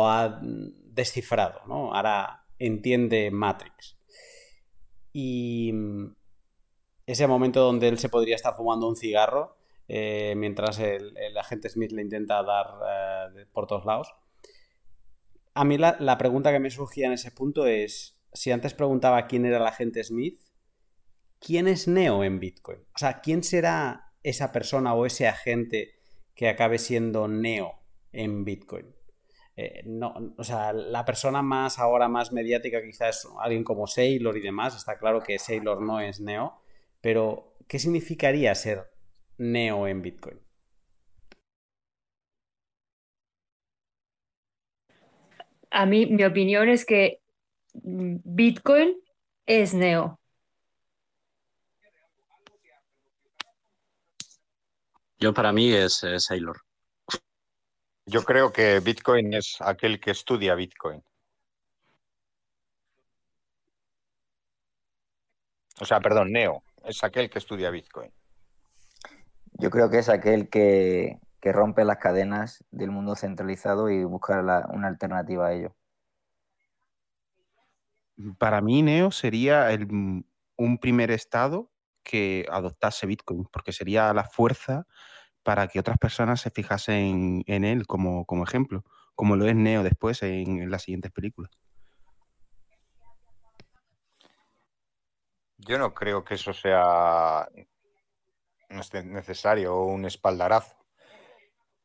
[0.09, 1.95] ha descifrado, ¿no?
[1.95, 3.99] Ahora entiende Matrix.
[5.13, 5.73] Y
[7.07, 9.57] ese momento donde él se podría estar fumando un cigarro
[9.89, 12.67] eh, mientras el, agente Smith le intenta dar
[13.37, 14.15] eh, por todos lados.
[15.53, 19.27] A mí la, la, pregunta que me surgía en ese punto es, si antes preguntaba
[19.27, 20.41] quién era el agente Smith,
[21.41, 22.81] ¿quién es Neo en Bitcoin?
[22.95, 25.95] O sea, ¿quién será esa persona o ese agente
[26.35, 27.81] que acabe siendo Neo
[28.13, 28.95] en Bitcoin?
[29.57, 34.37] Eh, no, o sea, la persona más ahora más mediática quizás es alguien como Sailor
[34.37, 34.77] y demás.
[34.77, 36.61] Está claro que Sailor no es Neo,
[37.01, 38.91] pero ¿qué significaría ser
[39.39, 40.41] Neo en Bitcoin?
[45.71, 47.21] A mí, mi opinión es que
[47.75, 48.97] Bitcoin
[49.47, 50.20] es Neo.
[55.21, 56.63] Yo para mí es Sailor.
[58.07, 61.05] Yo creo que Bitcoin es aquel que estudia Bitcoin.
[65.79, 68.11] O sea, perdón, Neo es aquel que estudia Bitcoin.
[69.53, 74.41] Yo creo que es aquel que, rompe las cadenas del mundo centralizado y busca
[74.73, 75.77] una alternativa a ello.
[78.39, 79.69] Para mí, Neo sería
[80.57, 81.71] un primer estado
[82.11, 84.87] que adoptase Bitcoin, porque sería la fuerza
[85.43, 88.85] para que otras personas se fijasen en, él como, ejemplo,
[89.15, 91.51] como lo es Neo después en, las siguientes películas.
[95.59, 97.49] Yo no creo que eso sea
[99.05, 100.77] necesario o un espaldarazo.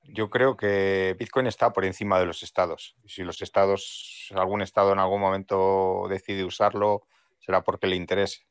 [0.04, 2.96] Yo creo que Bitcoin está por encima de los estados.
[3.06, 7.08] Si los estados, algún estado en algún momento decide usarlo,
[7.40, 8.46] será porque le interese.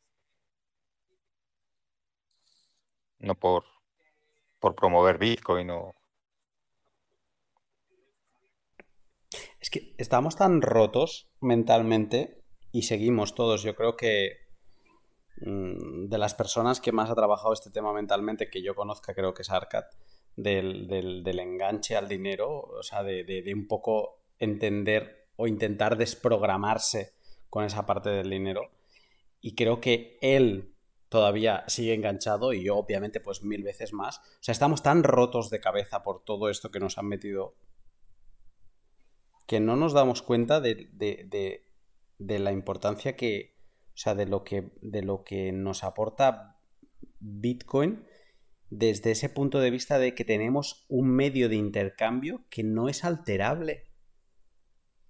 [3.24, 3.64] No por,
[4.60, 5.94] por promover Bitcoin o...
[9.60, 13.62] Es que estamos tan rotos mentalmente y seguimos todos.
[13.62, 14.36] Yo creo que
[15.40, 19.32] mm, de las personas que más ha trabajado este tema mentalmente que yo conozca, creo
[19.32, 19.84] que es Arcad,
[20.36, 20.90] del,
[21.26, 27.14] enganche al dinero, o sea, de un poco entender o intentar desprogramarse
[27.48, 28.70] con esa parte del dinero.
[29.40, 30.73] Y creo que él
[31.14, 34.18] todavía sigue enganchado y yo obviamente pues mil veces más.
[34.18, 37.54] O sea, estamos tan rotos de cabeza por todo esto que nos han metido
[39.46, 40.88] que no nos damos cuenta de,
[42.18, 43.54] la importancia que,
[43.90, 46.58] o sea, de lo que, de lo que nos aporta
[47.20, 48.04] Bitcoin
[48.70, 53.04] desde ese punto de vista de que tenemos un medio de intercambio que no es
[53.04, 53.84] alterable.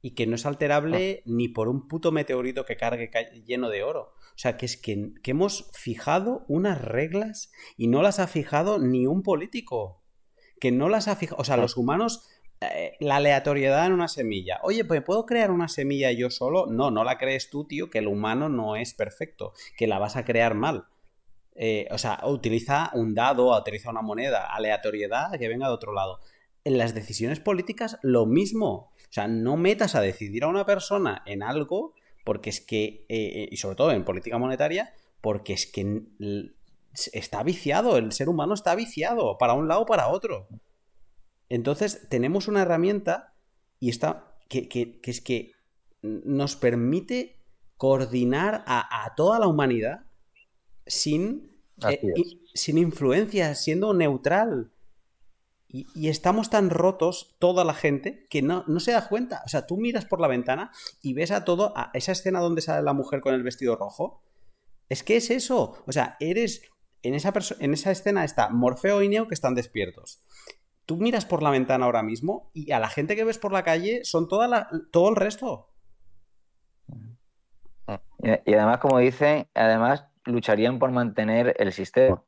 [0.06, 3.82] Y que no es alterable ni por un puto meteorito que cargue ca- lleno de
[3.82, 4.12] oro.
[4.34, 8.78] O sea, que es que, que hemos fijado unas reglas y no las ha fijado
[8.78, 10.02] ni un político.
[10.60, 11.40] Que no las ha fijado.
[11.40, 12.28] O sea, los humanos,
[12.60, 14.60] eh, la aleatoriedad en una semilla.
[14.62, 16.66] Oye, pues ¿puedo crear una semilla yo solo?
[16.66, 20.16] No, no la crees tú, tío, que el humano no es perfecto, que la vas
[20.16, 20.84] a crear mal.
[21.54, 26.20] Eh, o sea, utiliza un dado, utiliza una moneda, aleatoriedad que venga de otro lado.
[26.64, 28.90] En las decisiones políticas, lo mismo.
[29.14, 33.46] O sea, no metas a decidir a una persona en algo, porque es que, eh,
[33.48, 36.02] y sobre todo en política monetaria, porque es que
[37.12, 40.48] está viciado, el ser humano está viciado, para un lado o para otro.
[41.48, 43.34] Entonces, tenemos una herramienta
[43.78, 45.52] y está, que, que- que es que
[46.02, 47.38] nos permite
[47.76, 50.06] coordinar a, a toda la humanidad
[50.88, 51.52] sin,
[51.92, 52.00] eh,
[52.52, 54.72] sin influencias, siendo neutral.
[55.74, 59.42] Y, y estamos tan rotos, toda la gente, que no, no se da cuenta.
[59.44, 60.70] O sea, tú miras por la ventana
[61.02, 64.22] y ves a todo, a esa escena donde sale la mujer con el vestido rojo.
[64.88, 65.82] Es que es eso.
[65.84, 66.62] O sea, eres.
[67.02, 70.22] En esa, en esa escena está Morfeo y Neo que están despiertos.
[70.86, 73.64] Tú miras por la ventana ahora mismo y a la gente que ves por la
[73.64, 75.70] calle son toda la, todo el resto.
[78.22, 82.22] Y, y además, como dicen, además lucharían por mantener el sistema.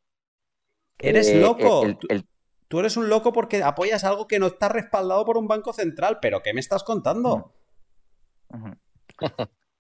[0.99, 1.85] Eres Eh, loco.
[1.85, 2.27] el- Tú- el-
[2.69, 6.19] Tú eres un loco porque apoyas algo que no está respaldado por un banco central.
[6.21, 7.55] ¿Pero qué me estás contando?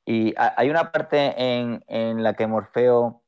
[0.08, 3.24] Y ha- hay una parte en, en la que Morfeo.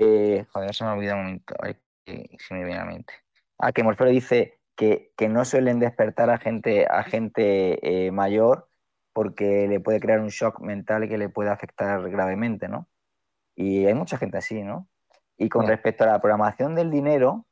[0.00, 1.54] eh, joder, se me ha olvidado un momento.
[1.60, 3.14] a ver que- si me viene a la mente.
[3.58, 8.68] Ah, que Morfeo dice que, que no suelen despertar a gente, a gente eh, mayor
[9.12, 12.88] porque le puede crear un shock mental que le puede afectar gravemente, ¿no?
[13.56, 14.88] Y hay mucha gente así, ¿no?
[15.36, 17.46] Y con respecto a la programación del dinero,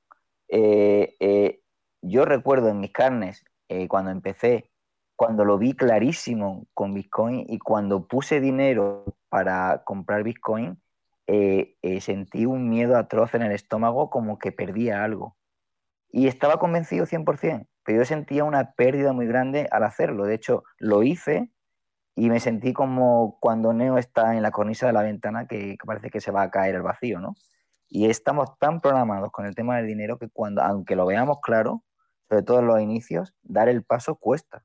[0.48, 1.60] eh, eh,
[2.02, 4.70] yo recuerdo en mis carnes, eh, cuando empecé,
[5.16, 10.80] cuando lo vi clarísimo con Bitcoin y cuando puse dinero para comprar Bitcoin,
[11.26, 15.36] eh, sentí un miedo atroz en el estómago como que perdía algo.
[16.10, 20.24] Y estaba convencido 100%, pero yo sentía una pérdida muy grande al hacerlo.
[20.24, 21.50] De hecho, lo hice
[22.14, 26.10] y me sentí como cuando Neo está en la cornisa de la ventana que, parece
[26.10, 27.34] que se va a caer el vacío, ¿no?
[27.96, 31.82] Y estamos tan programados con el tema del dinero que cuando, aunque lo veamos claro,
[32.28, 34.62] sobre todo en los inicios, dar el paso cuesta.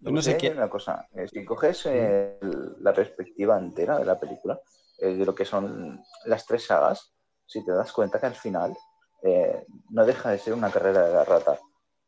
[0.00, 0.50] No sé qué.
[0.50, 4.60] una cosa, eh, si coges eh, el- la perspectiva entera de la película,
[4.98, 7.14] eh, de lo que son las tres sagas,
[7.46, 8.76] si te das cuenta que al final
[9.22, 11.58] eh, no deja de ser una carrera de la rata,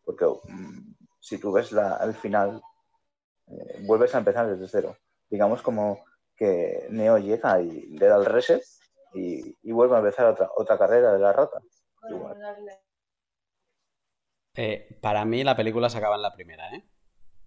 [0.09, 2.63] porque mm, si tú ves la, al final,
[3.47, 4.97] eh, vuelves a empezar desde cero.
[5.29, 6.03] Digamos como
[6.35, 8.63] que Neo llega y le da el reset
[9.13, 11.61] y, y vuelve a empezar otra, otra carrera de la rata.
[12.09, 12.39] Igual.
[14.55, 16.89] Eh, para mí la película se acaba en la primera, ¿eh?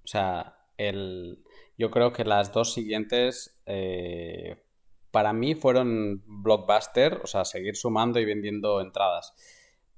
[0.03, 1.43] O sea, el...
[1.79, 4.63] yo creo que las dos siguientes eh,
[5.09, 9.33] para mí fueron blockbuster, o sea, seguir sumando y vendiendo entradas.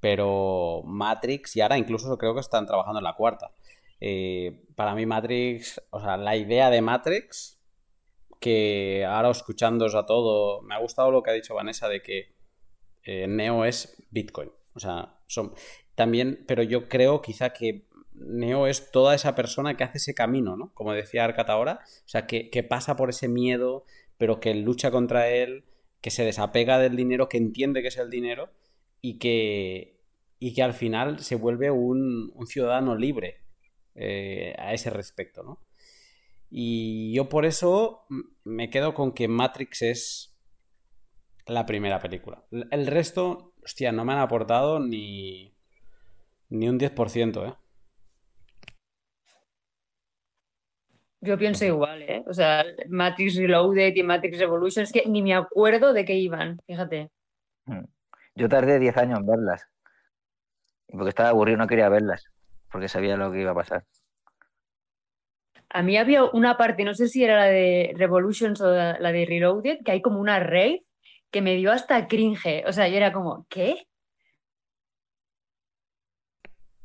[0.04, 3.54] Pero Matrix, y ahora incluso creo que están trabajando en la cuarta.
[4.02, 7.58] Eh, para mí Matrix, o sea, la idea de Matrix,
[8.42, 12.36] que ahora escuchándoos a todo, me ha gustado lo que ha dicho Vanessa de que
[13.04, 14.52] eh, Neo es Bitcoin.
[14.74, 15.54] O sea, son
[15.96, 20.58] también, pero yo creo quizá que Neo es toda esa persona que hace ese camino,
[20.58, 20.74] ¿no?
[20.74, 23.86] Como decía Arcat ahora, o sea, que, que pasa por ese miedo,
[24.18, 25.64] pero que lucha contra él,
[26.02, 28.50] que se desapega del dinero, que entiende que es el dinero
[29.06, 30.00] y que,
[30.40, 33.42] y que al final se vuelve un, un ciudadano libre
[33.96, 35.60] eh, a ese respecto, ¿no?
[36.50, 38.06] Y yo por eso
[38.46, 40.40] me quedo con que Matrix es
[41.46, 42.46] la primera película.
[42.72, 45.54] El resto, hostia, no me han aportado ni,
[46.48, 47.56] ni un 10%, ¿eh?
[51.20, 52.24] Yo pienso igual, ¿eh?
[52.28, 56.62] O sea, Matrix Reloaded y Matrix Revolution, es que ni me acuerdo de qué iban,
[56.66, 57.12] fíjate.
[58.36, 59.68] Yo tardé 10 años en verlas.
[60.88, 62.26] Y porque estaba aburrido no quería verlas,
[62.72, 63.86] porque sabía lo que iba a pasar.
[65.70, 69.12] A mí había una parte, no sé si era la de Revolutions o la la
[69.12, 70.82] de Reloaded, que hay como una raid
[71.32, 72.64] que me dio hasta cringe.
[72.68, 73.88] O sea, yo era como, ¿qué?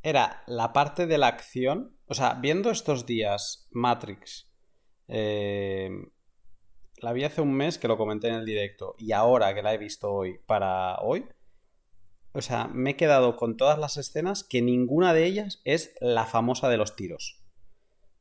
[0.02, 1.98] Era la parte de la acción.
[2.06, 4.50] O sea, viendo estos días Matrix,
[5.06, 5.90] eh,
[7.02, 9.74] la vi hace un mes que lo comenté en el directo y ahora que la
[9.74, 11.26] he visto hoy para hoy,
[12.38, 16.24] o sea, me he quedado con todas las escenas que ninguna de ellas es la
[16.26, 17.42] famosa de los tiros.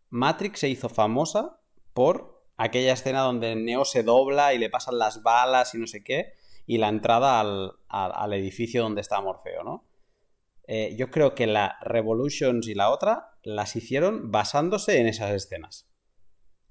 [0.10, 1.60] Matrix se hizo famosa
[1.94, 6.04] por aquella escena donde Neo se dobla y le pasan las balas y no sé
[6.04, 6.34] qué.
[6.66, 9.86] y la entrada al, al- edificio donde está Morfeo, ¿no?
[10.68, 15.88] Eh, yo creo que la Revolutions y la otra las hicieron basándose en esas escenas.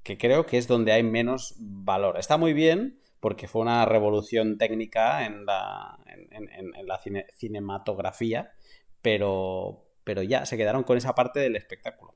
[0.03, 2.19] Que creo que es donde hay menos valor.
[2.19, 8.53] Está muy bien porque fue una revolución técnica en la, en, la cine- cinematografía,
[9.03, 12.15] pero, pero ya se quedaron con esa parte del espectáculo.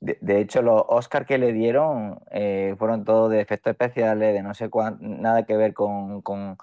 [0.00, 4.54] De, hecho, los Oscar que le dieron eh, fueron todos de efectos especiales, de no
[4.54, 6.56] sé cuánto, nada que ver con, con,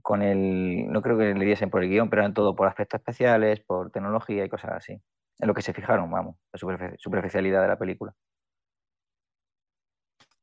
[0.00, 0.86] con el.
[0.92, 3.90] No creo que le diesen por el guion, pero eran todo por efectos especiales, por
[3.90, 4.92] tecnología y cosas así.
[5.40, 8.14] En lo que se fijaron, vamos, la superfi- superficialidad de la película.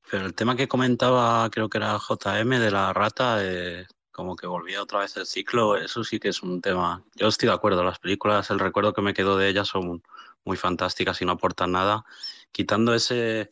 [0.10, 4.48] Pero el tema que comentaba, creo que era JM de la rata, eh, como que
[4.48, 7.03] volvía otra vez el ciclo, eso sí que es un tema.
[7.15, 10.03] Yo estoy de acuerdo, las películas, el recuerdo que me quedo de ellas son
[10.45, 12.06] muy fantásticas y no aportan nada.
[12.52, 13.52] Quitando ese,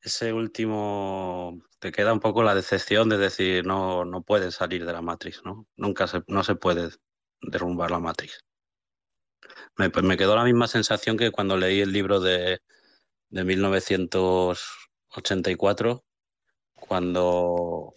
[0.00, 4.92] ese último, te queda un poco la decepción de decir, no, no puedes salir de
[4.92, 5.66] la Matrix, ¿no?
[5.76, 6.90] Nunca se, no se puede
[7.40, 8.44] derrumbar la Matrix.
[9.76, 12.60] Me, me quedó la misma sensación que cuando leí el libro de,
[13.30, 13.44] de
[15.16, 16.04] 1984,
[16.74, 17.94] cuando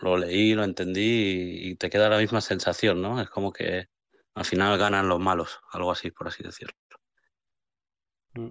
[0.00, 3.20] lo leí, lo entendí y, te queda la misma sensación, ¿no?
[3.20, 3.86] Es como que
[4.34, 6.74] al final ganan los malos, algo así, por así decirlo.
[8.34, 8.48] Mm.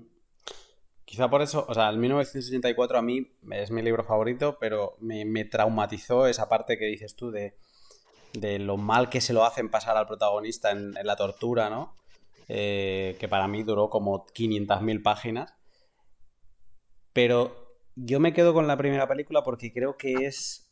[1.05, 5.25] Quizá por eso, o sea, el 1984 a mí es mi libro favorito, pero me,
[5.25, 7.57] me traumatizó esa parte que dices tú de,
[8.33, 11.95] de lo mal que se lo hacen pasar al protagonista en, en la tortura, ¿no?
[12.47, 15.53] Eh, que para mí duró como 500.000 páginas.
[17.13, 17.60] Pero
[17.95, 20.67] yo me quedo con la primera película porque creo que es...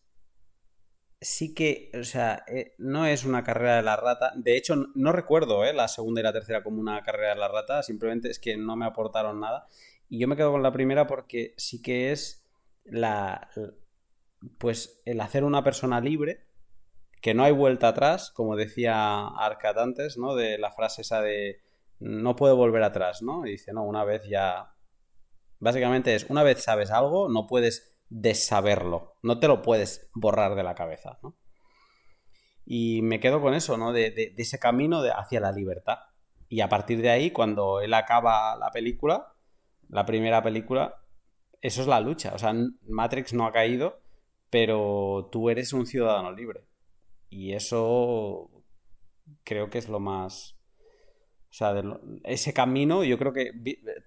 [1.21, 4.31] Sí que, o sea, eh, no es una carrera de la rata.
[4.35, 7.49] De hecho, no, recuerdo eh, la segunda y la tercera como una carrera de la
[7.49, 7.83] rata.
[7.83, 9.67] Simplemente es que no me aportaron nada.
[10.07, 12.47] Y yo me quedo con la primera porque sí que es
[12.85, 13.49] la,
[14.57, 16.45] pues el hacer una persona libre,
[17.21, 20.35] que no hay vuelta atrás, como decía Arcad antes, ¿no?
[20.35, 21.61] De la frase esa de
[21.99, 23.45] no puedo volver atrás, ¿no?
[23.45, 24.73] Y dice, no, una vez ya...
[25.59, 30.63] Básicamente es, una vez sabes algo, no puedes desaberlo, no te lo puedes borrar de
[30.63, 31.37] la cabeza, ¿no?
[32.65, 33.91] Y me quedo con eso, ¿no?
[33.93, 35.97] De, ese camino hacia la libertad.
[36.49, 39.33] Y a partir de ahí, cuando él acaba la película,
[39.87, 41.03] la primera película,
[41.61, 42.31] eso es la lucha.
[42.35, 42.53] O sea,
[42.87, 44.01] Matrix no ha caído,
[44.51, 46.67] pero tú eres un ciudadano libre.
[47.29, 48.51] Y eso
[49.43, 50.55] creo que es lo más...
[51.49, 51.73] O sea,
[52.23, 53.51] ese camino, yo creo que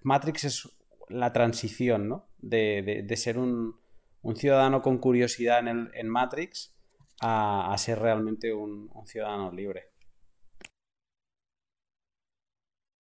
[0.03, 0.69] Matrix es
[1.13, 2.27] la transición, ¿no?
[2.39, 3.79] De, de, de ser un,
[4.21, 6.73] un, ciudadano con curiosidad en, el, en Matrix
[7.21, 9.91] a, a, ser realmente un, ciudadano libre.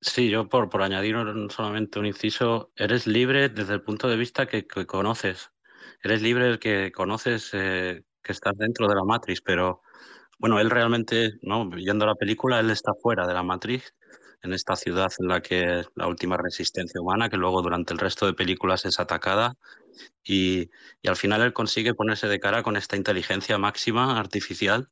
[0.01, 1.17] Sí, yo por, por añadir
[1.51, 5.51] solamente un inciso, eres libre desde el punto de vista que, que conoces.
[6.03, 9.83] Eres libre el que conoces eh, que estás dentro de la Matrix, pero
[10.39, 11.69] bueno, él realmente, ¿no?
[11.71, 13.95] Viendo la película, él está fuera de la Matrix,
[14.47, 18.27] en esta ciudad en la que la última resistencia humana, que luego durante el resto
[18.27, 19.55] de películas es atacada,
[20.25, 20.71] y,
[21.03, 24.91] y al final él consigue ponerse de cara con esta inteligencia máxima artificial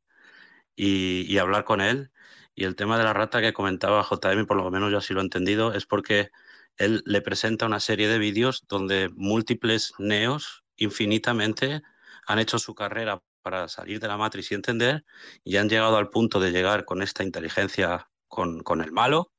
[0.76, 2.10] y, y hablar con él.
[2.55, 5.20] Y el tema de la rata que comentaba JM, por lo menos yo así lo
[5.20, 6.31] he entendido, es porque
[6.76, 11.82] él le presenta una serie de vídeos donde múltiples neos infinitamente
[12.26, 15.05] han hecho su carrera para salir de la matriz y entender
[15.44, 19.34] y han llegado al punto de llegar con esta inteligencia con, con el malo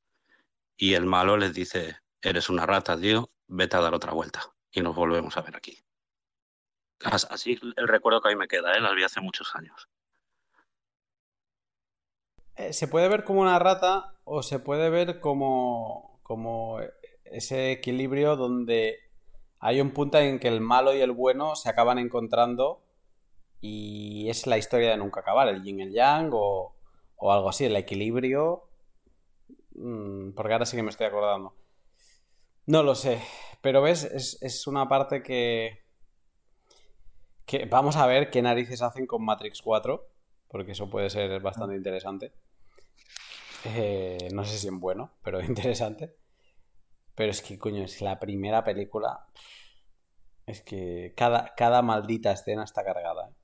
[0.76, 4.80] y el malo les dice, eres una rata, tío, vete a dar otra vuelta y
[4.80, 5.78] nos volvemos a ver aquí.
[7.00, 8.80] Así el recuerdo que a mí me queda, ¿eh?
[8.80, 9.88] las vi hace muchos años.
[12.70, 16.80] Se puede ver como una rata o se puede ver como, como
[17.24, 18.98] ese equilibrio donde
[19.58, 22.82] hay un punto en que el malo y el bueno se acaban encontrando
[23.60, 26.74] y es la historia de nunca acabar, el yin y el yang o,
[27.16, 28.65] o algo así, el equilibrio.
[29.78, 31.54] Mm, porque ahora sí que me estoy acordando.
[32.66, 33.22] No lo sé,
[33.60, 35.84] pero ves, es, es una parte que,
[37.44, 40.08] que vamos a ver qué narices hacen con Matrix 4,
[40.48, 42.32] porque eso puede ser bastante interesante.
[43.64, 46.16] Eh, no sé si en bueno, pero interesante.
[47.14, 49.26] Pero es que, coño, es la primera película.
[50.44, 53.30] Es que cada, cada maldita escena está cargada.
[53.30, 53.34] ¿eh?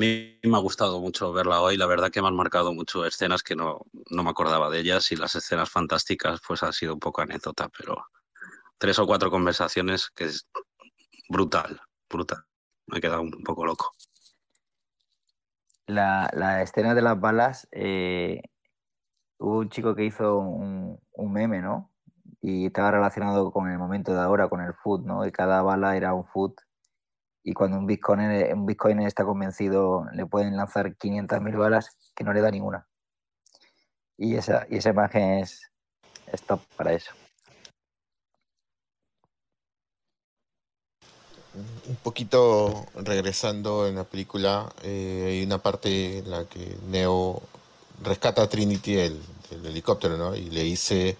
[0.00, 3.42] Mí me ha gustado mucho verla hoy, la verdad que me han marcado mucho escenas
[3.42, 7.00] que no, no me acordaba de ellas y las escenas fantásticas pues ha sido un
[7.00, 8.06] poco anécdota, pero
[8.78, 10.48] tres o cuatro conversaciones que es
[11.28, 12.44] brutal, brutal.
[12.86, 13.92] Me he quedado un poco loco.
[15.86, 18.42] La, la escena de las balas, eh,
[19.38, 21.92] hubo un chico que hizo un, un, meme, ¿no?
[22.40, 25.26] y estaba relacionado con el momento de ahora, con el food, ¿no?
[25.26, 26.54] Y cada bala era un food.
[27.48, 32.32] Y cuando un bitcoiner, un bitcoiner está convencido, le pueden lanzar 500.000 balas que no
[32.32, 32.88] le da ninguna.
[34.18, 35.70] Y esa, y esa imagen es,
[36.32, 37.12] es top para eso.
[41.54, 47.40] Un poquito regresando en la película, eh, hay una parte en la que Neo
[48.02, 50.34] rescata a Trinity del, del helicóptero, ¿no?
[50.34, 51.16] Y le dice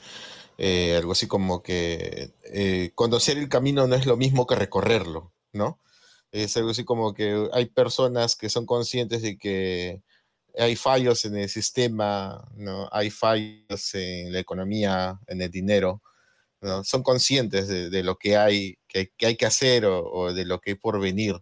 [0.59, 5.33] eh, algo así como que eh, conocer el camino no es lo mismo que recorrerlo,
[5.53, 5.79] ¿no?
[6.37, 10.03] Es algo así como que hay personas que son conscientes de que
[10.59, 12.89] hay fallos en el sistema, ¿no?
[12.93, 16.03] Hay fallos en la economía, en el dinero.
[16.85, 20.73] Son conscientes de, lo que hay que, hay que hacer o, o de lo que
[20.73, 21.37] hay por venir,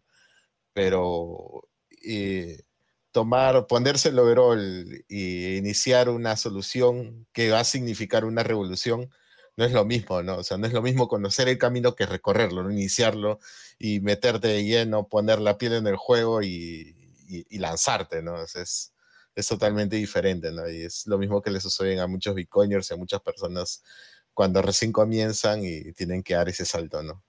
[0.72, 1.68] pero
[2.04, 2.62] eh,
[3.12, 9.10] tomar, ponerse el overall y iniciar una solución que va a significar una revolución,
[9.56, 10.36] no es lo mismo, ¿no?
[10.36, 12.70] O sea, no es lo mismo conocer el camino que recorrerlo, ¿no?
[12.70, 13.39] iniciarlo
[13.78, 16.97] y meterte de lleno, poner la piel en el juego y,
[17.51, 18.43] lanzarte, ¿no?
[18.43, 18.93] Es,
[19.35, 20.68] es totalmente diferente, ¿no?
[20.68, 23.82] Y es lo mismo que le sucede a muchos bitcoiners y a muchas personas
[24.32, 27.24] cuando recién comienzan y tienen que dar ese salto, ¿no?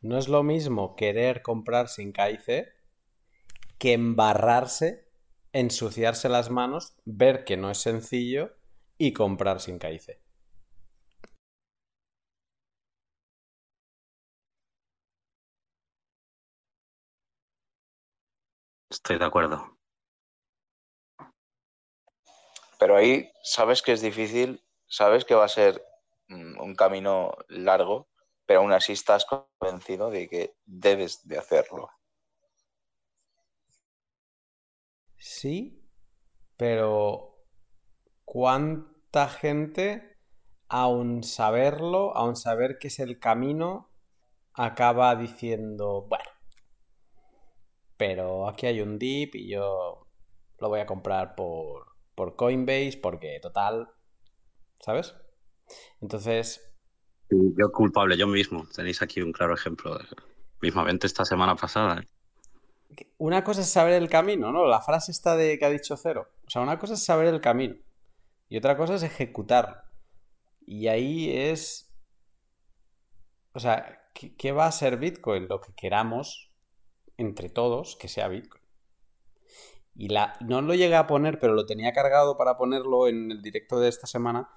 [0.00, 2.72] No es lo mismo querer comprar sin KIC
[3.78, 5.08] que embarrarse,
[5.52, 8.54] ensuciarse las manos, ver que no es sencillo
[8.96, 10.21] y comprar sin KIC.
[19.02, 19.76] Estoy de acuerdo.
[22.78, 25.84] Pero ahí sabes que es difícil, sabes que va a ser
[26.28, 28.08] mm, un camino largo,
[28.46, 31.90] pero aún así estás convencido de que debes de hacerlo.
[35.18, 35.82] Sí,
[36.56, 37.38] pero
[38.24, 40.16] ¿cuánta gente,
[40.68, 43.90] aun saberlo, aun saber que es el camino,
[44.54, 46.31] acaba diciendo, bueno,
[48.02, 50.08] pero aquí hay un dip y yo
[50.58, 53.90] lo voy a comprar por, por Coinbase porque total,
[54.80, 55.14] ¿sabes?
[56.00, 56.74] Entonces,
[57.30, 58.66] Yo culpable, yo mismo.
[58.74, 60.00] Tenéis aquí un claro ejemplo.
[60.60, 62.00] Mismamente esta semana pasada.
[62.00, 63.06] ¿eh?
[63.18, 64.66] una cosa es saber el camino, ¿no?
[64.66, 66.26] La frase está de que ha dicho Cero.
[66.44, 67.76] O sea, una cosa es saber el camino
[68.48, 69.76] y otra cosa es ejecutarlo.
[70.66, 71.94] Y ahí es...
[73.52, 75.46] O sea, ¿qué, qué va a ser Bitcoin?
[75.46, 76.51] Lo que queramos
[77.22, 78.62] entre todos que sea Bitcoin.
[79.94, 83.42] Y la, no lo llegué a poner, pero lo tenía cargado para ponerlo en el
[83.42, 84.48] directo de esta semana,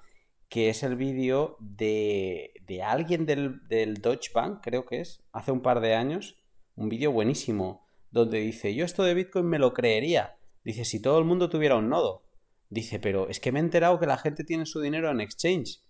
[0.48, 5.52] que es el vídeo de, de alguien del, del Deutsche Bank, creo que es, hace
[5.52, 6.36] un par de años,
[6.74, 10.38] un vídeo buenísimo, donde dice, yo esto de Bitcoin me lo creería.
[10.64, 12.24] Dice, si todo el mundo tuviera un nodo.
[12.68, 15.82] Dice, pero es que me he enterado que la gente tiene su dinero en exchange.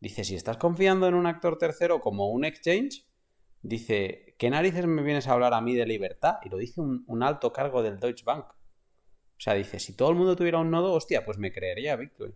[0.00, 3.06] Dice, si estás confiando en un actor tercero como un exchange,
[3.62, 6.38] dice, ¿qué narices me vienes a hablar a mí de libertad?
[6.44, 8.46] Y lo dice un, alto cargo del Deutsche Bank.
[8.50, 12.34] O sea, dice, si todo el mundo tuviera un nodo, hostia, pues me creería Bitcoin.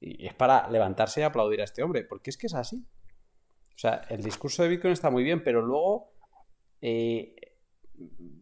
[0.00, 2.84] Y es para levantarse y aplaudir a este hombre, porque es que es así.
[3.74, 6.12] O sea, el discurso de Bitcoin está muy bien, pero luego
[6.80, 7.36] eh,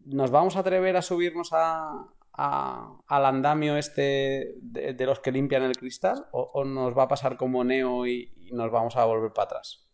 [0.05, 5.77] nos vamos a atrever a subirnos a, al andamio este de, los que limpian el
[5.77, 9.31] cristal o, o nos va a pasar como Neo y, y nos vamos a volver
[9.31, 9.90] para atrás.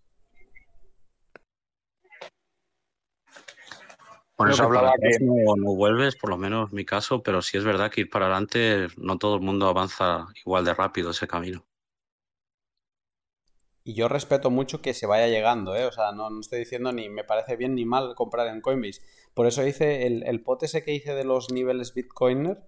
[4.37, 7.57] Por eso hablaba que no, no vuelves, por lo menos en mi caso, pero sí
[7.57, 11.27] es verdad que ir para adelante, no todo el mundo avanza igual de rápido ese
[11.27, 11.65] camino.
[13.83, 15.85] Y yo respeto mucho que se vaya llegando, ¿eh?
[15.85, 19.01] O sea, no, no estoy diciendo ni me parece bien ni mal comprar en Coinbase.
[19.33, 22.59] Por eso hice el, el pot ese que hice de los niveles Bitcoiner,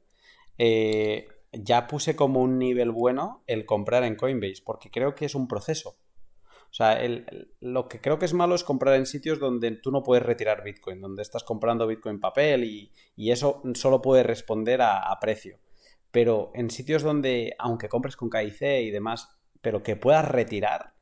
[0.57, 5.35] eh, ya puse como un nivel bueno el comprar en Coinbase, porque creo que es
[5.35, 5.97] un proceso.
[6.71, 9.91] O sea, el- lo que creo que es malo es comprar en sitios donde tú
[9.91, 14.81] no puedes retirar Bitcoin, donde estás comprando Bitcoin papel y, y eso solo puede responder
[14.81, 15.59] a, a precio.
[16.11, 19.29] Pero en sitios donde, aunque compres con KIC y demás,
[19.61, 20.93] pero que puedas retirar,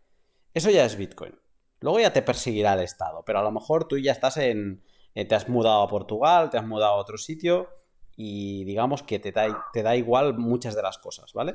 [0.53, 1.35] eso ya es Bitcoin.
[1.81, 4.83] Luego ya te perseguirá el Estado, pero a lo mejor tú ya estás en...
[5.15, 7.69] eh, te has mudado a Portugal, te has mudado a otro sitio
[8.15, 11.53] y digamos que te da, te da igual muchas de las cosas, ¿vale?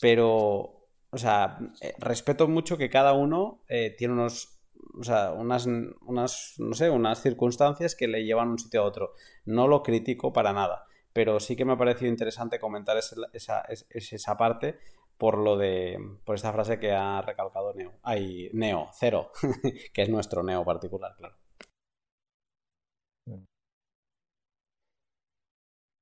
[0.00, 4.58] Pero, o sea, eh, respeto mucho que cada uno eh, tiene unos,
[4.98, 9.12] o sea, unas, unas, no sé, unas circunstancias que le llevan un sitio a otro.
[9.44, 13.86] No lo critico para nada, pero sí que me ha parecido interesante comentar esa, es-
[13.90, 14.78] es- esa parte
[15.18, 17.94] por lo de, por esta frase que ha recalcado Neo.
[18.02, 19.30] Ay, Neo, cero,
[19.94, 21.36] que es nuestro Neo particular, claro.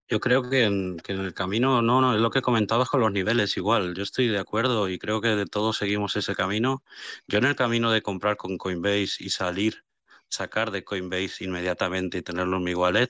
[0.08, 3.00] Yo creo que en, que en el camino, no, no, es lo que comentabas con
[3.00, 3.94] los niveles igual.
[3.94, 6.84] Yo estoy de acuerdo y creo que de todos seguimos ese camino.
[7.26, 9.84] Yo en el camino de comprar con Coinbase y salir,
[10.28, 13.08] sacar de Coinbase inmediatamente y tenerlo en mi wallet,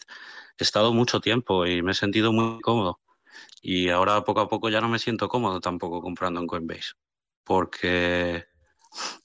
[0.59, 3.01] he estado mucho tiempo y me he sentido muy cómodo.
[3.62, 6.93] Y ahora poco a poco ya no me siento cómodo tampoco comprando en Coinbase,
[7.45, 8.47] porque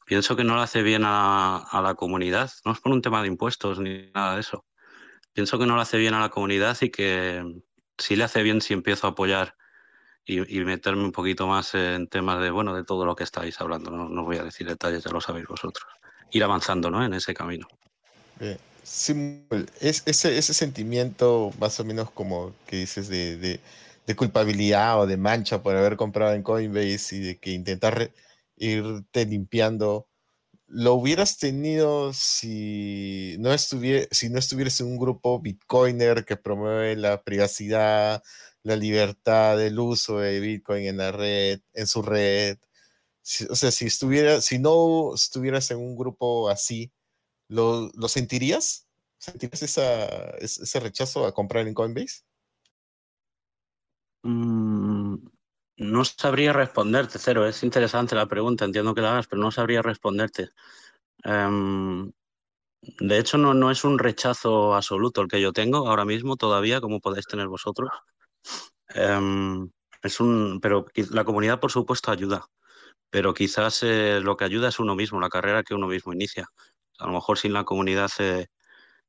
[0.06, 2.52] pienso que no le hace bien a, a la comunidad.
[2.66, 4.66] No es por un tema de impuestos ni nada de eso
[5.40, 7.62] pienso que no le hace bien a la comunidad y que
[7.98, 9.56] sí le hace bien si empiezo a apoyar
[10.26, 13.62] y, y meterme un poquito más en temas de, bueno, de todo lo que estáis
[13.62, 13.90] hablando.
[13.90, 15.88] No, no voy a decir detalles, ya lo sabéis vosotros.
[16.32, 17.06] Ir avanzando, ¿no?
[17.06, 17.70] En ese camino.
[18.84, 19.46] Sí,
[19.80, 23.62] es, ese, ese sentimiento más o menos como que dices de, de,
[24.08, 28.12] de culpabilidad o de mancha por haber comprado en Coinbase y de que intentar re-
[28.58, 30.10] irte limpiando
[30.70, 38.24] lo hubieras tenido si no, estuvieras en un grupo bitcoiner que promueve la privacidad,
[38.64, 42.58] la libertad del uso de Bitcoin en la red, en su red.
[43.50, 46.92] O sea, si estuviera, si no estuvieras en un grupo así,
[47.48, 48.88] ¿lo, lo sentirías?
[49.18, 52.22] ¿Sentirías ese rechazo a comprar en Coinbase?
[54.24, 55.16] Mm,
[55.80, 57.48] no sabría responderte, Cero.
[57.48, 60.50] Es interesante la pregunta, entiendo que la hagas, pero no sabría responderte.
[61.24, 62.12] Em,
[62.82, 66.82] de hecho, no, no es un rechazo absoluto el que yo tengo ahora mismo todavía,
[66.82, 67.90] como podéis tener vosotros.
[68.90, 69.70] Em,
[70.04, 72.46] es un, pero la comunidad, por supuesto, ayuda.
[73.12, 76.48] Pero quizás eh, lo que ayuda es uno mismo, la carrera que uno mismo inicia.
[77.00, 78.48] A lo mejor sin la comunidad eh,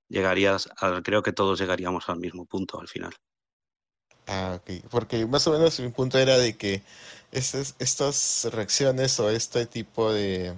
[0.09, 0.69] llegarías,
[1.05, 3.15] creo que todos llegaríamos al mismo punto al final.
[4.31, 4.85] Ah, ok.
[4.91, 6.83] Porque más o menos mi punto era de que
[7.33, 10.55] estas reacciones o este tipo de,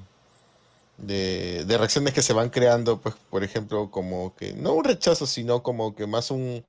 [0.99, 5.27] de, de reacciones que se van creando, pues, por ejemplo, como que, no un rechazo,
[5.27, 6.65] sino como que más un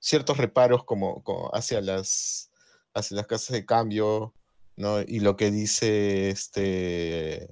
[0.00, 1.22] ciertos reparos como,
[1.54, 2.50] hacia las,
[2.92, 4.34] casas de cambio,
[4.76, 5.00] ¿no?
[5.02, 7.44] Y lo que dice este,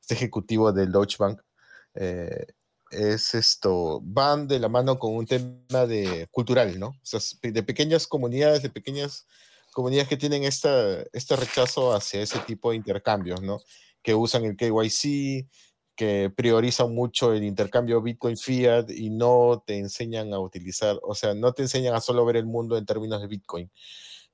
[0.00, 1.40] este ejecutivo del Deutsche Bank,
[1.94, 2.46] eh,
[2.90, 6.88] es esto, van de la mano con un tema de cultural, ¿no?
[6.88, 9.26] O sea, de pequeñas comunidades, de pequeñas
[9.72, 13.60] comunidades que tienen esta, este rechazo hacia ese tipo de intercambios, ¿no?
[14.02, 15.46] Que usan el KYC,
[15.94, 21.34] que priorizan mucho el intercambio Bitcoin Fiat y no te enseñan a utilizar, o sea,
[21.34, 23.70] no te enseñan a solo ver el mundo en términos de Bitcoin.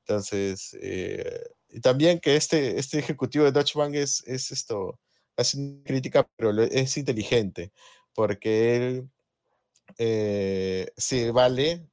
[0.01, 1.41] Entonces, eh,
[1.83, 4.99] también que este, este ejecutivo de Deutsche Bank es, es esto,
[5.37, 7.73] hace crítica, pero es inteligente,
[8.17, 9.11] porque él
[9.99, 11.87] eh, se vale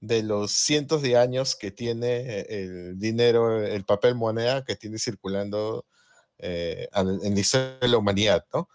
[0.00, 5.86] de los cientos de años que tiene el dinero, el papel moneda que tiene circulando
[6.38, 8.68] eh, en la historia de la humanidad, ¿no?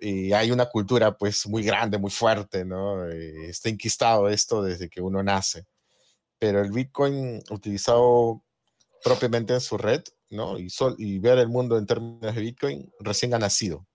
[0.00, 3.12] Y hay una cultura pues muy grande, muy fuerte, ¿no?
[3.12, 5.66] Y está enquistado esto desde que uno nace.
[6.38, 8.44] Pero el Bitcoin utilizado
[9.02, 10.56] propiamente en su red, ¿no?
[10.58, 13.86] Y, sol- y ver el mundo en términos de Bitcoin recién ha nacido.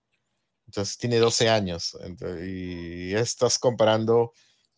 [0.74, 1.96] Entonces tiene 12 años.
[2.44, 4.32] y estás comparando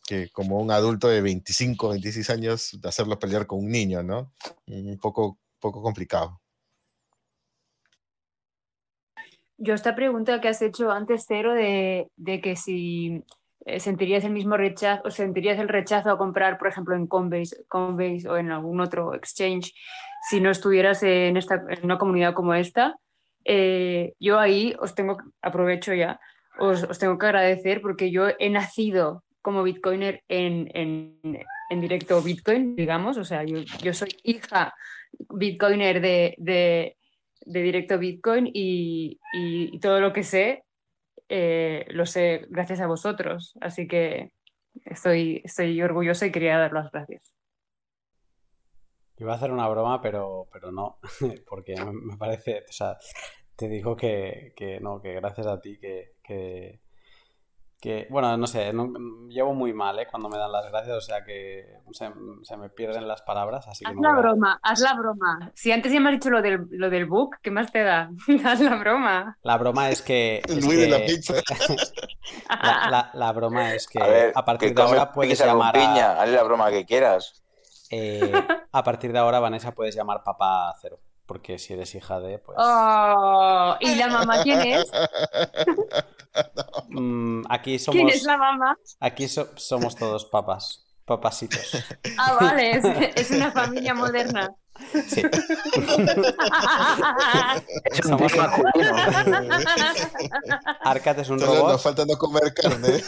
[0.06, 4.34] que como un adulto de 25, 26 años, hacerlo pelear con un niño, ¿no?
[4.66, 6.42] Un poco, poco complicado.
[9.56, 13.24] Yo esta pregunta que has hecho antes, Cero, de, de que si
[13.64, 17.64] eh, sentirías el mismo rechazo o sentirías el rechazo a comprar, por ejemplo, en Coinbase,
[17.68, 19.72] Coinbase o en algún otro exchange,
[20.28, 22.98] si no estuvieras en, esta, en una comunidad como esta,
[23.46, 26.18] eh, yo ahí os tengo, aprovecho ya,
[26.58, 31.20] os, os tengo que agradecer porque yo he nacido como bitcoiner en, en,
[31.70, 34.74] en directo Bitcoin, digamos, o sea, yo, yo soy hija
[35.28, 36.96] bitcoiner de, de,
[37.44, 40.64] de directo Bitcoin y, y- todo lo que sé
[41.28, 43.54] eh, lo sé gracias a vosotros.
[43.60, 44.32] Así que
[44.84, 47.32] estoy, estoy orgullosa y quería dar las gracias.
[49.18, 50.98] Iba a hacer una broma, pero, pero no,
[51.48, 52.98] porque me, parece, o sea,
[53.56, 56.80] te digo que, que no, que gracias a ti, que, que,
[57.80, 58.92] que- bueno, no sé, no-
[59.28, 60.06] llevo muy mal, ¿eh?
[60.10, 62.10] Cuando me dan las gracias, o sea que se,
[62.42, 64.94] se me pierden las palabras, así que Haz no la voy a- broma, haz la
[64.94, 65.52] broma.
[65.54, 68.10] Si antes ya me has dicho lo del, lo del book, ¿qué más te da?
[68.44, 69.38] haz la broma.
[69.42, 70.42] La broma es que...
[70.48, 71.34] Es Luis de la que- pizza.
[72.50, 75.74] La, la- la broma es que A ver, a partir que de ahora puedes llamar
[75.76, 75.80] a...
[75.80, 77.42] piña, hazle la broma que quieras.
[77.90, 78.30] Eh,
[78.72, 80.98] a partir de ahora, Vanessa, puedes llamar papá cero.
[81.26, 82.56] Porque si eres hija de, pues...
[82.60, 84.84] Oh, ¿Y la mamá quién es?
[86.88, 87.96] mm, aquí somos...
[87.96, 88.76] ¿Quién es la mamá?
[89.00, 90.82] Aquí so- somos todos papas.
[91.04, 91.84] Papasitos.
[92.18, 92.84] Ah, vale, es,
[93.14, 94.52] es una familia moderna.
[95.06, 95.22] Sí.
[97.84, 98.32] Es un Somos-.
[100.82, 101.80] Arcat es un Solo nos robot.
[101.80, 103.04] falta no comer carne.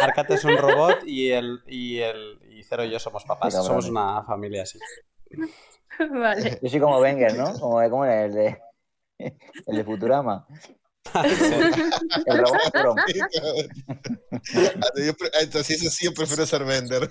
[0.00, 2.38] Arcat es un robot y el, y el
[2.72, 3.52] Cero y yo somos papás.
[3.52, 4.78] Somos una familia así.
[6.10, 6.58] Vale.
[6.62, 7.52] Yo soy como Wenger, ¿no?
[7.58, 8.58] Como, como el de
[9.18, 10.46] el de Futurama.
[12.26, 12.96] El robot
[15.18, 17.10] pre- Entonces, eso sí, yo prefiero ser vender.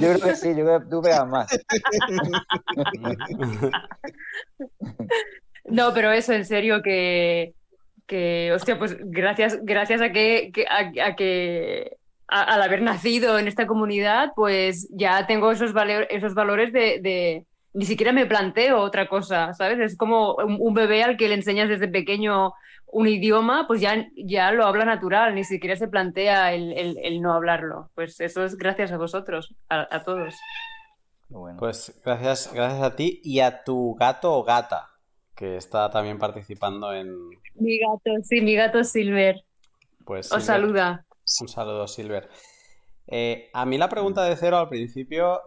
[0.00, 1.46] Yo creo que sí, yo creo que tú pegas más.
[5.66, 7.54] No, pero eso, en serio, que,
[8.06, 11.98] que hostia, pues gracias, gracias a que, que- a, a que
[12.30, 15.72] a- al haber nacido en esta comunidad, pues ya tengo esos,
[16.10, 19.78] esos valores de, de- ni siquiera me planteo otra cosa, ¿sabes?
[19.78, 22.52] Es como un, un bebé al que le enseñas desde pequeño
[22.92, 27.20] un idioma, pues ya, ya lo habla natural, ni siquiera se plantea el, el- el
[27.22, 27.90] no hablarlo.
[27.94, 30.34] Pues eso es gracias a vosotros, a, a todos.
[31.28, 31.58] Bueno.
[31.60, 34.88] Pues gracias, gracias a ti y a tu gato o gata,
[35.36, 37.08] que está también participando en.
[37.54, 39.36] Mi gato, sí, mi gato Silver.
[40.04, 40.46] Pues, Os Silver.
[40.46, 41.04] saluda.
[41.40, 42.28] Un saludo, Silver.
[43.06, 45.40] Eh, a mí la pregunta de cero al principio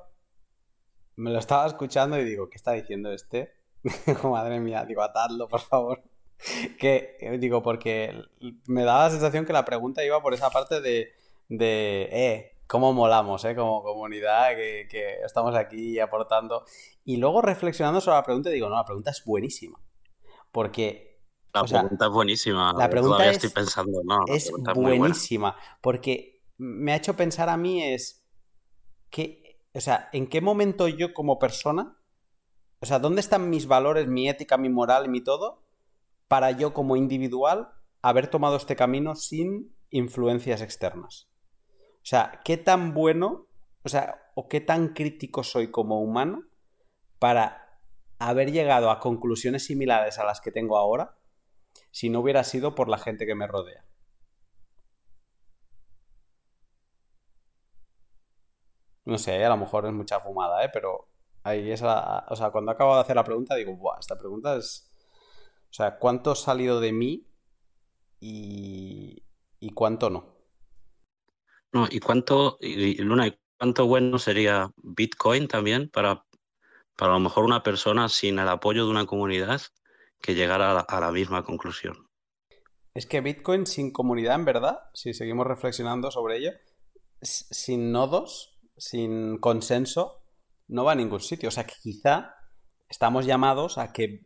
[1.15, 3.53] me lo estaba escuchando y digo, ¿qué está diciendo este?
[4.05, 6.03] Digo, Madre mía, digo, atadlo, por favor.
[6.77, 8.11] Que, eh, digo, porque
[8.67, 11.13] me daba la sensación que la pregunta iba por esa parte de,
[11.47, 16.65] de eh, cómo molamos, eh, como comunidad, que, que estamos aquí aportando.
[17.05, 19.79] Y luego reflexionando sobre la pregunta, digo, no, la pregunta es buenísima.
[20.51, 21.12] Porque
[21.53, 22.73] La O sea, pregunta es buenísima.
[22.73, 24.73] la pregunta Todavía es- estoy pensando, no, es buena.
[24.73, 28.25] buenísima, porque me ha hecho pensar a mí es
[29.11, 31.95] que, o sea, ¿en qué momento yo como persona,
[32.79, 35.61] o sea, dónde están mis valores, mi ética, mi moral, mi todo,
[36.27, 37.69] para yo como individual
[38.01, 41.27] haber tomado este camino sin influencias externas?
[41.97, 43.45] O sea, ¿qué tan bueno,
[43.83, 46.43] o sea, o qué tan crítico soy como humano
[47.19, 47.79] para
[48.17, 51.15] haber llegado a conclusiones similares a las que tengo ahora
[51.93, 53.85] si no hubiera sido por la gente que me rodea?
[59.05, 60.69] No sé, a lo mejor es mucha fumada, ¿eh?
[60.73, 61.07] Pero
[61.43, 64.89] ahí es O sea, cuando acabo de hacer la pregunta digo, Buah, esta pregunta es...
[65.69, 67.27] O sea, ¿cuánto ha salido de mí
[68.19, 69.23] y,
[69.59, 70.33] y cuánto no?
[71.73, 76.25] No, ¿y cuánto, y, Luna, ¿y cuánto bueno sería Bitcoin también para,
[76.95, 79.61] para a lo mejor una persona sin el apoyo de una comunidad
[80.23, 82.07] que llegara a la, misma conclusión?
[82.93, 86.51] Es que Bitcoin sin comunidad, en verdad, si seguimos reflexionando sobre ello,
[87.21, 90.23] sin nodos, sin consenso,
[90.67, 91.49] no va a ningún sitio.
[91.49, 92.35] O sea que quizá
[92.87, 94.25] estamos llamados a que,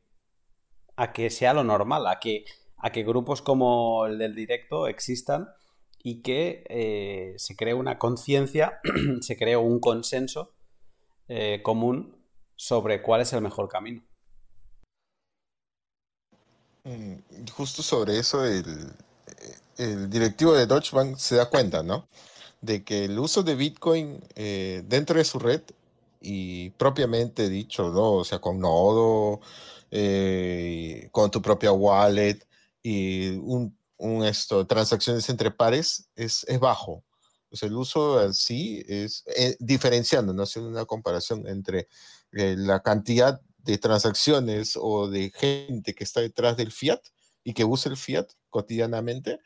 [0.96, 2.46] a que sea lo normal, a que,
[2.78, 5.48] a que grupos como el del directo existan
[6.04, 8.80] y que eh, se cree una conciencia,
[9.22, 10.54] se cree un consenso
[11.28, 12.24] eh, común
[12.56, 14.04] sobre cuál es el mejor camino.
[16.88, 17.16] Mm,
[17.52, 18.94] Justo sobre eso, el,
[19.78, 22.08] el directivo de Deutsche Bank se da cuenta, ¿no?
[22.62, 25.62] De que el uso de Bitcoin eh, dentro de su red
[26.22, 28.14] y propiamente dicho, ¿no?
[28.14, 29.42] O sea, con nodo,
[29.92, 32.40] eh, con tu propia wallet
[32.82, 33.76] y un,
[34.26, 37.04] esto, transacciones entre pares es, es bajo.
[37.52, 41.88] O el uso así es eh, diferenciando, no haciendo una comparación entre
[42.32, 47.02] la cantidad de transacciones o de gente que está detrás del fiat
[47.44, 49.40] y que usa el fiat cotidianamente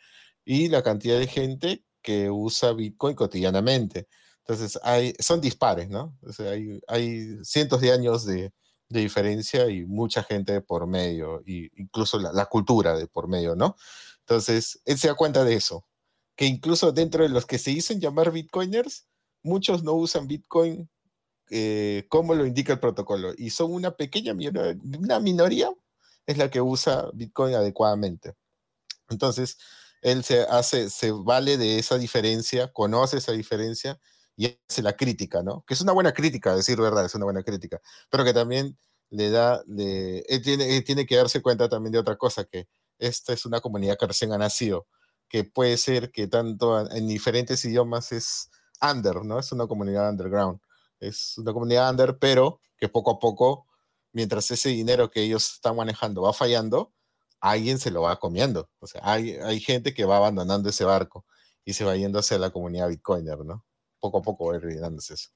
[0.46, 4.08] y la cantidad de gente que usa Bitcoin cotidianamente.
[4.40, 6.18] Entonces, hay, son dispares, ¿no?
[6.40, 8.54] Hay, hay cientos de años de,
[8.90, 13.56] diferencia y mucha gente de por medio, y incluso la, la cultura de por medio,
[13.56, 13.78] ¿no?
[14.20, 15.86] Entonces, él se da cuenta de eso,
[16.36, 19.08] que incluso dentro de los que se dicen llamar Bitcoiners,
[19.44, 20.90] muchos no usan Bitcoin
[21.54, 25.70] eh, como lo indica el protocolo, y son una pequeña minoría,
[26.26, 28.36] es la que usa Bitcoin adecuadamente.
[29.10, 29.58] Entonces,
[30.02, 34.00] él se hace, se vale de esa diferencia, conoce esa diferencia
[34.38, 35.66] y hace la crítica, ¿no?
[35.68, 38.78] Que es una buena crítica, decir verdad, es una buena crítica, pero que también
[39.10, 43.34] le da, le, tiene, él tiene que darse cuenta también de otra cosa, que esta
[43.34, 44.88] es una comunidad que recién ha nacido,
[45.28, 48.50] que puede ser que tanto en diferentes idiomas es
[48.82, 49.38] under, ¿no?
[49.38, 50.62] Es una comunidad underground,
[51.02, 53.68] es una comunidad under, pero que poco a poco,
[54.14, 56.94] mientras ese dinero que ellos están manejando va fallando,
[57.42, 58.70] alguien se lo va comiendo.
[58.80, 61.26] O sea, hay, hay gente que va abandonando ese barco
[61.66, 63.66] y se va yendo hacia la comunidad bitcoiner, ¿no?
[64.00, 65.30] Poco a poco va olvidándose eso.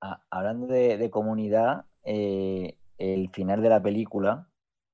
[0.00, 4.48] Ah, hablando de, comunidad, eh, el final de la película,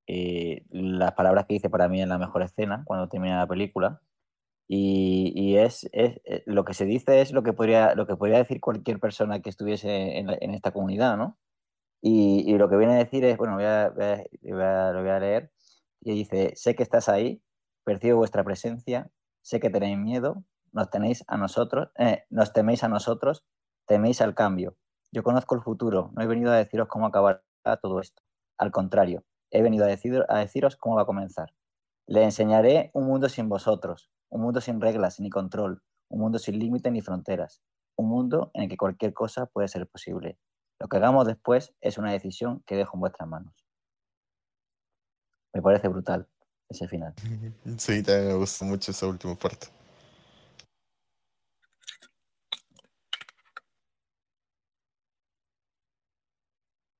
[0.06, 4.00] eh, las palabras que dice para mí en la mejor escena, cuando termina la película,
[4.72, 8.60] y, es, eh, lo que se dice es lo que podría, lo que podría decir
[8.60, 11.38] cualquier persona que estuviese en, esta comunidad, ¿no?
[12.02, 15.52] Y, lo que viene a decir es, bueno, lo voy a leer,
[16.00, 17.42] y dice, sé que estás ahí,
[17.84, 19.10] percibo vuestra presencia,
[19.42, 23.44] sé que tenéis miedo, nos tenéis a nosotros, eh, nos teméis a nosotros,
[23.90, 24.76] Teméis al cambio.
[25.10, 27.42] Yo conozco el futuro, no he venido a deciros cómo acabará
[27.82, 28.22] todo esto.
[28.56, 31.52] Al contrario, he venido a, decir- a deciros cómo va a comenzar.
[32.06, 36.58] Le enseñaré un mundo sin vosotros, un mundo sin reglas ni control, un mundo sin
[36.58, 37.60] límites ni fronteras,
[37.96, 40.38] un mundo en el que cualquier cosa puede ser posible.
[40.78, 43.54] Lo que hagamos después es una decisión que dejo en vuestras manos.
[45.52, 46.26] Me parece brutal
[46.68, 47.14] ese final.
[47.78, 49.66] Sí, también me gustó mucho esa última parte.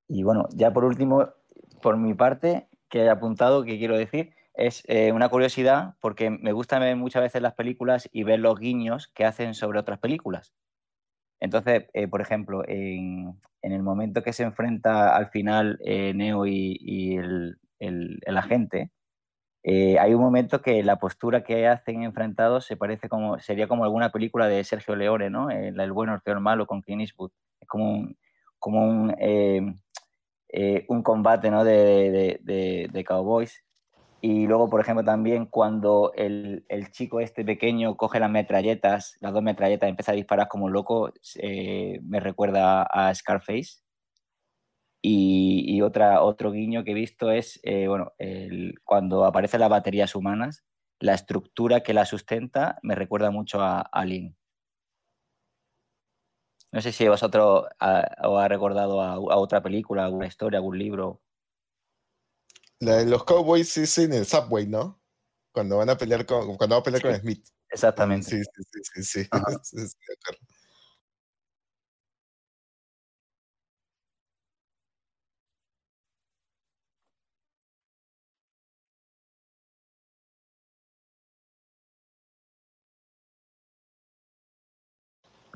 [0.08, 1.28] Y bueno, ya por último,
[1.80, 6.52] por mi parte, que he apuntado, que quiero decir, es eh, una curiosidad, porque me
[6.52, 10.52] gusta ver muchas veces las películas y ver los guiños que hacen sobre otras películas.
[11.40, 16.46] Entonces, eh, por ejemplo, en, en el momento que se enfrenta al final eh, Neo
[16.46, 18.90] y, y el, el- agente,
[19.64, 23.84] eh, hay un momento que la postura que hacen enfrentados se parece como, sería como
[23.84, 25.50] alguna película de Sergio Leone, ¿no?
[25.50, 27.32] El, el bueno, el malo con Clint Eastwood.
[27.60, 28.18] Es como un,
[28.58, 29.14] como un,
[30.88, 31.64] un combate, ¿no?
[31.64, 33.62] de- de cowboys.
[34.22, 39.32] Y luego, por ejemplo, también cuando el, el chico este pequeño coge las metralletas, las
[39.32, 43.80] dos metralletas, empieza a disparar como loco, eh, me recuerda a Scarface.
[45.02, 48.12] Y, y otra, otro guiño que he visto es, eh, bueno,
[48.84, 50.64] cuando aparecen las baterías humanas,
[50.98, 54.36] la estructura que la sustenta me recuerda mucho a Alien.
[56.72, 60.78] No sé si vosotros ah, os ha recordado a, a otra película, alguna historia, algún
[60.78, 61.22] libro.
[62.80, 65.00] La de los Cowboys es en el Subway, ¿no?
[65.52, 67.08] Cuando van a pelear con, cuando va a pelear Sí.
[67.08, 67.46] con Smith.
[67.68, 68.28] Exactamente.
[68.30, 69.28] Sí, sí, sí, sí, sí.
[69.62, 69.96] Sí.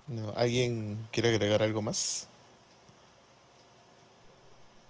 [0.07, 2.29] No, ¿Alguien quiere agregar algo más?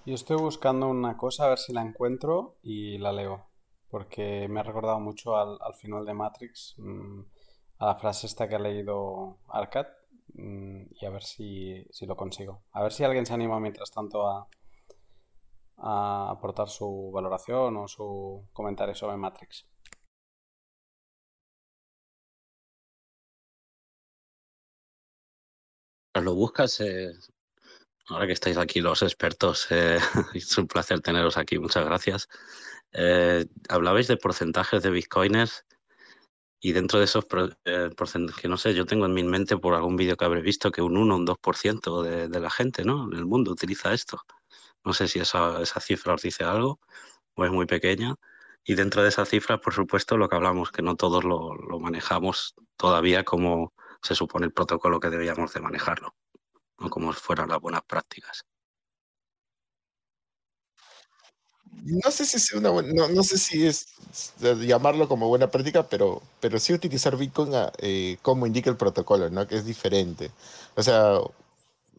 [0.06, 3.46] Yo estoy buscando una cosa a ver si la encuentro y la leo,
[3.88, 7.20] porque me ha recordado mucho al, al final de Matrix, mm,
[7.78, 9.86] a la frase esta que ha leído Arcad,
[10.34, 12.62] mm, y a ver si, si lo consigo.
[12.72, 14.46] A ver si alguien se anima mientras tanto a,
[15.78, 19.66] a aportar su valoración o su comentario sobre Matrix.
[26.14, 27.12] Lo buscas, eh,
[28.08, 29.98] ahora que estáis aquí los expertos, eh,
[30.34, 32.28] es un placer teneros aquí, muchas gracias.
[32.92, 35.64] Eh, hablabais de porcentajes de bitcoiners
[36.60, 37.26] y dentro de esos
[37.64, 40.40] eh, porcentajes, que no sé, yo tengo en mi mente por algún vídeo que habré
[40.40, 43.10] visto que un 1 o un 2% de, de la gente ¿no?
[43.12, 44.20] en el mundo utiliza esto.
[44.84, 46.80] No sé si esa, esa cifra os dice algo
[47.34, 48.14] o es muy pequeña.
[48.64, 51.80] Y dentro de esa cifra, por supuesto, lo que hablamos, que no todos lo, lo
[51.80, 56.14] manejamos todavía como se supone el protocolo que deberíamos de manejarlo,
[56.78, 58.44] no como fueran las buenas prácticas.
[61.84, 63.86] No sé si es una no, sé si es
[64.40, 69.46] llamarlo como buena práctica, pero, pero sí utilizar Bitcoin eh, como indica el protocolo, ¿no?
[69.46, 70.30] Que es diferente.
[70.76, 71.18] O sea,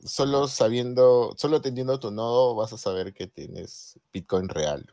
[0.05, 4.85] solo sabiendo, solo teniendo tu nodo vas a saber que tienes Bitcoin real.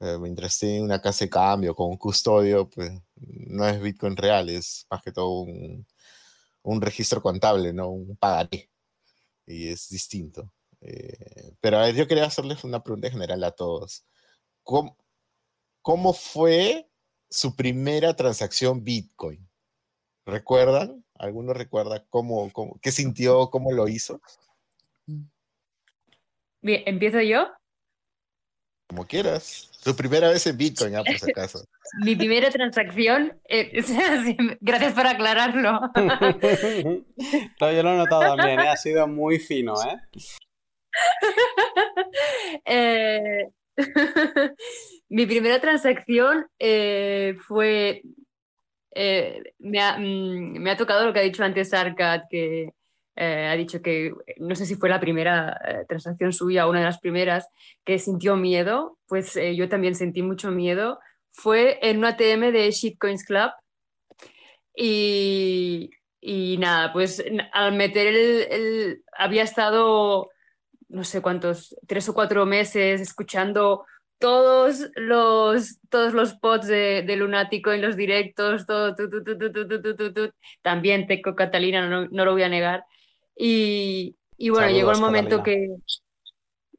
[0.00, 4.48] Eh, mientras esté una casa de cambio con un custodio, pues no es Bitcoin real,
[4.50, 5.86] es más que todo un,
[6.62, 7.90] un registro contable, ¿no?
[7.90, 8.70] Un pagaré.
[9.46, 10.52] Y es distinto.
[10.80, 14.04] Eh, pero a ver, yo quería hacerles una pregunta general a todos.
[14.62, 14.96] ¿Cómo,
[15.82, 16.90] cómo fue
[17.30, 19.48] su primera transacción Bitcoin?
[20.24, 21.04] ¿Recuerdan?
[21.14, 24.20] ¿Alguno recuerda cómo, cómo- qué sintió, cómo lo hizo?
[26.60, 27.46] Bien, ¿empiezo yo?
[28.88, 29.70] Como quieras.
[29.86, 31.64] Tu primera vez en Bitcoin, ah, por si acaso.
[32.04, 33.70] Mi primera transacción, eh,
[34.60, 35.80] gracias por aclararlo.
[37.60, 38.68] Yo lo he notado también, ¿eh?
[38.68, 39.96] Ha sido muy fino, ¿eh?
[42.64, 43.48] Eh,
[45.08, 48.02] Mi primera transacción eh, fue.
[48.92, 52.70] eh, me ha, mm, me ha tocado lo que ha dicho antes Arcad, que
[53.16, 57.48] ha dicho que no sé si fue la primera transacción suya, una de las primeras,
[57.84, 60.98] que sintió miedo, pues yo también sentí mucho miedo.
[61.30, 63.50] Fue en un ATM de Shitcoins Club
[64.74, 65.90] y,
[66.20, 70.30] y nada, pues al meter el, Había estado
[70.88, 73.84] no sé cuántos, tres o cuatro meses escuchando
[74.18, 80.32] todos los, todos los pods de, Lunático en los directos, todo, tu, tu, tu,
[80.62, 82.84] también Teco Catalina, no, no lo voy a negar
[83.36, 85.76] y, y bueno, llegó el Saludos, momento Catalina.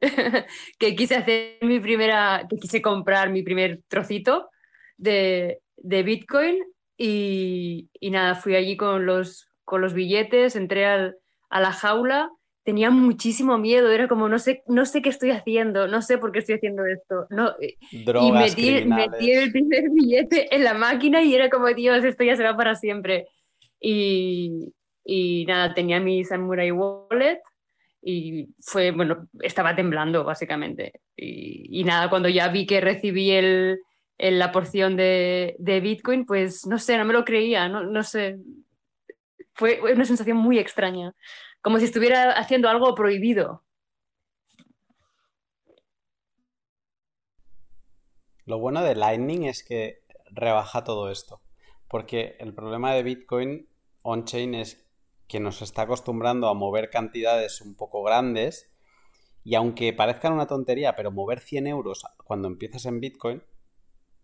[0.78, 4.50] que quise hacer mi primera, que quise comprar mi primer trocito
[4.96, 6.58] de, de Bitcoin
[6.96, 11.16] y, y nada, fui allí con los, con los billetes, entré al,
[11.50, 12.30] a la jaula,
[12.64, 16.32] tenía muchísimo miedo, era como, no sé, no sé qué estoy haciendo, no sé por
[16.32, 17.26] qué estoy haciendo esto.
[17.30, 19.10] No, eh, y Drogas, metí, criminales.
[19.12, 22.56] metí el primer billete en la máquina y era como, Dios, esto ya se va
[22.56, 23.26] para siempre.
[23.80, 24.74] Y,
[25.10, 27.40] y nada, tenía mi Samurai Wallet
[28.02, 31.00] y fue, bueno, estaba temblando básicamente.
[31.16, 33.80] Y, y nada, cuando ya vi que recibí el,
[34.18, 38.36] la porción de, de Bitcoin, pues no sé, no me lo creía, no, no sé.
[39.54, 41.14] Fue una sensación muy extraña,
[41.62, 43.64] como si estuviera haciendo algo prohibido.
[48.44, 51.40] Lo bueno de Lightning es que rebaja todo esto.
[51.88, 53.66] Porque el problema de Bitcoin
[54.02, 54.87] on-chain es
[55.28, 58.70] que nos está acostumbrando a mover cantidades un poco grandes.
[59.44, 63.42] Y aunque parezcan una tontería, pero mover 100 euros cuando empiezas en Bitcoin,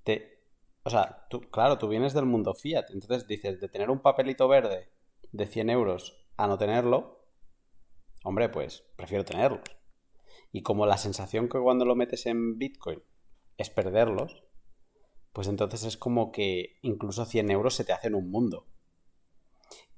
[0.02, 0.43] te...
[0.82, 2.90] O sea, tú, claro, tú vienes del mundo fiat.
[2.90, 4.90] Entonces dices, de tener un papelito verde
[5.32, 7.26] de 100 euros a no tenerlo,
[8.24, 9.62] hombre, pues prefiero tenerlos.
[10.52, 13.02] Y como la sensación que cuando lo metes en Bitcoin
[13.56, 14.44] es perderlos,
[15.32, 18.66] pues entonces es como que incluso 100 euros se te hacen un mundo.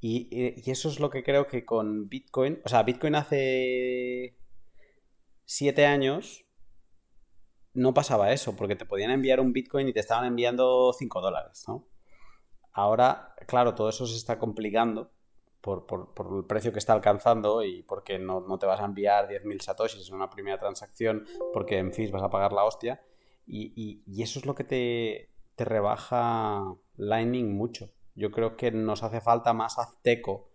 [0.01, 4.37] Y, y- eso es lo que creo que con Bitcoin, o sea, Bitcoin hace
[5.45, 6.45] 7 años
[7.75, 11.65] no pasaba eso, porque te podían enviar un Bitcoin y te estaban enviando 5 dólares,
[11.69, 11.87] ¿no?
[12.73, 15.13] Ahora, claro, todo eso se está complicando
[15.61, 15.87] por,
[16.39, 20.15] el precio que está alcanzando y porque no, te vas a enviar 10.000 satoshis en
[20.15, 23.03] una primera transacción porque en fees vas a pagar la hostia.
[23.47, 26.63] Y, eso es lo que te rebaja
[26.97, 27.91] Lightning mucho.
[28.17, 30.51] Yo creo que nos hace falta más azteco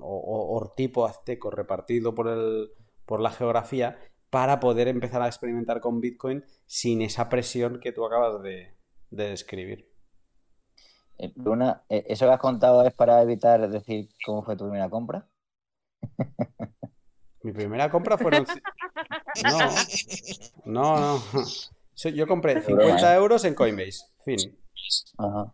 [0.00, 2.70] o, o- o tipo azteco repartido por, el,
[3.06, 3.98] por la geografía
[4.30, 8.74] para poder empezar a experimentar con Bitcoin sin esa presión que tú acabas de,
[9.10, 9.88] de describir.
[11.18, 14.88] Eh, Luna, eh, ¿eso que has contado es para evitar decir cómo fue tu primera
[14.88, 15.28] compra?
[17.42, 18.44] Mi primera compra fueron...
[19.44, 19.58] No,
[20.66, 21.22] no, no.
[22.14, 24.04] Yo compré 50 euros en Coinbase.
[24.24, 24.58] Fin.
[25.18, 25.52] Ajá.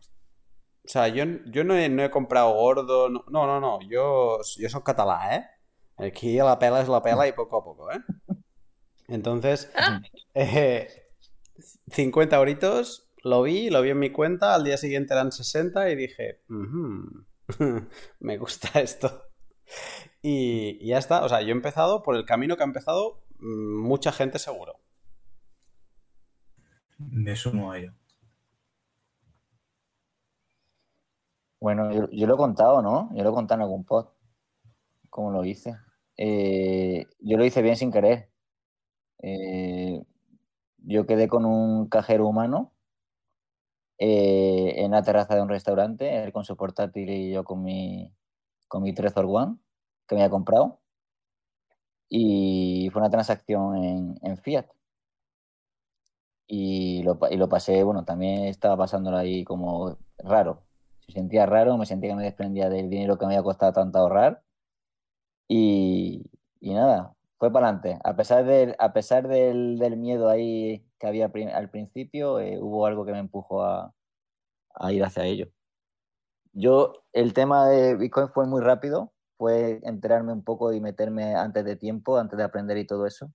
[0.85, 3.09] O sea, yo, yo no, he, no he comprado gordo.
[3.09, 3.81] No, no, no.
[3.89, 5.47] Yo, yo soy catalá, ¿eh?
[5.97, 8.01] Aquí la pela es la pela y poco a poco, ¿eh?
[9.09, 9.71] Entonces,
[10.35, 10.89] eh,
[11.91, 15.97] 50 euritos, lo vi, lo vi en mi cuenta, al día siguiente eran 60 y
[15.97, 17.25] dije, "Ujú,
[18.21, 19.23] me gusta esto.
[20.23, 23.25] Y, y ya está, o sea, yo he empezado por el camino que ha empezado
[23.39, 24.81] mm, mucha gente seguro.
[26.99, 27.93] Me sumo a ello.
[31.65, 33.09] Bueno, yo, lo he contado, ¿no?
[33.15, 34.09] Yo lo he contado en algún pod.
[35.09, 35.75] ¿Cómo lo hice?
[36.19, 38.29] Eh, yo lo hice bien sin querer.
[39.23, 40.05] Eh,
[40.79, 42.75] yo quedé con un cajero humano
[43.99, 48.15] eh, en la terraza de un restaurante, él con su portátil y yo con mi,
[48.69, 49.57] con mi Trezor One
[50.07, 50.81] que me había comprado.
[52.11, 54.67] Y fue una transacción en, en Fiat.
[56.47, 60.63] Y lo, y lo pasé, bueno, también estaba pasándolo ahí como raro.
[61.07, 63.99] Se sentía raro, me sentía que me desprendía del dinero que me había costado tanto
[63.99, 64.43] ahorrar.
[65.49, 68.01] Y, y nada, fue para adelante.
[68.05, 72.87] A pesar, del, a pesar del, del miedo ahí que había al principio, eh, hubo
[72.87, 73.95] algo que me empujó a,
[74.75, 75.49] a ir hacia ello.
[76.53, 81.65] Yo, el tema de Bitcoin fue muy rápido, fue enterarme un poco y meterme antes
[81.65, 83.33] de tiempo, antes de aprender y todo eso,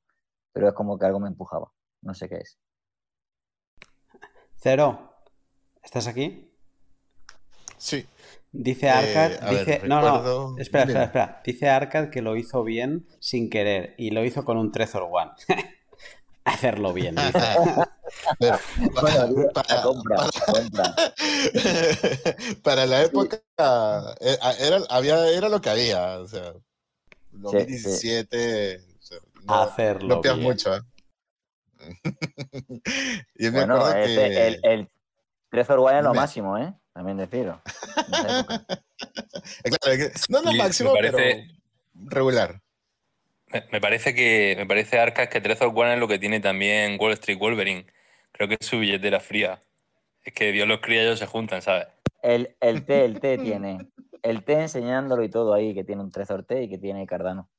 [0.53, 1.71] pero es como que algo me empujaba.
[2.01, 2.57] No sé qué es.
[4.55, 5.13] Cero,
[5.83, 6.48] ¿estás aquí?
[7.79, 8.05] Sí.
[8.51, 11.41] Dice Eh, Arcad, ver, dice, no, recuerdo- no, espera, espera.
[11.45, 15.31] Dice Arcad que lo hizo bien sin querer y lo hizo con un Trezor One.
[16.45, 17.15] Hacerlo bien.
[18.39, 18.57] Pero,
[18.95, 20.95] para- la compra, la compra.
[22.63, 23.39] para la época
[24.19, 26.17] eh, era, había, era lo que había.
[26.19, 26.53] O sea,
[27.31, 28.77] 2017.
[28.77, 30.47] o sea, no, Hacerlo no pidas bien.
[30.49, 30.75] mucho.
[30.75, 30.81] ¿eh?
[33.35, 34.47] Me Bueno, acuerdo ese- que.
[34.47, 34.89] el, el
[35.51, 36.73] Trezor One es lo máximo, ¿eh?
[36.99, 37.61] También época.
[39.63, 42.59] eh, claro, que- no es lo máximo, parece- pero regular.
[43.47, 46.97] Me, me parece que me parece Arcas que Trezor One es lo que tiene también
[46.99, 47.85] Wall Street Wolverine.
[48.33, 49.63] Creo que es su billetera fría.
[50.25, 51.87] Es que Dios los cría y ellos se juntan, ¿sabes?
[52.21, 53.87] El, el T, el T tiene.
[54.21, 57.49] El T enseñándolo y todo ahí, que tiene un Trezor T y que tiene Cardano.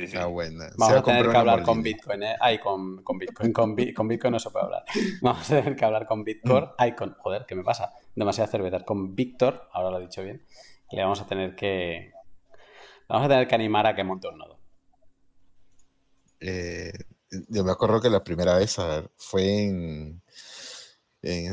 [0.00, 0.18] Sí, sí.
[0.24, 0.70] Buena.
[0.76, 1.82] Vamos a tener que hablar con.
[1.82, 2.36] Bitcoin, ¿eh?
[2.40, 3.52] Ay, con, con Bitcoin.
[3.52, 4.84] Con, Bi- con Bitcoin no se puede hablar.
[5.22, 6.66] Vamos a tener que hablar con Bitcoin.
[6.78, 7.14] Ay, con.
[7.18, 7.92] Joder, ¿qué me pasa?
[8.14, 8.80] Demasiada cerveza.
[8.84, 10.44] Con Víctor, ahora lo he dicho bien.
[10.90, 12.12] Y le vamos a tener que.
[13.08, 14.58] Vamos a tener que animar a que monte un nodo.
[16.40, 16.92] Eh,
[17.48, 20.22] yo me acuerdo que la primera vez a ver, fue en,
[21.22, 21.52] en.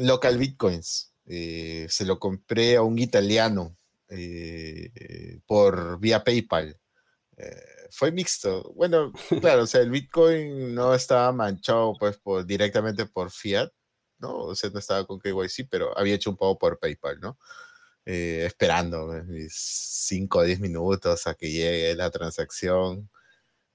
[0.00, 1.12] Local Bitcoins.
[1.26, 3.76] Eh, se lo compré a un italiano
[4.08, 6.76] eh, por vía PayPal.
[7.36, 8.72] Eh, fue mixto.
[8.74, 13.70] Bueno, claro, o sea, el Bitcoin no estaba manchado pues por, directamente por fiat,
[14.18, 14.36] ¿no?
[14.38, 17.38] O sea, no estaba con KYC, pero había hecho un pago por PayPal, ¿no?
[18.06, 23.10] Eh, esperando eh, mis 5 o 10 minutos a que llegue la transacción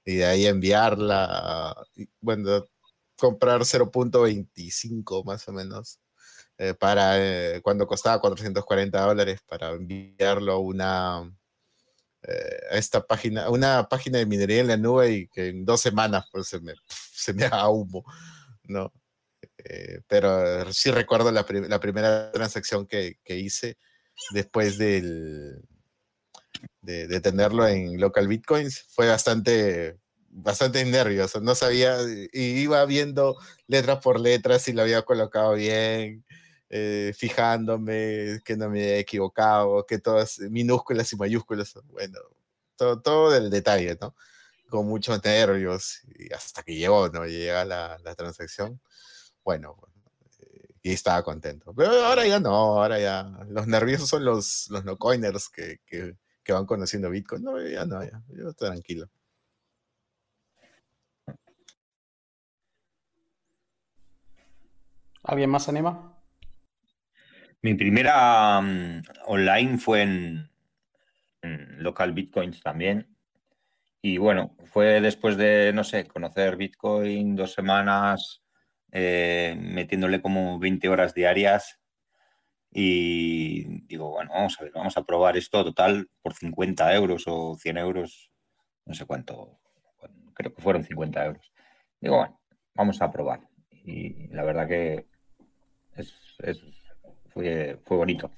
[0.04, 2.66] y de ahí enviarla, y, bueno,
[3.16, 6.00] comprar 0.25 más o menos
[6.58, 11.36] eh, para eh, cuando costaba 440 dólares para enviarlo a una
[12.70, 16.26] a esta página, una página de minería en la nube y que en dos semanas
[16.30, 16.74] pues se me,
[17.14, 18.04] se me haga humo,
[18.64, 18.92] ¿no?
[19.64, 23.76] Eh, pero sí recuerdo la, prim- la primera transacción que, que hice
[24.32, 24.78] después
[26.80, 29.98] de, de tenerlo en local bitcoins fue bastante
[30.34, 31.98] bastante nervioso no sabía
[32.32, 33.36] iba viendo
[33.66, 36.24] letra por letra si lo había colocado bien
[36.72, 42.18] eh, fijándome que no me había equivocado que todas minúsculas y mayúsculas bueno
[42.76, 44.16] todo, todo del detalle no
[44.68, 48.80] con muchos nervios y hasta que llegó no llega la, la transacción
[49.44, 49.76] bueno
[50.40, 52.50] eh, y estaba contento pero ahora ya no
[52.80, 57.42] ahora ya los nerviosos son los los no coiners que, que que van conociendo Bitcoin.
[57.42, 59.08] No, ya no, ya, yo tranquilo.
[65.24, 66.21] ¿Alguien más anima?
[67.62, 70.50] Mi primera mm, online fue en,
[71.78, 73.16] local bitcoins también.
[74.02, 78.42] Y bueno, fue después de, no sé, conocer Bitcoin dos semanas,
[78.90, 81.80] eh, metiéndole como 20 horas diarias.
[82.72, 87.54] Y digo, bueno, vamos a ver, vamos a probar esto total por 50 euros o
[87.56, 88.32] 100 euros,
[88.86, 89.60] no sé cuánto,
[90.34, 91.52] creo que fueron 50 euros.
[92.00, 92.40] Digo, bueno,
[92.74, 93.40] vamos a probar.
[93.70, 95.06] Y la verdad que
[95.96, 96.81] es-
[97.32, 98.30] fue, fue bonito.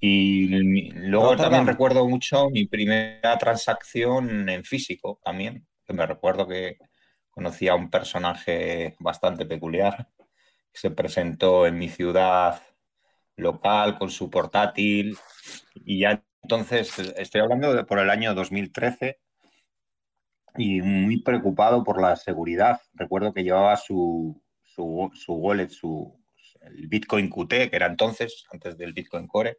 [0.00, 0.48] Y
[0.94, 6.78] luego también recuerdo mucho mi primera transacción en físico también, que me recuerdo que
[7.30, 10.08] conocí a un personaje bastante peculiar
[10.72, 12.60] que se presentó en mi ciudad
[13.36, 15.16] local con su portátil
[15.74, 19.20] y ya entonces estoy hablando de por el año 2013
[20.56, 22.80] y muy preocupado por la seguridad.
[22.94, 26.21] Recuerdo que llevaba su, su, su wallet, su,
[26.66, 29.58] el Bitcoin Qt, que era entonces, antes del Bitcoin Core,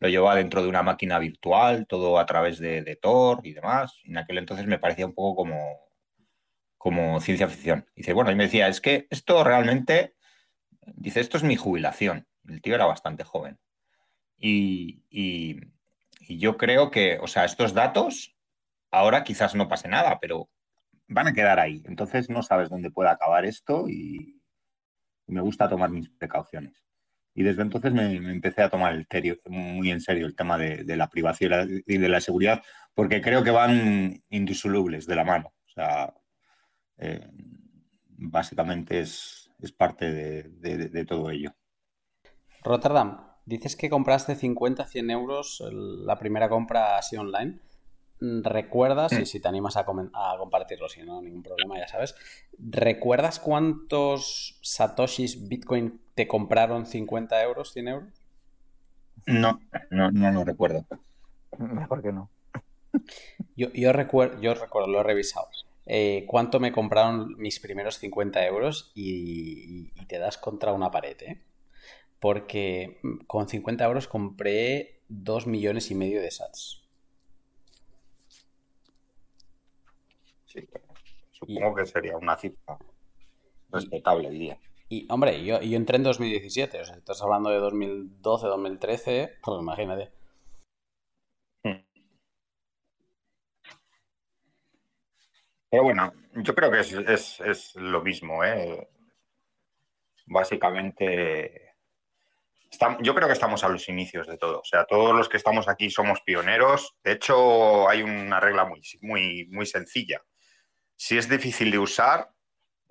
[0.00, 3.98] lo llevaba dentro de una máquina virtual, todo a través de, de Tor y demás.
[4.04, 5.80] En aquel entonces me parecía un poco como,
[6.78, 7.86] como ciencia ficción.
[7.94, 10.14] Y dice, bueno, y me decía, es que esto realmente,
[10.94, 12.26] dice, esto es mi jubilación.
[12.48, 13.58] El tío era bastante joven.
[14.38, 15.60] Y, y-
[16.28, 18.36] y yo creo que, o sea, estos datos,
[18.90, 20.48] ahora quizás no pase nada, pero
[21.08, 21.82] van a quedar ahí.
[21.86, 24.35] Entonces no sabes dónde puede acabar esto y
[25.26, 26.84] me gusta tomar mis precauciones.
[27.34, 29.06] Y desde entonces me, empecé a tomar
[29.46, 32.62] muy en serio el tema de, de la privacidad y de la seguridad,
[32.94, 35.52] porque creo que van indisolubles de la mano.
[35.66, 36.14] O sea,
[36.98, 37.28] eh,
[38.18, 41.54] básicamente es, es parte de, todo ello.
[42.62, 47.60] Rotterdam, dices que compraste 50, 100 euros la primera compra así online.
[48.20, 52.14] Mm, ¿Recuerdas, y si te animas a, a compartirlo, si no, ningún problema, ya sabes,
[52.58, 58.26] ¿recuerdas cuántos satoshis Bitcoin te compraron 50 euros, 100 euros?
[59.26, 59.60] No,
[59.90, 60.86] no, no lo recuerdo.
[61.58, 62.30] Mejor que no.
[63.56, 65.48] Yo, yo, recuerdo, yo recuerdo, lo he revisado.
[65.84, 68.92] Eh, ¿Cuánto me compraron mis primeros 50 euros?
[68.94, 71.42] Y, y te das contra una pared, ¿eh?
[72.18, 76.85] Porque mm, con 50 euros compré 2 millones y medio de sats.
[80.56, 80.68] Sí,
[81.32, 82.78] supongo que sería una cifra
[83.70, 84.58] respetable, diría.
[84.88, 89.60] Y, hombre, yo, yo entré en 2017, o sea, estás hablando de 2012, 2013, pues
[89.60, 90.10] imagínate.
[95.70, 98.88] Pero bueno, yo creo que es, es- es lo mismo, ¿eh?
[100.26, 101.74] Básicamente,
[102.70, 104.60] estam- yo creo que estamos a los inicios de todo.
[104.60, 106.94] O sea, todos los que estamos aquí somos pioneros.
[107.04, 110.22] De hecho, hay una regla muy, muy, muy sencilla.
[110.96, 112.32] Si es difícil de usar,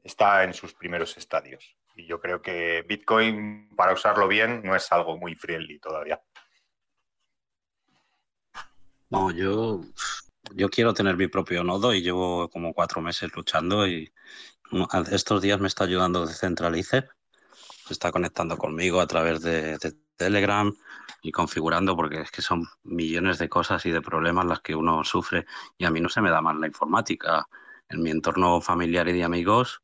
[0.03, 1.75] está en sus primeros estadios.
[1.95, 6.21] Y yo creo que Bitcoin, para usarlo bien, no es algo muy friendly todavía.
[9.09, 9.81] No, yo,
[10.53, 14.11] yo quiero tener mi propio nodo y llevo como cuatro meses luchando y
[15.11, 17.09] estos días me está ayudando Decentralizer.
[17.87, 20.73] Se está conectando conmigo a través de, de Telegram
[21.21, 25.03] y configurando porque es que son millones de cosas y de problemas las que uno
[25.03, 25.45] sufre
[25.77, 27.47] y a mí no se me da mal la informática.
[27.89, 29.81] En mi entorno familiar y de amigos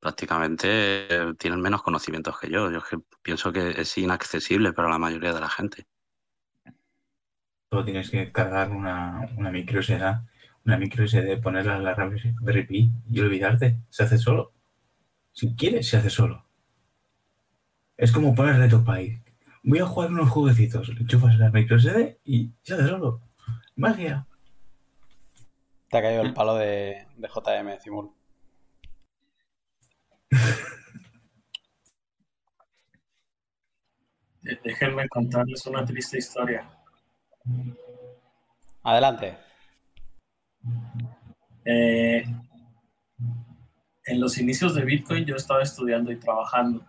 [0.00, 0.68] prácticamente
[1.12, 2.70] eh, tienen menos conocimientos que yo.
[2.70, 5.86] Yo que pienso que es inaccesible para la mayoría de la gente.
[7.70, 10.00] solo tienes que cargar una, una micro SD,
[10.64, 13.78] una micro SD, ponerla en la Raspberry Pi y olvidarte.
[13.88, 14.52] Se hace solo.
[15.32, 16.44] Si quieres, se hace solo.
[17.96, 19.22] Es como poner Reto Pie.
[19.62, 20.88] Voy a jugar unos jueguecitos.
[20.88, 23.22] Le enchufas la micro SD y se hace solo.
[23.74, 24.26] Magia.
[25.90, 28.12] Te ha caído el palo de, de JM, Cimul.
[34.42, 36.68] De- Déjenme contarles una triste historia.
[38.82, 39.36] Adelante.
[41.64, 42.24] Eh,
[44.06, 46.84] en los inicios de Bitcoin yo estaba estudiando y trabajando.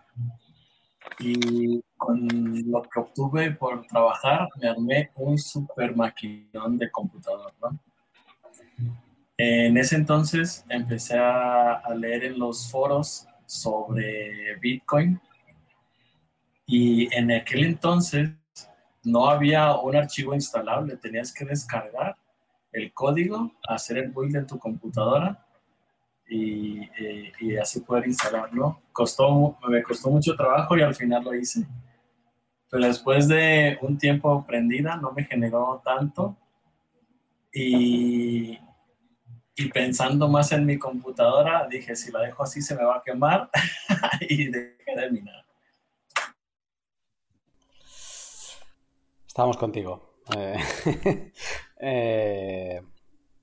[1.20, 2.28] Y con
[2.70, 7.78] lo que obtuve por trabajar, me armé un super maquinón de computador, ¿no?
[9.36, 15.20] En ese entonces empecé a, leer en los foros sobre Bitcoin
[16.66, 18.30] y en aquel entonces
[19.04, 22.16] no había un archivo instalable, tenías que descargar
[22.72, 25.46] el código, hacer el build en tu computadora
[26.28, 28.82] y, eh, así poder instalarlo.
[28.92, 31.66] Costó, me costó mucho trabajo y al final lo hice.
[32.70, 36.36] Pero después de un tiempo prendida no me generó tanto
[37.52, 38.58] y,
[39.58, 43.02] y pensando más en mi computadora dije si la dejo así se me va a
[43.02, 43.50] quemar
[44.20, 45.44] y dejé de minar.
[49.26, 50.20] Estamos contigo.
[50.36, 50.56] Eh,
[51.80, 52.82] eh,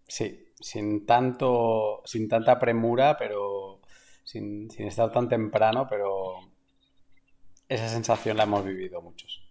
[0.08, 3.82] sí, sin tanto, sin tanta premura, pero
[4.24, 6.40] sin, sin estar tan temprano, pero
[7.68, 9.42] esa sensación la hemos vivido muchos.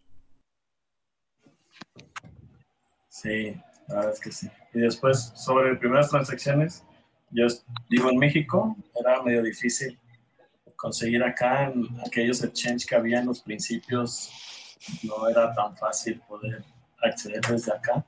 [3.08, 3.54] Sí,
[3.88, 4.48] la verdad es que sí.
[4.72, 6.84] Y después, sobre primeras transacciones,
[7.30, 7.46] yo
[7.88, 9.98] vivo en México, era medio difícil
[10.76, 14.30] conseguir acá en aquellos exchange que había en los principios,
[15.02, 16.62] no era tan fácil poder
[17.02, 18.04] acceder desde acá.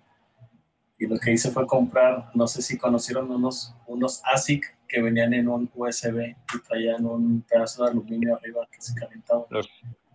[0.98, 5.34] Y lo que hice fue comprar, no sé si conocieron unos, unos ASIC que venían
[5.34, 9.46] en un USB y traían un pedazo de aluminio arriba que se calentaba.
[9.50, 9.68] Los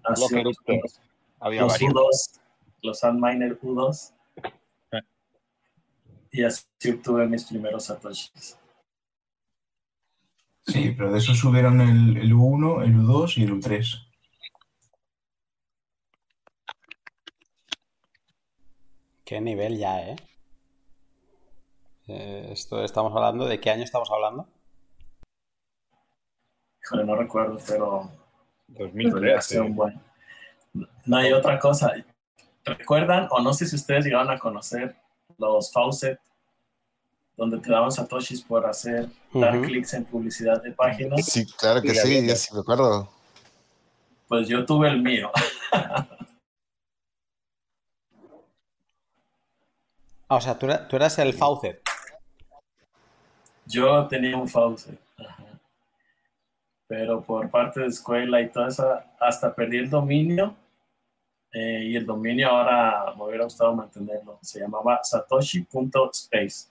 [0.04, 1.00] los-.
[1.40, 1.94] Había los varios.
[1.94, 2.40] U2,
[2.84, 4.14] los Antminer U2.
[6.32, 8.58] Y así obtuve mis primeros satoshis.
[10.66, 14.08] Sí, pero de eso subieron el, el U1, el U2 y el U3.
[19.26, 20.16] Qué nivel ya, ¿eh?
[22.08, 24.48] Eh, Esto estamos hablando, ¿de qué año estamos hablando?
[26.84, 28.10] Híjole, no recuerdo, pero,
[28.74, 29.28] pero 2013.
[29.28, 30.02] ya hace un buen.
[31.06, 31.94] No hay otra cosa.
[32.64, 34.96] ¿Recuerdan o no sé si ustedes llegaron a conocer
[35.38, 36.20] los faucet
[37.38, 41.26] donde te daban satoshis por hacer dar clics en publicidad de páginas?
[41.26, 43.10] Sí, claro que Sí, ya sí me acuerdo.
[44.28, 45.32] Pues yo tuve el mío.
[50.30, 51.82] Ah, o sea, tú, tú eras el Faucet.
[53.66, 54.98] Yo tenía un faucet.
[55.18, 55.44] ajá.
[56.88, 60.56] Pero por parte de escuela y toda esa, hasta perdí el dominio.
[61.54, 64.40] Eh, y el dominio ahora me hubiera gustado mantenerlo.
[64.42, 66.70] Se llamaba satoshi.space.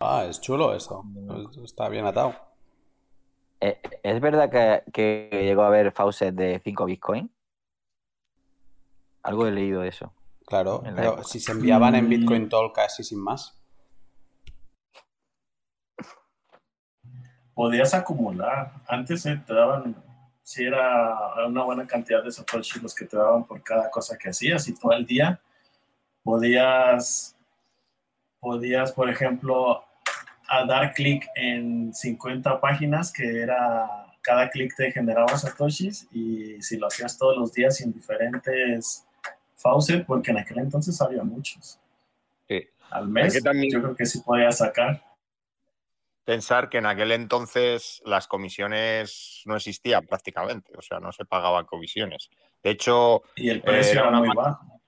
[0.00, 1.04] Ah, es chulo eso.
[1.64, 2.34] Está bien atado.
[3.60, 7.30] Eh, ¿Es verdad que, que llegó a haber faucet de 5 Bitcoin?
[9.22, 10.12] Algo he leído de eso.
[10.46, 11.24] Claro, pero época.
[11.24, 12.08] si se enviaban en Mm.
[12.10, 13.58] Bitcoin Talk así sin más.
[17.54, 18.72] Podías acumular.
[18.88, 19.94] Antes te daban,
[20.44, 21.16] si era
[21.46, 24.74] una buena cantidad de satoshi los que te daban por cada cosa que hacías y
[24.78, 25.40] todo el día
[26.22, 27.34] podías,
[28.40, 29.82] podías, por ejemplo,
[30.48, 33.88] a dar clic en 50 páginas que era,
[34.20, 39.06] cada clic te generaba satoshis y si lo hacías todos los días en diferentes
[39.56, 41.80] faucet, porque en aquel entonces había muchos.
[42.46, 42.68] Sí.
[42.90, 45.02] Al mes, también- yo creo que sí podías sacar.
[46.24, 51.66] Pensar que en aquel entonces las comisiones no existían prácticamente, o sea, no se pagaban
[51.66, 52.30] comisiones.
[52.62, 54.80] De hecho, Y el eh, precio era era una muy bajo.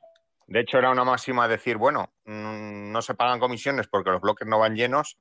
[0.46, 4.46] De hecho, era una máxima decir, bueno, mm, no se pagan comisiones porque los bloques
[4.46, 5.18] no van llenos,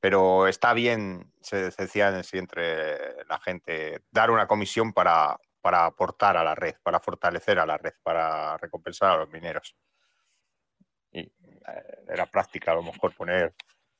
[0.00, 6.36] pero está bien, se se decía entre la gente, dar una comisión para, para aportar
[6.36, 9.76] a la red, para fortalecer a la red, para recompensar a los mineros.
[11.10, 11.32] Y eh,
[12.08, 13.54] era práctica a lo mejor poner,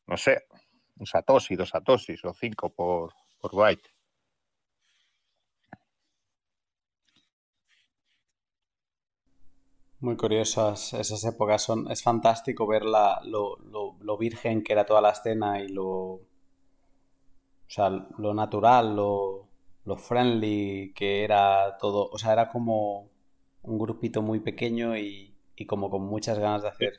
[0.07, 0.47] no sé,
[1.01, 3.89] un satoshi, dos satoshis o cinco por, por byte.
[10.01, 11.63] Muy curiosas esas épocas.
[11.63, 15.69] Son, es fantástico ver la, lo, lo- lo virgen que era toda la escena y
[15.69, 16.21] lo, o
[17.67, 19.49] sea, lo natural, lo,
[19.85, 22.09] lo friendly que era todo.
[22.11, 23.09] O sea, era como
[23.63, 26.93] un grupito muy pequeño y, y como con muchas ganas de hacer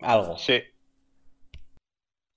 [0.00, 0.36] algo.
[0.38, 0.54] Sí.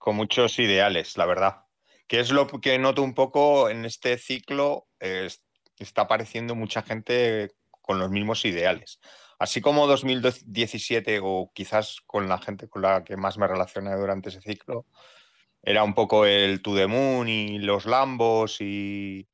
[0.06, 1.64] Con muchos ideales, la verdad.
[2.08, 5.28] Que es lo que noto un poco en este ciclo, eh,
[5.80, 9.00] está apareciendo mucha gente con los mismos ideales.
[9.40, 14.30] Así como 2017 o quizás con la gente con la que más me relacioné durante
[14.30, 14.86] ese ciclo,
[15.64, 19.28] era un poco el To The Moon y los Lambos y,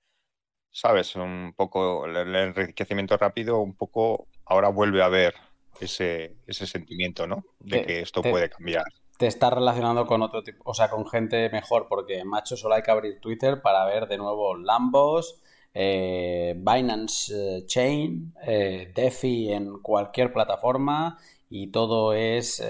[0.72, 1.18] ¿sabes?
[1.18, 5.35] Un poco el enriquecimiento rápido, un poco ahora vuelve a haber
[5.81, 7.43] ese, ese sentimiento, ¿no?
[7.60, 8.85] De que esto puede cambiar.
[9.22, 12.81] Te estás relacionando con otro tipo, o sea, con gente mejor, porque macho, solo hay
[12.81, 15.43] que abrir Twitter para ver de nuevo Lambos,
[15.76, 21.19] eh, Binance eh, Chain, eh, DeFi en cualquier plataforma
[21.52, 22.64] y todo es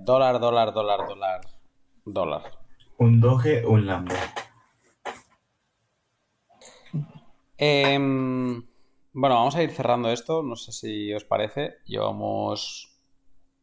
[0.00, 1.40] dólar, dólar, dólar, dólar,
[2.06, 2.42] dólar.
[2.96, 4.14] Un doge, un lambo.
[7.58, 8.66] Em,
[9.12, 11.74] bueno, vamos a ir cerrando esto, no sé si os parece.
[11.84, 12.98] Llevamos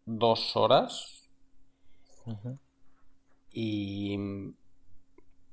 [0.05, 1.22] dos horas
[3.51, 4.17] y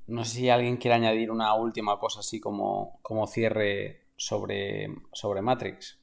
[0.06, 5.42] no sé si alguien quiere añadir una última cosa así como, como cierre sobre, sobre
[5.42, 5.98] Matrix.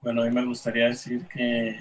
[0.00, 1.76] Bueno, a mí me gustaría decir que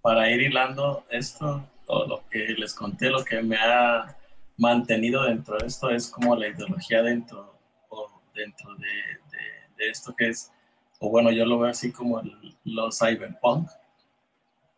[0.00, 4.16] para ir hilando esto, todo lo que les conté, lo que me ha
[4.58, 10.14] mantenido dentro de esto es como la ideología dentro, o dentro de, de- de esto
[10.14, 10.52] que es,
[11.04, 13.68] o bueno, yo lo veo así como el- los cyberpunk.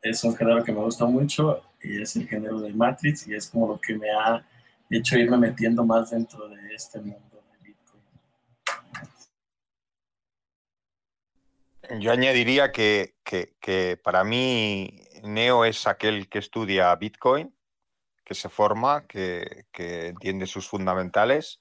[0.03, 3.49] Es un género que me gusta mucho y es el género de Matrix y es
[3.49, 4.45] como lo que me ha
[4.91, 7.21] hecho irme metiendo más dentro de este mundo.
[12.01, 17.55] Yo añadiría que, que- que para mí Neo es aquel que estudia Bitcoin,
[18.25, 21.61] que se forma, que, que entiende sus fundamentales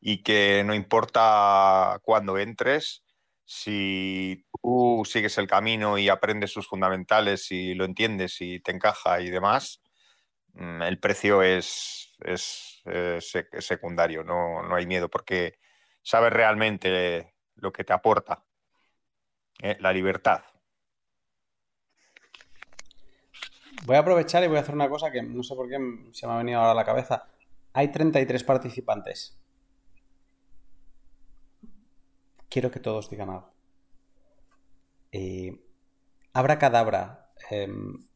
[0.00, 3.02] y que no importa cuándo entres,
[3.46, 9.20] si tú sigues el camino y aprendes sus fundamentales y lo entiendes y te encaja
[9.20, 9.82] y demás,
[10.54, 15.58] mm, el precio es, es, eh, sec- secundario, no, no hay miedo porque
[16.02, 18.44] sabes realmente lo que te aporta.
[19.62, 20.42] Eh, la libertad.
[23.84, 25.78] Voy a aprovechar y voy a hacer una cosa que no sé por qué
[26.12, 27.28] se me ha venido ahora a la cabeza.
[27.72, 29.38] Hay 33 participantes.
[32.56, 33.52] Quiero que todos digan algo.
[35.12, 35.60] Eh,
[36.32, 37.30] Abracadabra.
[37.50, 38.08] em,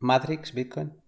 [0.00, 1.00] Matrix, Bitcoin.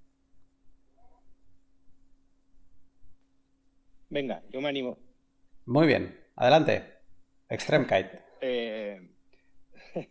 [4.08, 4.96] Venga, yo me animo.
[5.66, 6.16] Muy bien.
[6.36, 6.84] Adelante.
[7.48, 8.22] Extreme Kite.
[8.40, 9.10] Eh,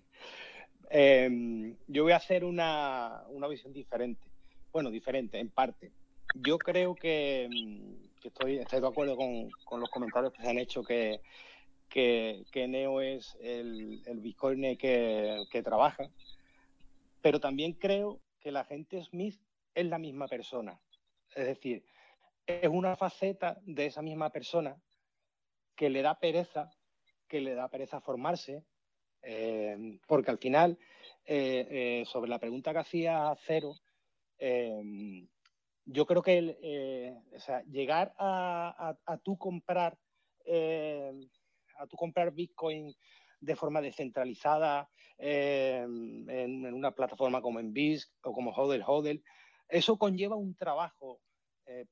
[0.89, 4.27] em, yo voy a hacer una, una visión diferente.
[4.73, 5.93] Bueno, diferente, en parte.
[6.35, 7.47] Yo creo que,
[8.30, 11.22] estoy, estoy de acuerdo con, con los comentarios que se han hecho que,
[11.89, 16.10] que, que Neo es el, el Bitcoin que, que trabaja,
[17.22, 19.39] pero también creo que la gente Smith
[19.76, 20.80] es la misma persona.
[21.35, 21.85] Es decir,
[22.45, 24.81] es una faceta de esa misma persona
[25.76, 26.72] que le da pereza,
[27.27, 28.64] que le da pereza formarse,
[29.22, 30.77] eh, porque al final,
[31.26, 33.76] eh, eh, sobre la pregunta que hacía Cero,
[35.85, 37.15] yo creo que eh,
[37.69, 39.97] llegar a, a, tú comprar
[40.45, 41.11] eh,
[41.77, 42.93] a tú comprar Bitcoin
[43.39, 49.23] de forma descentralizada eh, en, una plataforma como en BISC o como Hodel Hodel,
[49.67, 51.21] eso conlleva un trabajo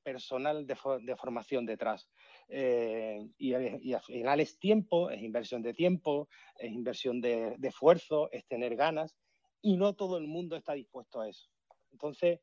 [0.02, 2.06] personal de, de, formación detrás.
[2.48, 7.68] Eh, y, y, al final es tiempo, es inversión de tiempo, es inversión de, de,
[7.68, 9.16] esfuerzo, es tener ganas,
[9.62, 11.48] y no todo el mundo está dispuesto a eso.
[11.92, 12.40] Entonces,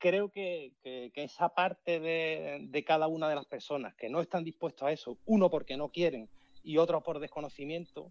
[0.00, 4.42] creo que, que, esa parte de, de, cada una de las personas que no están
[4.42, 6.28] dispuestos a eso, uno porque no quieren
[6.64, 8.10] y otro por desconocimiento,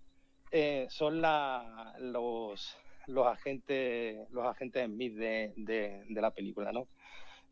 [0.51, 6.87] eh, son la, los, los, agentes, los agentes Smith de, de, de la película, ¿no?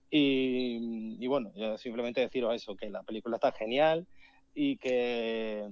[0.10, 4.08] Y, y, bueno, yo simplemente deciros eso, que la película está genial
[4.54, 5.68] y que...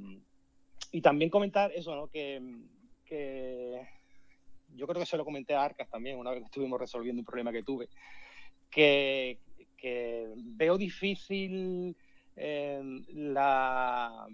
[0.91, 2.07] Y también comentar eso, ¿no?
[2.07, 2.41] Que,
[3.05, 3.81] que
[4.75, 7.25] yo creo que se lo comenté a Arcas también, una vez que estuvimos resolviendo un
[7.25, 7.87] problema que tuve,
[8.75, 9.39] que,
[10.35, 11.95] veo difícil
[12.35, 12.81] eh,
[13.13, 14.27] la...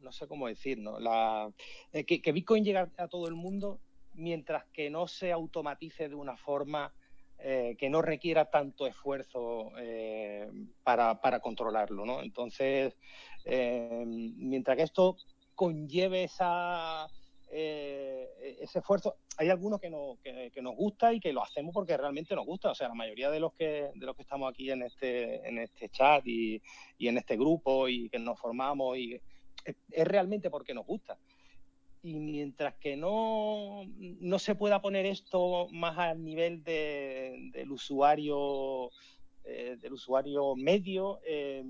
[0.00, 0.98] No sé cómo decir, ¿no?
[1.00, 1.50] La,
[1.92, 3.80] eh, que, Bitcoin llegue a todo el mundo
[4.14, 6.92] mientras que no se automatice de una forma
[7.38, 10.48] eh, que no requiera tanto esfuerzo eh,
[10.82, 12.22] para, para, controlarlo, ¿no?
[12.22, 12.96] Entonces,
[13.44, 15.16] eh, mientras que esto
[15.54, 17.06] conlleve esa,
[17.56, 19.14] eh, ese esfuerzo.
[19.38, 22.72] Hay algunos que, no, que, nos gusta y que lo hacemos porque realmente nos gusta.
[22.72, 25.58] O sea, la mayoría de los que, de los que estamos aquí en este, en
[25.58, 26.60] este chat y,
[26.98, 29.20] y en este grupo y que nos formamos y
[29.64, 29.76] es,
[30.08, 31.16] realmente porque nos gusta.
[32.02, 38.90] Y mientras que no, no se pueda poner esto más al nivel de- del usuario
[39.44, 41.62] eh, del usuario medio, eh,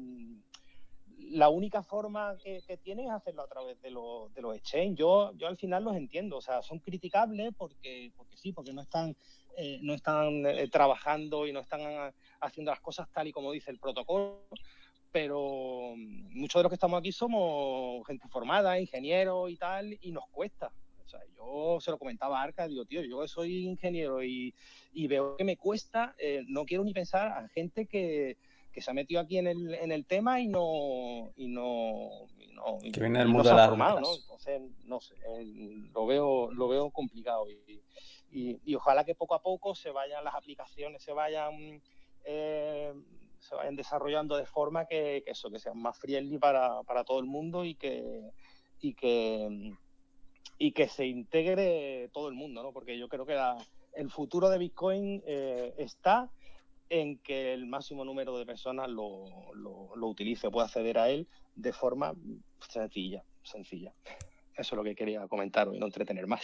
[1.18, 4.96] la única forma que, que tienen es hacerlo a través de, los de los exchange.
[4.96, 8.82] Yo, yo al final los entiendo, o sea, son criticables porque, porque sí, porque no
[8.82, 9.16] están,
[9.56, 13.70] eh, no están eh, trabajando y no están haciendo las cosas tal y como dice
[13.70, 14.46] el protocolo,
[15.10, 20.28] pero muchos de los que estamos aquí somos gente formada, ingenieros y tal, y nos
[20.30, 20.72] cuesta.
[21.04, 24.54] O sea, yo se lo comentaba a Arca, digo, tío, yo soy ingeniero y,
[24.92, 28.38] y veo que me cuesta, eh, no quiero ni pensar a gente que,
[28.74, 32.52] que se ha metido aquí en el, en el tema y no, y no, y
[32.52, 34.14] no, Que viene del no mundo se de las formado, ¿no?
[34.14, 35.44] Entonces, no sé, eh,
[35.92, 37.80] lo veo, lo veo complicado y,
[38.32, 41.80] y, y ojalá que poco a poco se vayan las aplicaciones, se vayan
[42.24, 42.92] eh,
[43.38, 47.20] se vayan desarrollando de forma que, que eso, que sean más friendly para, para todo
[47.20, 48.30] el mundo y que,
[48.80, 49.72] y que
[50.56, 52.72] y que se integre todo el mundo, ¿no?
[52.72, 53.56] Porque yo creo que la-
[53.92, 56.30] el futuro de Bitcoin eh, está
[56.88, 61.26] en que el máximo número de personas lo, lo, lo utilice, pueda acceder a él
[61.54, 62.14] de forma
[62.68, 63.94] sencilla, sencilla.
[64.56, 66.42] Eso es lo que quería comentar y no entretener más.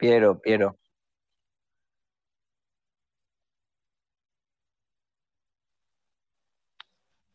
[0.00, 0.76] Piero, Piero.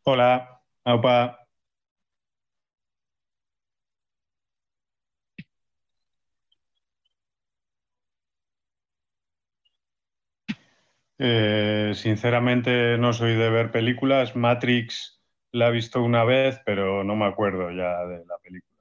[0.03, 1.37] Hola, aupa.
[11.17, 14.35] Eh, sinceramente no soy de ver películas.
[14.35, 15.21] Matrix
[15.51, 18.74] la he visto una vez, pero no me acuerdo ya de la película.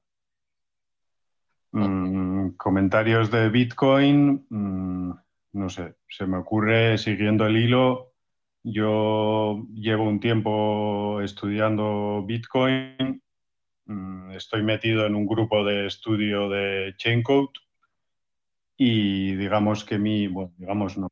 [1.76, 5.10] Mm, comentarios de Bitcoin, mm,
[5.54, 8.12] no sé, se me ocurre siguiendo el hilo.
[8.62, 13.20] Yo llevo un tiempo estudiando Bitcoin,
[13.86, 17.58] mm, estoy metido en un grupo de estudio de Chaincode
[18.76, 21.08] y digamos que mi, bueno, digamos no,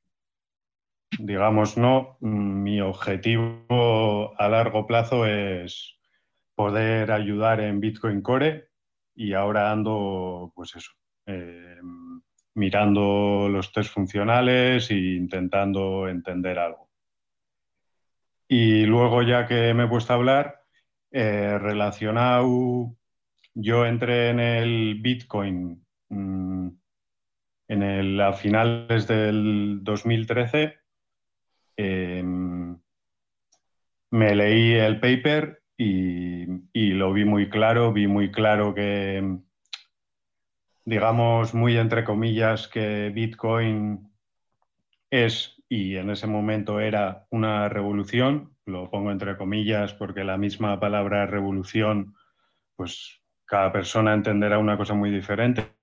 [1.18, 5.98] digamos no, mi objetivo a largo plazo es
[6.54, 8.71] poder ayudar en Bitcoin Core
[9.14, 10.92] y ahora ando, pues eso,
[11.26, 11.78] eh,
[12.54, 16.90] mirando los test funcionales e intentando entender algo.
[18.48, 20.62] Y luego, ya que me he puesto a hablar,
[21.10, 22.94] eh, relacionado,
[23.54, 26.68] yo entré en el Bitcoin mm,
[27.68, 30.78] en el, a finales del 2013.
[31.76, 32.22] eh,
[34.12, 39.38] me leí el paper y, y lo vi muy claro, vi muy claro que,
[40.84, 44.10] digamos, muy entre comillas, que Bitcoin
[45.10, 50.78] es y en ese momento era una revolución, lo pongo entre comillas porque la misma
[50.80, 52.14] palabra revolución,
[52.76, 55.74] pues cada persona entenderá una cosa muy diferente.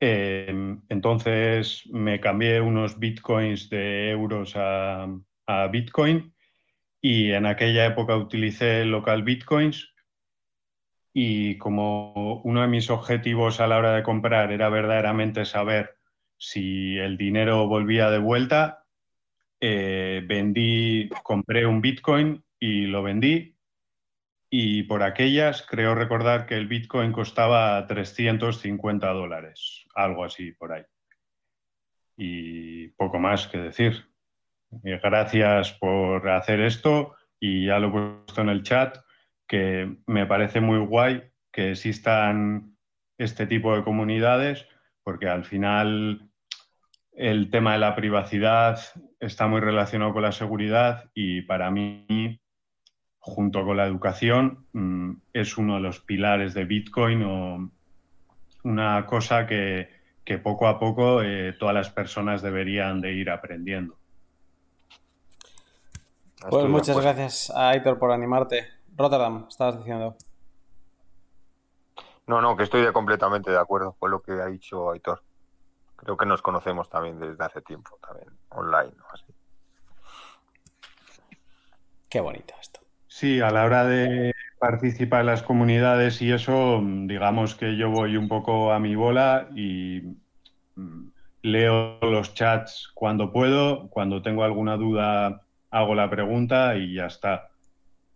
[0.00, 5.08] Eh, entonces me cambié unos bitcoins de euros a,
[5.46, 6.32] a Bitcoin
[7.00, 9.94] y en aquella época utilicé local bitcoins
[11.12, 15.96] y como uno de mis objetivos a la hora de comprar era verdaderamente saber
[16.36, 18.84] si el dinero volvía de vuelta,
[19.60, 23.58] eh, vendí, compré un bitcoin y lo vendí
[24.50, 30.84] y por aquellas creo recordar que el bitcoin costaba 350 dólares, algo así por ahí.
[32.16, 34.07] Y poco más que decir.
[34.84, 38.98] Eh, Gracias por hacer esto y ya lo he puesto en el chat,
[39.46, 41.22] que me parece muy guay
[41.52, 42.76] que existan
[43.16, 44.66] este tipo de comunidades,
[45.02, 46.28] porque al final
[47.12, 48.78] el tema de la privacidad
[49.18, 52.40] está muy relacionado con la seguridad y para mí,
[53.18, 57.72] junto con la educación, mm, es uno de los pilares de Bitcoin o
[58.62, 59.88] una cosa que,
[60.42, 63.98] poco a poco eh, todas las personas deberían de ir aprendiendo.
[66.48, 68.68] Pues muchas gracias a Aitor por animarte.
[68.96, 70.16] Rotterdam, estabas diciendo.
[72.26, 75.22] No, no, que estoy de- completamente de acuerdo con lo que ha dicho Aitor.
[75.96, 78.92] Creo que nos conocemos también desde hace tiempo, también online.
[78.96, 79.04] ¿no?
[79.12, 79.24] Así.
[82.08, 82.80] Qué bonito esto.
[83.08, 88.16] Sí, a la hora de participar en las comunidades y eso, digamos que yo voy
[88.16, 90.02] un poco a mi bola y
[90.76, 91.08] mm,
[91.42, 97.50] leo los chats cuando puedo, cuando tengo alguna duda hago la pregunta y ya está.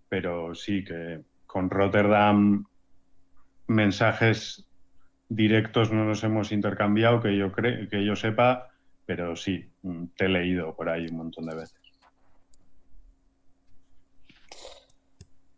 [0.08, 2.64] Pero sí que con Rotterdam
[3.66, 4.66] mensajes
[5.28, 8.70] directos no nos hemos intercambiado, que yo cre- que yo sepa,
[9.06, 11.80] pero sí, mm, te he leído por ahí un montón de veces.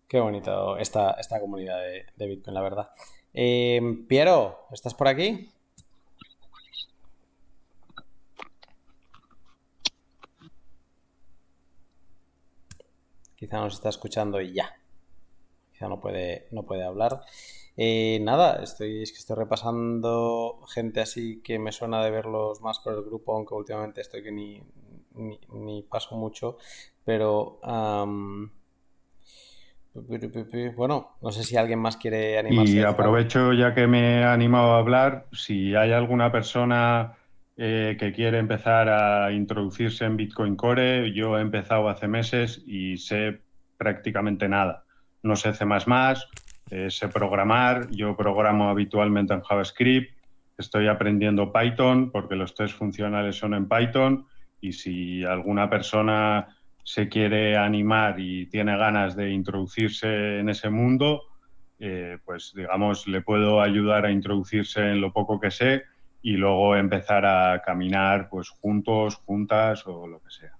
[0.06, 1.78] Qué bonito esta, esta comunidad
[2.16, 2.90] de, Bitcoin, la verdad.
[3.32, 5.50] Eh, Piero, ¿estás por aquí?
[13.44, 14.74] Quizá nos está escuchando y ya.
[15.70, 17.20] Quizá no puede, no puede hablar.
[17.76, 22.78] Eh, nada, estoy, es que estoy repasando gente así que me suena de verlos más
[22.78, 24.62] por el grupo, aunque últimamente estoy que ni,
[25.12, 26.56] ni, ni paso mucho.
[27.04, 27.60] Pero
[30.74, 32.72] bueno, no sé si alguien más quiere animarse.
[32.72, 37.18] Y aprovecho ya que me he animado a hablar, si hay alguna persona
[37.56, 42.96] eh, que quiere empezar a introducirse en Bitcoin Core, yo he empezado hace meses y
[42.96, 43.42] sé
[43.76, 44.84] prácticamente nada.
[45.22, 45.64] No sé C++,
[46.70, 50.16] eh, sé programar, yo programo habitualmente en JavaScript,
[50.58, 54.26] estoy aprendiendo Python porque los test funcionales son en Python
[54.60, 61.22] y si alguna persona se quiere animar y tiene ganas de introducirse en ese mundo,
[61.78, 65.84] eh, pues digamos, le puedo ayudar a introducirse en lo poco que sé
[66.24, 70.58] y luego empezar a caminar pues juntos, juntas o lo que sea.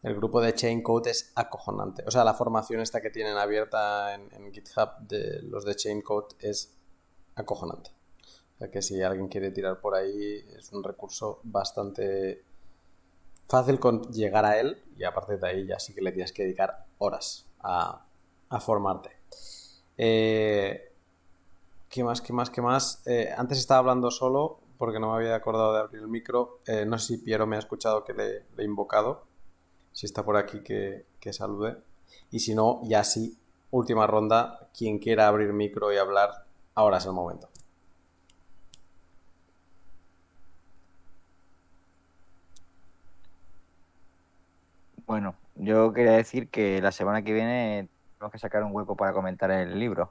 [0.00, 2.04] El grupo de Chain Code es acojonante.
[2.06, 6.36] O sea, la formación esta que tienen abierta en, GitHub de los de Chain Code
[6.38, 6.72] es
[7.34, 7.90] acojonante.
[8.54, 12.44] O sea que si alguien quiere tirar por ahí, es un recurso bastante
[13.48, 16.32] fácil con llegar a él y a partir de ahí ya sí que le tienes
[16.32, 18.06] que dedicar horas a,
[18.50, 19.10] a formarte.
[19.98, 20.93] Eh,
[21.94, 22.20] ¿Qué más?
[22.20, 22.50] ¿Qué más?
[22.50, 23.06] ¿Qué más?
[23.06, 26.58] Eh, antes estaba hablando solo porque no me había acordado de abrir el micro.
[26.66, 29.28] Eh, no sé si Piero me ha escuchado que le, he invocado.
[29.92, 31.76] Si está por aquí, que, que salude.
[32.32, 33.38] Y si no, ya sí,
[33.70, 34.70] última ronda.
[34.76, 37.48] Quien quiera abrir micro y hablar, ahora es el momento.
[45.06, 49.12] Bueno, yo quería decir que la semana que viene tenemos que sacar un hueco para
[49.12, 50.10] comentar el libro.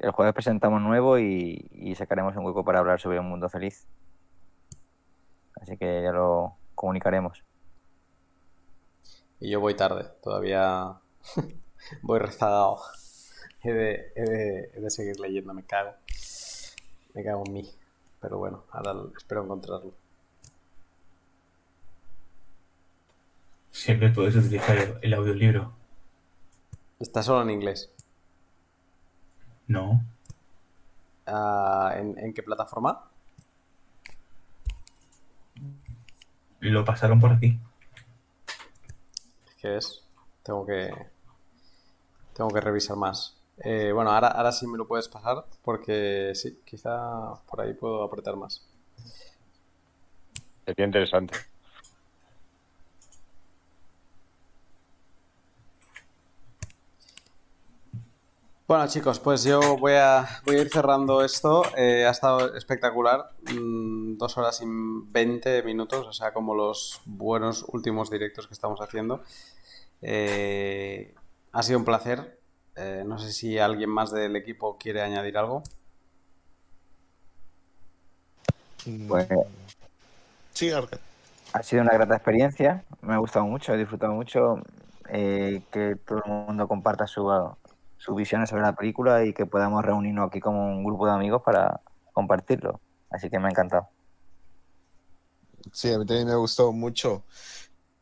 [0.00, 3.86] El jueves presentamos nuevo y, y sacaremos un hueco para hablar sobre un mundo feliz.
[5.60, 7.44] Así que ya lo comunicaremos.
[9.40, 10.94] Y yo voy tarde, todavía
[12.02, 12.78] voy rezagado.
[13.62, 15.92] He de, he de- he de seguir leyendo, me cago.
[17.14, 17.70] Me cago en mí.
[18.22, 19.92] Pero bueno, ahora espero encontrarlo.
[23.70, 25.72] Siempre puedes utilizar el, el audiolibro.
[26.98, 27.90] Está solo en inglés.
[29.70, 30.02] No.
[31.26, 33.04] Ah, ¿en, en qué plataforma?
[36.60, 37.58] Lo pasaron por aquí.
[39.60, 40.02] ¿Qué es?
[40.42, 40.90] Tengo que.
[42.34, 43.36] Tengo que revisar más.
[43.58, 48.02] Eh, bueno, ahora, ahora sí me lo puedes pasar porque sí, quizá por ahí puedo
[48.02, 48.66] apretar más.
[50.64, 51.34] Sería interesante.
[58.70, 61.64] Bueno, chicos, pues yo voy a, voy a ir cerrando esto.
[61.76, 63.32] Eh, ha estado espectacular.
[63.52, 68.80] Mm, dos horas y 20 minutos, o sea, como los buenos últimos directos que estamos
[68.80, 69.24] haciendo.
[70.02, 71.12] Eh,
[71.50, 72.38] ha sido un placer.
[72.76, 75.64] Eh, no sé si alguien más del equipo quiere añadir algo.
[79.08, 79.26] Pues
[80.52, 80.70] Sí,
[81.54, 84.62] ha sido una grata experiencia, me ha gustado mucho, he disfrutado mucho
[85.08, 87.28] eh, que todo el mundo comparta su,
[88.00, 91.42] sus visiones sobre la película y que podamos reunirnos aquí como un grupo de amigos
[91.44, 91.82] para
[92.14, 92.80] compartirlo.
[93.10, 93.88] Así que me ha encantado.
[95.70, 97.24] Sí, a mí también me gustado mucho.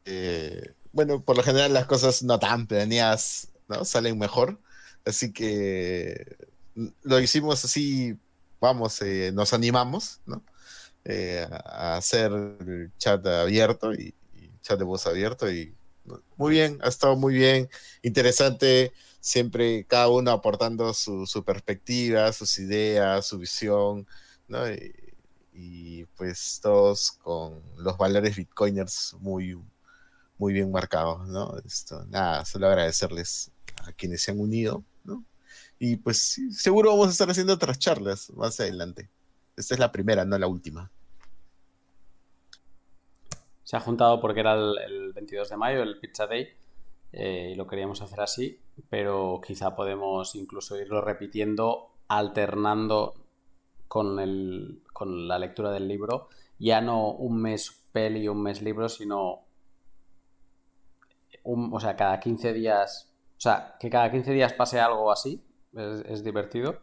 [0.04, 3.84] Eh, bueno, por lo general las cosas no tan planeadas, ¿no?
[3.84, 4.60] Salen mejor.
[5.04, 6.36] Así que
[7.02, 8.16] lo hicimos así,
[8.60, 10.44] vamos, eh, nos animamos, ¿no?
[11.04, 15.74] Eh, a hacer el chat abierto y, y chat de voz abierto y
[16.36, 17.68] muy bien, ha estado muy bien,
[18.02, 24.06] interesante, siempre cada uno aportando su, su perspectiva, sus ideas, su visión,
[24.46, 24.60] ¿no?
[24.70, 29.60] Y, pues todos con los valores bitcoiners muy,
[30.36, 31.56] muy bien marcados, ¿no?
[31.64, 33.50] Esto, nada, solo agradecerles
[33.84, 35.24] a quienes se han unido, ¿no?
[35.78, 39.08] Y pues seguro vamos a estar haciendo otras charlas más adelante.
[39.56, 40.90] Esta es la primera, no la última.
[43.64, 46.56] Se ha juntado porque era el, el 22 de mayo, el Pizza Day,
[47.12, 53.14] eh, y lo queríamos hacer así, pero quizá podemos incluso irlo repitiendo, alternando
[53.88, 56.28] con, el, con la lectura del libro,
[56.58, 59.44] ya no un mes peli y un mes libro, sino
[61.44, 65.42] un, o sea, cada 15 días, o sea, que cada 15 días pase algo así,
[65.74, 66.80] es, divertido.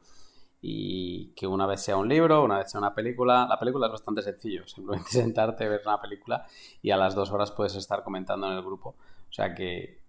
[0.68, 3.46] Y que una vez sea un libro, una vez sea una película.
[3.48, 6.46] La película es bastante sencillo, simplemente sentarte, ver una película
[6.82, 8.96] y a las dos horas puedes estar comentando en el grupo.
[9.30, 10.02] O sea que,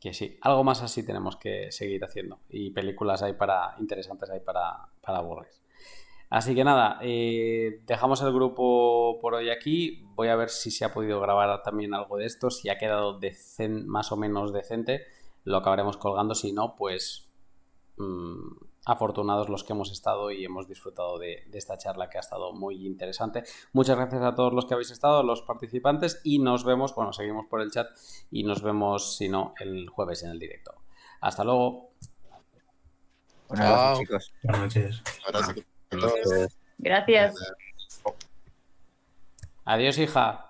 [0.00, 2.40] que sí, algo más así tenemos que seguir haciendo.
[2.48, 5.48] Y películas hay para interesantes hay para, para.
[6.30, 10.04] Así que nada, eh, dejamos el grupo por hoy aquí.
[10.14, 12.50] Voy a ver si se ha podido grabar también algo de esto.
[12.50, 13.18] Si ha quedado
[13.86, 15.06] más o menos decente,
[15.44, 16.34] lo acabaremos colgando.
[16.34, 17.30] Si no, pues
[17.96, 22.20] mmm, afortunados los que hemos estado y hemos disfrutado de, de, esta charla que ha
[22.20, 23.44] estado muy interesante.
[23.72, 27.46] Muchas gracias a todos los que habéis estado, los participantes, y nos vemos, bueno, seguimos
[27.46, 27.88] por el chat
[28.30, 30.74] y nos vemos, si no, el jueves en el directo.
[31.20, 31.90] Hasta luego.
[33.48, 34.32] Buenas noches, chicos.
[34.42, 35.02] Buenas noches.
[36.00, 36.58] Gracias.
[36.78, 37.34] Gracias.
[39.64, 40.47] Adiós, hija.